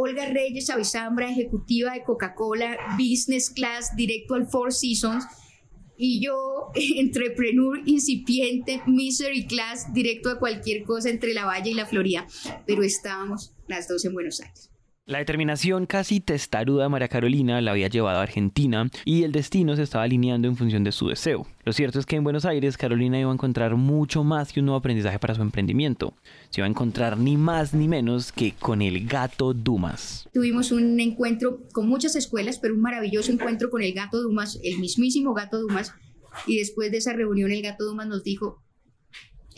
Olga 0.00 0.26
Reyes 0.26 0.70
Avisambra, 0.70 1.30
ejecutiva 1.30 1.92
de 1.92 2.04
Coca-Cola, 2.04 2.76
Business 2.96 3.50
Class, 3.50 3.96
directo 3.96 4.34
al 4.34 4.46
Four 4.46 4.72
Seasons. 4.72 5.26
Y 5.96 6.24
yo, 6.24 6.70
entrepreneur 6.74 7.80
incipiente, 7.84 8.80
Misery 8.86 9.46
Class, 9.46 9.92
directo 9.92 10.30
a 10.30 10.38
cualquier 10.38 10.84
cosa 10.84 11.10
entre 11.10 11.34
la 11.34 11.46
Valle 11.46 11.70
y 11.70 11.74
la 11.74 11.86
Florida. 11.86 12.26
Pero 12.66 12.84
estábamos 12.84 13.52
las 13.66 13.88
dos 13.88 14.04
en 14.04 14.14
Buenos 14.14 14.40
Aires. 14.40 14.70
La 15.08 15.20
determinación 15.20 15.86
casi 15.86 16.20
testaruda 16.20 16.82
de 16.82 16.90
María 16.90 17.08
Carolina 17.08 17.62
la 17.62 17.70
había 17.70 17.88
llevado 17.88 18.18
a 18.18 18.22
Argentina 18.22 18.90
y 19.06 19.22
el 19.22 19.32
destino 19.32 19.74
se 19.74 19.82
estaba 19.82 20.04
alineando 20.04 20.48
en 20.48 20.54
función 20.54 20.84
de 20.84 20.92
su 20.92 21.08
deseo. 21.08 21.46
Lo 21.64 21.72
cierto 21.72 21.98
es 21.98 22.04
que 22.04 22.16
en 22.16 22.24
Buenos 22.24 22.44
Aires 22.44 22.76
Carolina 22.76 23.18
iba 23.18 23.30
a 23.30 23.32
encontrar 23.32 23.74
mucho 23.76 24.22
más 24.22 24.52
que 24.52 24.60
un 24.60 24.66
nuevo 24.66 24.76
aprendizaje 24.76 25.18
para 25.18 25.34
su 25.34 25.40
emprendimiento. 25.40 26.12
Se 26.50 26.60
iba 26.60 26.66
a 26.66 26.68
encontrar 26.68 27.16
ni 27.16 27.38
más 27.38 27.72
ni 27.72 27.88
menos 27.88 28.32
que 28.32 28.52
con 28.52 28.82
el 28.82 29.06
gato 29.06 29.54
Dumas. 29.54 30.28
Tuvimos 30.34 30.72
un 30.72 31.00
encuentro 31.00 31.60
con 31.72 31.88
muchas 31.88 32.14
escuelas, 32.14 32.58
pero 32.58 32.74
un 32.74 32.82
maravilloso 32.82 33.32
encuentro 33.32 33.70
con 33.70 33.80
el 33.80 33.94
gato 33.94 34.20
Dumas, 34.20 34.60
el 34.62 34.78
mismísimo 34.78 35.32
gato 35.32 35.58
Dumas. 35.58 35.94
Y 36.46 36.58
después 36.58 36.90
de 36.90 36.98
esa 36.98 37.14
reunión 37.14 37.50
el 37.50 37.62
gato 37.62 37.86
Dumas 37.86 38.08
nos 38.08 38.24
dijo, 38.24 38.62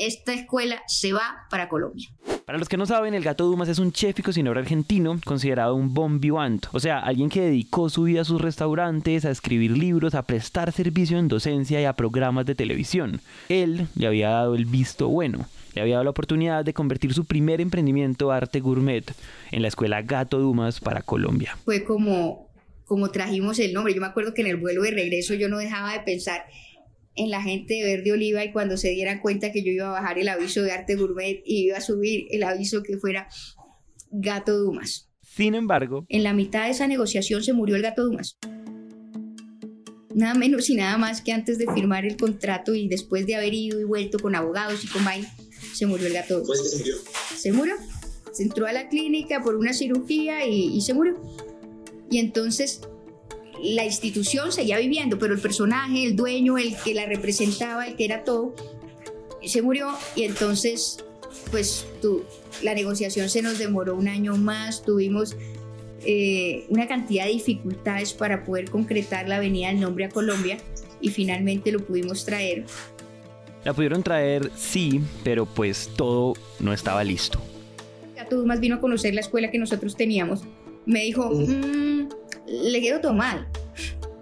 esta 0.00 0.32
escuela 0.32 0.82
se 0.86 1.12
va 1.12 1.46
para 1.50 1.68
Colombia. 1.68 2.08
Para 2.46 2.58
los 2.58 2.68
que 2.68 2.76
no 2.76 2.86
saben, 2.86 3.14
el 3.14 3.22
gato 3.22 3.44
Dumas 3.44 3.68
es 3.68 3.78
un 3.78 3.92
chef 3.92 4.18
y 4.18 4.22
cocinero 4.22 4.58
argentino 4.58 5.20
considerado 5.24 5.74
un 5.74 5.94
bon 5.94 6.20
vivant, 6.20 6.66
o 6.72 6.80
sea, 6.80 6.98
alguien 6.98 7.28
que 7.28 7.42
dedicó 7.42 7.90
su 7.90 8.04
vida 8.04 8.22
a 8.22 8.24
sus 8.24 8.40
restaurantes, 8.40 9.24
a 9.24 9.30
escribir 9.30 9.76
libros, 9.76 10.14
a 10.14 10.22
prestar 10.22 10.72
servicio 10.72 11.18
en 11.18 11.28
docencia 11.28 11.80
y 11.80 11.84
a 11.84 11.92
programas 11.92 12.46
de 12.46 12.54
televisión. 12.54 13.20
Él 13.48 13.86
le 13.94 14.06
había 14.06 14.30
dado 14.30 14.54
el 14.54 14.64
visto 14.64 15.08
bueno, 15.08 15.46
le 15.74 15.82
había 15.82 15.94
dado 15.96 16.04
la 16.04 16.10
oportunidad 16.10 16.64
de 16.64 16.74
convertir 16.74 17.14
su 17.14 17.24
primer 17.26 17.60
emprendimiento 17.60 18.32
arte 18.32 18.60
gourmet 18.60 19.04
en 19.52 19.62
la 19.62 19.68
escuela 19.68 20.02
Gato 20.02 20.38
Dumas 20.38 20.80
para 20.80 21.02
Colombia. 21.02 21.56
Fue 21.64 21.84
como, 21.84 22.50
como 22.84 23.10
trajimos 23.10 23.58
el 23.58 23.72
nombre. 23.74 23.94
Yo 23.94 24.00
me 24.00 24.08
acuerdo 24.08 24.34
que 24.34 24.40
en 24.40 24.48
el 24.48 24.56
vuelo 24.56 24.82
de 24.82 24.90
regreso 24.90 25.34
yo 25.34 25.48
no 25.48 25.58
dejaba 25.58 25.92
de 25.92 26.00
pensar 26.00 26.46
en 27.16 27.30
la 27.30 27.42
gente 27.42 27.74
de 27.74 27.84
Verde 27.84 28.12
Oliva 28.12 28.44
y 28.44 28.52
cuando 28.52 28.76
se 28.76 28.90
dieran 28.90 29.20
cuenta 29.20 29.52
que 29.52 29.62
yo 29.62 29.70
iba 29.70 29.88
a 29.88 30.00
bajar 30.00 30.18
el 30.18 30.28
aviso 30.28 30.62
de 30.62 30.72
arte 30.72 30.96
gourmet 30.96 31.42
y 31.44 31.66
iba 31.66 31.78
a 31.78 31.80
subir 31.80 32.26
el 32.30 32.42
aviso 32.42 32.82
que 32.82 32.98
fuera 32.98 33.28
Gato 34.10 34.58
Dumas. 34.58 35.10
Sin 35.22 35.54
embargo, 35.54 36.06
en 36.08 36.22
la 36.22 36.34
mitad 36.34 36.64
de 36.64 36.70
esa 36.70 36.86
negociación 36.86 37.42
se 37.42 37.52
murió 37.52 37.76
el 37.76 37.82
Gato 37.82 38.04
Dumas. 38.04 38.36
Nada 40.14 40.34
menos 40.34 40.68
y 40.70 40.74
nada 40.74 40.98
más 40.98 41.22
que 41.22 41.32
antes 41.32 41.56
de 41.58 41.72
firmar 41.72 42.04
el 42.04 42.16
contrato 42.16 42.74
y 42.74 42.88
después 42.88 43.26
de 43.26 43.36
haber 43.36 43.54
ido 43.54 43.80
y 43.80 43.84
vuelto 43.84 44.18
con 44.18 44.34
abogados 44.34 44.84
y 44.84 44.88
con 44.88 45.04
vaina, 45.04 45.32
se 45.72 45.86
murió 45.86 46.08
el 46.08 46.14
Gato 46.14 46.40
Dumas. 46.40 46.70
se 46.70 46.78
murió? 46.78 46.96
Se 47.36 47.52
murió. 47.52 47.74
Se 48.32 48.42
entró 48.44 48.66
a 48.66 48.72
la 48.72 48.88
clínica 48.88 49.42
por 49.42 49.56
una 49.56 49.72
cirugía 49.72 50.46
y, 50.46 50.76
y 50.76 50.80
se 50.82 50.94
murió. 50.94 51.20
Y 52.10 52.18
entonces 52.18 52.80
la 53.62 53.84
institución 53.84 54.52
seguía 54.52 54.78
viviendo, 54.78 55.18
pero 55.18 55.34
el 55.34 55.40
personaje, 55.40 56.04
el 56.04 56.16
dueño, 56.16 56.58
el 56.58 56.76
que 56.76 56.94
la 56.94 57.06
representaba, 57.06 57.86
el 57.86 57.96
que 57.96 58.04
era 58.04 58.24
todo, 58.24 58.54
se 59.44 59.62
murió 59.62 59.88
y 60.16 60.24
entonces 60.24 61.04
pues 61.50 61.86
la 62.62 62.74
negociación 62.74 63.28
se 63.28 63.42
nos 63.42 63.58
demoró 63.58 63.96
un 63.96 64.08
año 64.08 64.36
más, 64.36 64.82
tuvimos 64.82 65.36
eh, 66.04 66.64
una 66.68 66.86
cantidad 66.86 67.24
de 67.24 67.32
dificultades 67.32 68.12
para 68.12 68.44
poder 68.44 68.70
concretar 68.70 69.28
la 69.28 69.38
venida 69.38 69.68
del 69.68 69.80
nombre 69.80 70.06
a 70.06 70.08
Colombia 70.08 70.58
y 71.00 71.10
finalmente 71.10 71.72
lo 71.72 71.80
pudimos 71.80 72.24
traer. 72.24 72.64
La 73.64 73.74
pudieron 73.74 74.02
traer, 74.02 74.50
sí, 74.56 75.00
pero 75.22 75.44
pues 75.44 75.90
todo 75.96 76.34
no 76.58 76.72
estaba 76.72 77.04
listo. 77.04 77.40
Gato 78.16 78.44
más 78.46 78.60
vino 78.60 78.76
a 78.76 78.80
conocer 78.80 79.14
la 79.14 79.20
escuela 79.20 79.50
que 79.50 79.58
nosotros 79.58 79.96
teníamos. 79.96 80.42
Me 80.86 81.00
dijo, 81.04 81.30
mmm, 81.30 82.08
le 82.50 82.80
quedó 82.80 83.00
todo 83.00 83.14
mal. 83.14 83.46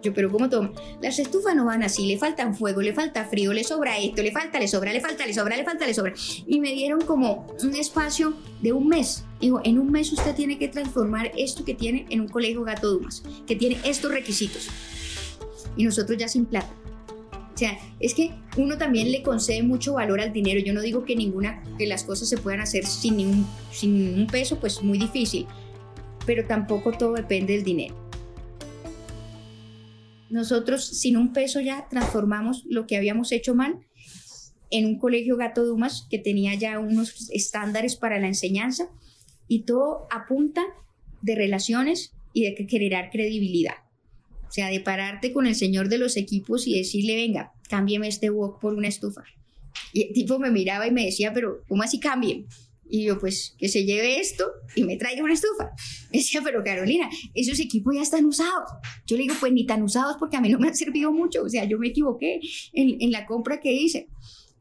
Yo, 0.03 0.15
pero 0.15 0.31
¿cómo 0.31 0.49
todo? 0.49 0.73
Las 1.03 1.19
estufas 1.19 1.57
no 1.57 1.65
van 1.65 1.83
así, 1.83 2.07
le 2.07 2.19
faltan 2.19 2.55
fuego, 2.55 2.81
le 2.83 2.93
falta 2.93 3.25
frío, 3.25 3.53
le 3.53 3.65
sobra 3.65 3.99
esto, 3.99 4.23
le 4.23 4.31
falta, 4.31 4.61
le 4.61 4.69
sobra, 4.69 4.93
le 4.93 5.01
falta, 5.01 5.27
le 5.27 5.35
sobra, 5.35 5.57
le 5.57 5.65
falta, 5.65 5.87
le 5.87 5.95
sobra. 5.95 6.15
Y 6.47 6.61
me 6.61 6.73
dieron 6.73 7.01
como 7.01 7.47
un 7.63 7.75
espacio 7.75 8.35
de 8.63 8.73
un 8.73 8.87
mes. 8.87 9.25
Digo, 9.41 9.61
en 9.65 9.79
un 9.79 9.91
mes 9.91 10.13
usted 10.13 10.37
tiene 10.37 10.57
que 10.57 10.69
transformar 10.69 11.33
esto 11.37 11.65
que 11.65 11.75
tiene 11.75 12.07
en 12.11 12.21
un 12.21 12.29
colegio 12.29 12.63
Gato 12.63 12.91
Dumas, 12.91 13.25
que 13.47 13.57
tiene 13.57 13.79
estos 13.85 14.13
requisitos. 14.13 14.69
Y 15.77 15.85
nosotros 15.85 16.17
ya 16.17 16.29
sin 16.29 16.47
plata. 16.47 16.71
O 17.55 17.59
sea, 17.59 17.77
es 17.99 18.15
que 18.15 18.31
uno 18.57 18.79
también 18.79 19.11
le 19.11 19.25
concede 19.25 19.65
mucho 19.65 19.95
valor 19.95 20.21
al 20.21 20.33
dinero. 20.33 20.61
Yo 20.61 20.73
no 20.73 20.81
digo 20.81 21.05
que 21.05 21.17
ninguna, 21.17 21.65
que 21.77 21.89
las 21.89 22.05
cosas 22.05 22.29
se 22.29 22.39
puedan 22.39 22.61
hacer 22.61 22.87
sin 22.87 23.17
ningún, 23.17 23.47
sin 23.73 23.99
ningún 23.99 24.29
peso, 24.29 24.61
pues 24.61 24.81
muy 24.81 24.97
difícil. 24.97 25.45
Pero 26.25 26.47
tampoco 26.47 26.93
todo 26.93 27.15
depende 27.15 27.55
del 27.55 27.65
dinero 27.65 28.09
nosotros 30.31 30.85
sin 30.85 31.17
un 31.17 31.33
peso 31.33 31.61
ya 31.61 31.87
transformamos 31.89 32.65
lo 32.69 32.87
que 32.87 32.97
habíamos 32.97 33.33
hecho 33.33 33.55
mal 33.55 33.79
en 34.71 34.87
un 34.87 34.99
colegio 34.99 35.37
Gato 35.37 35.65
Dumas 35.65 36.07
que 36.11 36.19
tenía 36.19 36.55
ya 36.55 36.79
unos 36.79 37.31
estándares 37.31 37.97
para 37.97 38.19
la 38.19 38.29
enseñanza 38.29 38.91
Y 39.49 39.63
todo 39.63 40.07
apunta 40.11 40.63
de 41.23 41.35
relaciones 41.35 42.13
y 42.35 42.43
de 42.43 42.67
generar 42.69 43.11
credibilidad. 43.11 43.75
O 44.47 44.53
sea, 44.53 44.69
de 44.69 44.81
pararte 44.81 45.33
con 45.33 45.47
el 45.47 45.55
señor 45.55 45.89
de 45.89 45.99
los 45.99 46.17
equipos 46.17 46.67
y 46.67 46.77
decirle, 46.77 47.17
venga, 47.17 47.53
cámbieme 47.69 48.09
este 48.09 48.31
wok 48.31 48.61
por 48.61 48.75
una 48.75 48.89
estufa. 48.89 49.25
Y 49.93 50.03
el 50.03 50.13
tipo 50.13 50.39
me 50.39 50.51
miraba 50.51 50.87
y 50.87 50.91
me 50.91 51.07
decía, 51.07 51.33
pero 51.33 51.63
¿cómo 51.67 51.83
así 51.83 51.99
cambien? 51.99 52.47
Y 52.91 53.05
yo, 53.05 53.19
pues, 53.19 53.55
que 53.59 53.69
se 53.69 53.85
lleve 53.85 54.19
esto 54.19 54.51
y 54.75 54.85
me 54.85 54.97
traiga 54.97 55.23
una 55.23 55.35
estufa. 55.35 55.71
Me 56.11 56.19
decía, 56.19 56.41
pero 56.43 56.63
Carolina, 56.65 57.09
esos 57.35 57.61
equipos 57.61 57.95
ya 57.95 58.03
están 58.03 58.25
usados. 58.25 58.71
Yo 59.07 59.17
le 59.17 59.25
digo, 59.25 59.35
pues 59.39 59.53
ni 59.53 59.67
tan 59.67 59.83
usados 59.83 60.17
porque 60.19 60.37
a 60.37 60.41
mí 60.41 60.49
no 60.49 60.59
me 60.59 60.69
han 60.69 60.77
servido 60.77 61.13
mucho. 61.13 61.43
O 61.43 61.49
sea, 61.49 61.65
yo 61.65 61.79
me 61.79 61.89
equivoqué 61.89 62.41
en, 62.73 62.97
en 63.01 63.13
la 63.13 63.27
compra 63.27 63.61
que 63.61 63.73
hice. 63.73 64.09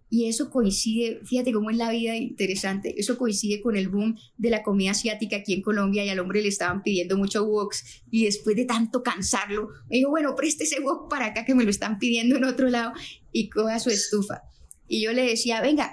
Y 0.09 0.28
eso 0.28 0.49
coincide, 0.49 1.19
fíjate 1.25 1.51
cómo 1.51 1.69
es 1.69 1.75
la 1.75 1.91
vida 1.91 2.15
interesante, 2.15 2.95
eso 2.97 3.17
coincide 3.17 3.61
con 3.61 3.75
el 3.75 3.89
boom 3.89 4.17
de 4.38 4.49
la 4.49 4.63
comida 4.63 4.91
asiática 4.91 5.36
aquí 5.36 5.53
en 5.53 5.61
Colombia 5.61 6.05
y 6.05 6.09
al 6.09 6.19
hombre 6.19 6.41
le 6.41 6.47
estaban 6.47 6.82
pidiendo 6.82 7.17
mucho 7.17 7.43
woks 7.43 8.03
y 8.09 8.23
después 8.23 8.55
de 8.55 8.63
tanto 8.63 9.03
cansarlo, 9.03 9.67
me 9.89 9.97
dijo, 9.97 10.09
bueno, 10.09 10.34
preste 10.36 10.63
ese 10.63 10.80
wok 10.80 11.09
para 11.09 11.28
acá 11.28 11.43
que 11.43 11.55
me 11.55 11.65
lo 11.65 11.69
están 11.69 11.99
pidiendo 11.99 12.38
en 12.38 12.45
otro 12.45 12.69
lado 12.69 12.93
y 13.34 13.49
coja 13.49 13.80
su 13.80 13.89
estufa. 13.89 14.43
Y 14.88 15.03
yo 15.03 15.11
le 15.11 15.23
decía, 15.23 15.59
venga, 15.59 15.91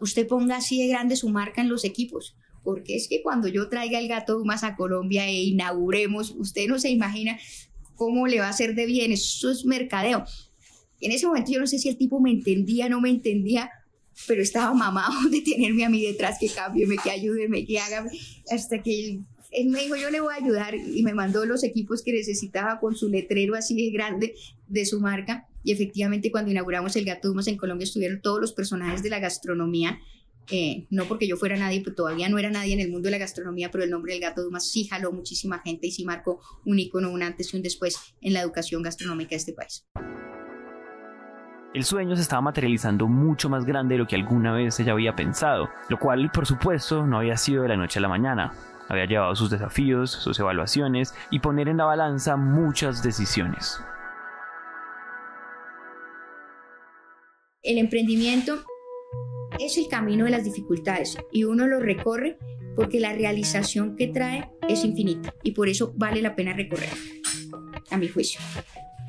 usted 0.00 0.26
ponga 0.26 0.56
así 0.56 0.80
de 0.80 0.88
grande 0.88 1.16
su 1.16 1.28
marca 1.28 1.60
en 1.60 1.68
los 1.68 1.84
equipos, 1.84 2.36
porque 2.62 2.96
es 2.96 3.08
que 3.08 3.22
cuando 3.22 3.48
yo 3.48 3.68
traiga 3.68 3.98
el 3.98 4.08
gato 4.08 4.44
más 4.44 4.64
a 4.64 4.76
Colombia 4.76 5.26
e 5.26 5.44
inauguremos, 5.44 6.32
usted 6.32 6.66
no 6.66 6.78
se 6.78 6.90
imagina 6.90 7.38
cómo 7.94 8.26
le 8.26 8.40
va 8.40 8.46
a 8.46 8.50
hacer 8.50 8.74
de 8.74 8.86
bien, 8.86 9.12
eso 9.12 9.50
es 9.50 9.64
mercadeo. 9.64 10.24
En 11.00 11.12
ese 11.12 11.26
momento 11.26 11.52
yo 11.52 11.60
no 11.60 11.66
sé 11.66 11.78
si 11.78 11.88
el 11.88 11.96
tipo 11.96 12.20
me 12.20 12.30
entendía, 12.30 12.88
no 12.88 13.00
me 13.00 13.10
entendía, 13.10 13.70
pero 14.26 14.42
estaba 14.42 14.72
mamado 14.74 15.14
de 15.30 15.40
tenerme 15.40 15.84
a 15.84 15.90
mí 15.90 16.02
detrás, 16.02 16.38
que 16.38 16.48
cámbieme, 16.48 16.96
que 17.02 17.10
ayúdeme, 17.10 17.64
que 17.64 17.78
haga, 17.78 18.06
hasta 18.50 18.82
que 18.82 19.20
él, 19.52 19.68
me 19.68 19.82
dijo, 19.82 19.96
yo 19.96 20.10
le 20.10 20.20
voy 20.20 20.34
a 20.34 20.44
ayudar 20.44 20.74
y 20.74 21.02
me 21.02 21.14
mandó 21.14 21.46
los 21.46 21.64
equipos 21.64 22.02
que 22.02 22.12
necesitaba 22.12 22.78
con 22.80 22.94
su 22.96 23.08
letrero 23.08 23.54
así 23.54 23.74
de 23.74 23.90
grande 23.90 24.34
de 24.68 24.86
su 24.86 25.00
marca. 25.00 25.46
Y 25.66 25.72
efectivamente 25.72 26.30
cuando 26.30 26.52
inauguramos 26.52 26.94
el 26.94 27.04
Gato 27.04 27.26
Dumas 27.26 27.48
en 27.48 27.56
Colombia 27.56 27.82
estuvieron 27.82 28.22
todos 28.22 28.40
los 28.40 28.52
personajes 28.52 29.02
de 29.02 29.10
la 29.10 29.18
gastronomía, 29.18 29.98
eh, 30.48 30.86
no 30.90 31.06
porque 31.06 31.26
yo 31.26 31.36
fuera 31.36 31.56
nadie, 31.56 31.82
pues 31.82 31.96
todavía 31.96 32.28
no 32.28 32.38
era 32.38 32.50
nadie 32.50 32.72
en 32.72 32.78
el 32.78 32.88
mundo 32.88 33.06
de 33.06 33.10
la 33.10 33.18
gastronomía, 33.18 33.72
pero 33.72 33.82
el 33.82 33.90
nombre 33.90 34.12
del 34.12 34.22
Gato 34.22 34.44
Dumas 34.44 34.70
sí 34.70 34.84
jaló 34.84 35.10
muchísima 35.10 35.58
gente 35.64 35.88
y 35.88 35.90
sí 35.90 36.04
marcó 36.04 36.40
un 36.64 36.78
icono, 36.78 37.10
un 37.10 37.24
antes 37.24 37.52
y 37.52 37.56
un 37.56 37.64
después 37.64 38.14
en 38.20 38.32
la 38.32 38.42
educación 38.42 38.80
gastronómica 38.80 39.30
de 39.30 39.36
este 39.38 39.54
país. 39.54 39.84
El 41.74 41.82
sueño 41.82 42.14
se 42.14 42.22
estaba 42.22 42.42
materializando 42.42 43.08
mucho 43.08 43.48
más 43.48 43.64
grande 43.64 43.96
de 43.96 43.98
lo 43.98 44.06
que 44.06 44.14
alguna 44.14 44.52
vez 44.52 44.78
ella 44.78 44.92
había 44.92 45.16
pensado, 45.16 45.68
lo 45.88 45.98
cual 45.98 46.30
por 46.30 46.46
supuesto 46.46 47.04
no 47.04 47.18
había 47.18 47.36
sido 47.36 47.64
de 47.64 47.70
la 47.70 47.76
noche 47.76 47.98
a 47.98 48.02
la 48.02 48.08
mañana. 48.08 48.52
Había 48.88 49.06
llevado 49.06 49.34
sus 49.34 49.50
desafíos, 49.50 50.12
sus 50.12 50.38
evaluaciones 50.38 51.12
y 51.32 51.40
poner 51.40 51.68
en 51.68 51.78
la 51.78 51.86
balanza 51.86 52.36
muchas 52.36 53.02
decisiones. 53.02 53.80
El 57.66 57.78
emprendimiento 57.78 58.62
es 59.58 59.76
el 59.76 59.88
camino 59.88 60.24
de 60.24 60.30
las 60.30 60.44
dificultades 60.44 61.18
y 61.32 61.42
uno 61.42 61.66
lo 61.66 61.80
recorre 61.80 62.38
porque 62.76 63.00
la 63.00 63.12
realización 63.12 63.96
que 63.96 64.06
trae 64.06 64.48
es 64.68 64.84
infinita 64.84 65.34
y 65.42 65.50
por 65.50 65.68
eso 65.68 65.92
vale 65.96 66.22
la 66.22 66.36
pena 66.36 66.52
recorrer, 66.52 66.88
a 67.90 67.96
mi 67.96 68.06
juicio 68.06 68.40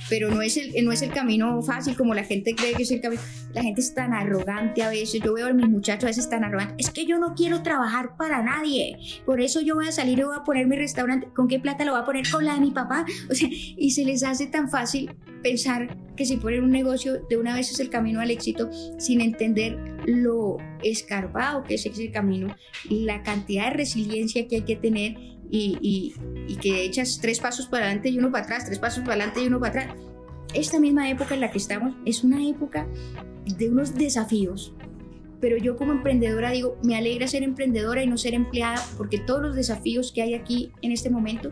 pero 0.09 0.29
no 0.29 0.41
es, 0.41 0.57
el, 0.57 0.73
no 0.85 0.91
es 0.91 1.01
el 1.01 1.11
camino 1.11 1.61
fácil 1.61 1.95
como 1.95 2.13
la 2.13 2.23
gente 2.23 2.55
cree 2.55 2.73
que 2.73 2.83
es 2.83 2.91
el 2.91 3.01
camino. 3.01 3.21
La 3.53 3.63
gente 3.63 3.81
es 3.81 3.93
tan 3.93 4.13
arrogante 4.13 4.83
a 4.83 4.89
veces. 4.89 5.21
Yo 5.23 5.33
veo 5.33 5.47
a 5.47 5.53
mis 5.53 5.67
muchachos 5.67 6.05
a 6.05 6.07
veces 6.07 6.29
tan 6.29 6.43
arrogantes. 6.43 6.87
Es 6.87 6.93
que 6.93 7.05
yo 7.05 7.17
no 7.19 7.33
quiero 7.35 7.63
trabajar 7.63 8.15
para 8.17 8.41
nadie. 8.41 8.97
Por 9.25 9.41
eso 9.41 9.61
yo 9.61 9.75
voy 9.75 9.87
a 9.87 9.91
salir 9.91 10.19
y 10.19 10.23
voy 10.23 10.35
a 10.37 10.43
poner 10.43 10.67
mi 10.67 10.75
restaurante. 10.75 11.27
¿Con 11.35 11.47
qué 11.47 11.59
plata 11.59 11.85
lo 11.85 11.93
voy 11.93 12.01
a 12.01 12.05
poner? 12.05 12.29
Con 12.29 12.45
la 12.45 12.53
de 12.55 12.61
mi 12.61 12.71
papá. 12.71 13.05
O 13.29 13.35
sea, 13.35 13.49
y 13.51 13.91
se 13.91 14.05
les 14.05 14.23
hace 14.23 14.47
tan 14.47 14.69
fácil 14.69 15.11
pensar 15.43 15.97
que 16.15 16.25
si 16.25 16.37
ponen 16.37 16.63
un 16.63 16.71
negocio 16.71 17.21
de 17.29 17.37
una 17.37 17.53
vez 17.55 17.71
es 17.71 17.79
el 17.79 17.89
camino 17.89 18.19
al 18.19 18.31
éxito 18.31 18.69
sin 18.97 19.21
entender 19.21 19.77
lo 20.05 20.57
escarbado 20.83 21.63
que 21.63 21.75
es 21.75 21.85
ese 21.85 22.11
camino, 22.11 22.55
la 22.89 23.23
cantidad 23.23 23.65
de 23.65 23.77
resiliencia 23.77 24.47
que 24.47 24.57
hay 24.57 24.61
que 24.63 24.75
tener 24.75 25.36
y, 25.49 26.13
que 26.61 26.83
echas 26.85 27.19
tres 27.21 27.39
pasos 27.39 27.67
para 27.67 27.85
adelante 27.85 28.09
y 28.09 28.17
uno 28.17 28.31
para 28.31 28.45
atrás, 28.45 28.65
tres 28.65 28.79
pasos 28.79 28.99
para 28.99 29.13
adelante 29.13 29.41
y 29.41 29.47
uno 29.47 29.59
para 29.59 29.81
atrás. 29.81 29.95
Esta 30.53 30.79
misma 30.79 31.09
época 31.09 31.35
en 31.35 31.41
la 31.41 31.51
que 31.51 31.57
estamos 31.57 31.95
es 32.05 32.23
una 32.23 32.47
época 32.47 32.87
de 33.45 33.69
unos 33.69 33.95
desafíos, 33.95 34.73
pero 35.39 35.57
yo 35.57 35.75
como 35.75 35.91
emprendedora 35.91 36.51
digo, 36.51 36.77
me 36.83 36.95
alegra 36.95 37.27
ser 37.27 37.43
emprendedora 37.43 38.01
y 38.03 38.07
no 38.07 38.17
ser 38.17 38.33
empleada 38.33 38.81
porque 38.97 39.19
todos 39.19 39.41
los 39.41 39.55
desafíos 39.55 40.11
que 40.11 40.21
hay 40.21 40.33
aquí 40.33 40.71
en 40.81 40.91
este 40.91 41.09
momento 41.09 41.51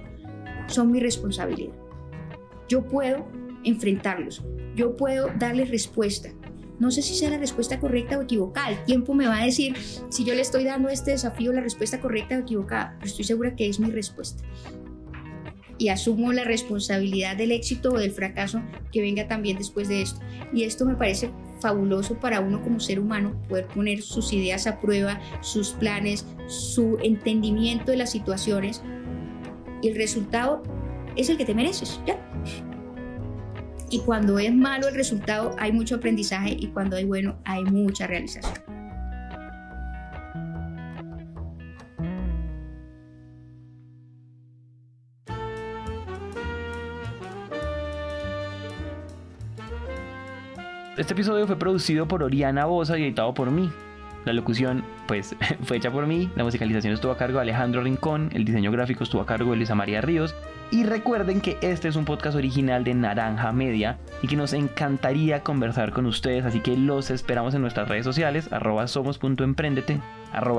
son 0.68 0.92
mi 0.92 1.00
responsabilidad. 1.00 1.74
Yo 2.68 2.84
puedo 2.84 3.28
enfrentarlos, 3.64 4.44
yo 4.76 4.96
puedo 4.96 5.30
darles 5.38 5.70
respuesta, 5.70 6.30
no 6.80 6.92
sé 6.92 7.02
si 7.02 7.16
sea 7.16 7.30
la 7.30 7.38
respuesta 7.38 7.80
correcta 7.80 8.18
o 8.18 8.22
equivocada. 8.22 8.70
El 8.70 8.84
tiempo 8.84 9.14
me 9.14 9.28
va 9.28 9.42
a 9.42 9.46
decir 9.46 9.76
si 10.10 10.24
yo 10.24 10.34
le 10.34 10.42
estoy 10.42 10.64
dando 10.64 10.90
este 10.90 11.12
desafío 11.12 11.54
la 11.54 11.62
respuesta 11.62 12.00
correcta 12.00 12.36
o 12.36 12.40
equivocada, 12.40 12.96
pero 12.98 13.08
estoy 13.08 13.26
segura 13.26 13.56
que 13.56 13.70
es 13.70 13.80
mi 13.80 13.90
respuesta. 13.90 14.44
Y 15.78 15.90
asumo 15.90 16.32
la 16.32 16.46
responsabilidad 16.46 17.36
del 17.36 17.52
éxito 17.52 17.92
o 17.92 17.98
del 17.98 18.12
fracaso 18.12 18.62
que 18.92 19.02
venga 19.02 19.28
también 19.28 19.58
después 19.58 19.90
de 19.90 20.02
esto. 20.02 20.22
Y 20.54 20.64
esto 20.64 20.86
me 20.86 20.96
parece 20.96 21.32
fabuloso 21.60 22.18
para 22.20 22.40
uno 22.40 22.62
como 22.62 22.80
ser 22.80 23.00
humano, 23.00 23.42
poder 23.50 23.68
poner 23.68 24.02
sus 24.02 24.32
ideas 24.32 24.68
a 24.68 24.80
prueba, 24.80 25.20
sus 25.42 25.72
planes, 25.72 26.26
su 26.48 26.98
entendimiento 27.04 27.92
de 27.92 27.98
las 27.98 28.12
situaciones. 28.12 28.82
Y 29.82 29.90
el 29.90 29.96
resultado 29.96 30.64
es 31.18 31.30
el 31.30 31.38
que 31.38 31.46
te 31.46 31.56
mereces, 31.56 32.00
¿ya? 32.06 32.25
Y 33.90 34.00
cuando 34.00 34.40
es 34.40 34.54
malo 34.54 34.88
el 34.88 34.96
resultado 34.96 35.56
hay 35.60 35.72
mucho 35.72 35.96
aprendizaje 35.96 36.56
y 36.60 36.68
cuando 36.68 36.96
hay 36.96 37.06
bueno 37.06 37.38
hay 37.46 37.64
mucha 37.64 38.08
realización. 38.08 38.54
Este 50.98 51.12
episodio 51.12 51.46
fue 51.46 51.60
producido 51.60 52.08
por 52.08 52.24
Oriana 52.24 52.66
Bosa 52.66 52.98
y 52.98 53.04
editado 53.04 53.34
por 53.34 53.52
mí. 53.52 53.70
La 54.26 54.34
locución, 54.34 54.84
pues, 55.08 55.36
fue 55.64 55.78
hecha 55.78 55.92
por 55.92 56.08
mí, 56.08 56.30
la 56.36 56.44
musicalización 56.44 56.94
estuvo 56.94 57.12
a 57.12 57.18
cargo 57.18 57.38
de 57.38 57.44
Alejandro 57.44 57.84
Rincón, 57.84 58.30
el 58.34 58.44
diseño 58.44 58.72
gráfico 58.72 59.04
estuvo 59.04 59.22
a 59.22 59.26
cargo 59.26 59.52
de 59.52 59.58
Luisa 59.58 59.76
María 59.76 60.02
Ríos 60.02 60.36
y 60.72 60.84
recuerden 60.84 61.42
que 61.42 61.58
este 61.62 61.88
es 61.88 61.96
un 61.96 62.06
podcast 62.06 62.36
original 62.36 62.84
de 62.84 62.96
Naranja 62.96 63.52
Media 63.52 64.00
y 64.24 64.28
que 64.28 64.36
nos 64.36 64.54
encantaría 64.54 65.42
conversar 65.42 65.92
con 65.92 66.08
ustedes, 66.08 66.44
así 66.44 66.60
que 66.60 66.76
los 66.76 67.12
esperamos 67.12 67.54
en 67.54 67.62
nuestras 67.62 67.88
redes 67.88 68.04
sociales, 68.04 68.52
arroba 68.52 68.88
somos.emprendete, 68.88 70.02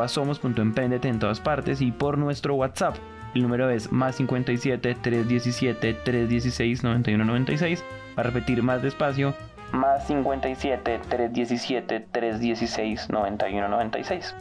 somos.emprendete 0.06 1.08
en 1.08 1.18
todas 1.18 1.40
partes 1.40 1.80
y 1.80 1.90
por 1.90 2.18
nuestro 2.18 2.54
WhatsApp. 2.54 2.96
El 3.34 3.42
número 3.42 3.68
es 3.68 3.92
más 3.92 4.16
57 4.16 4.96
317 5.02 5.92
316 5.92 6.84
9196. 6.84 7.84
Para 8.14 8.30
repetir 8.30 8.62
más 8.62 8.82
despacio, 8.82 9.34
más 9.72 10.06
57 10.06 11.00
317 11.08 12.00
316 12.00 13.10
9196. 13.10 14.34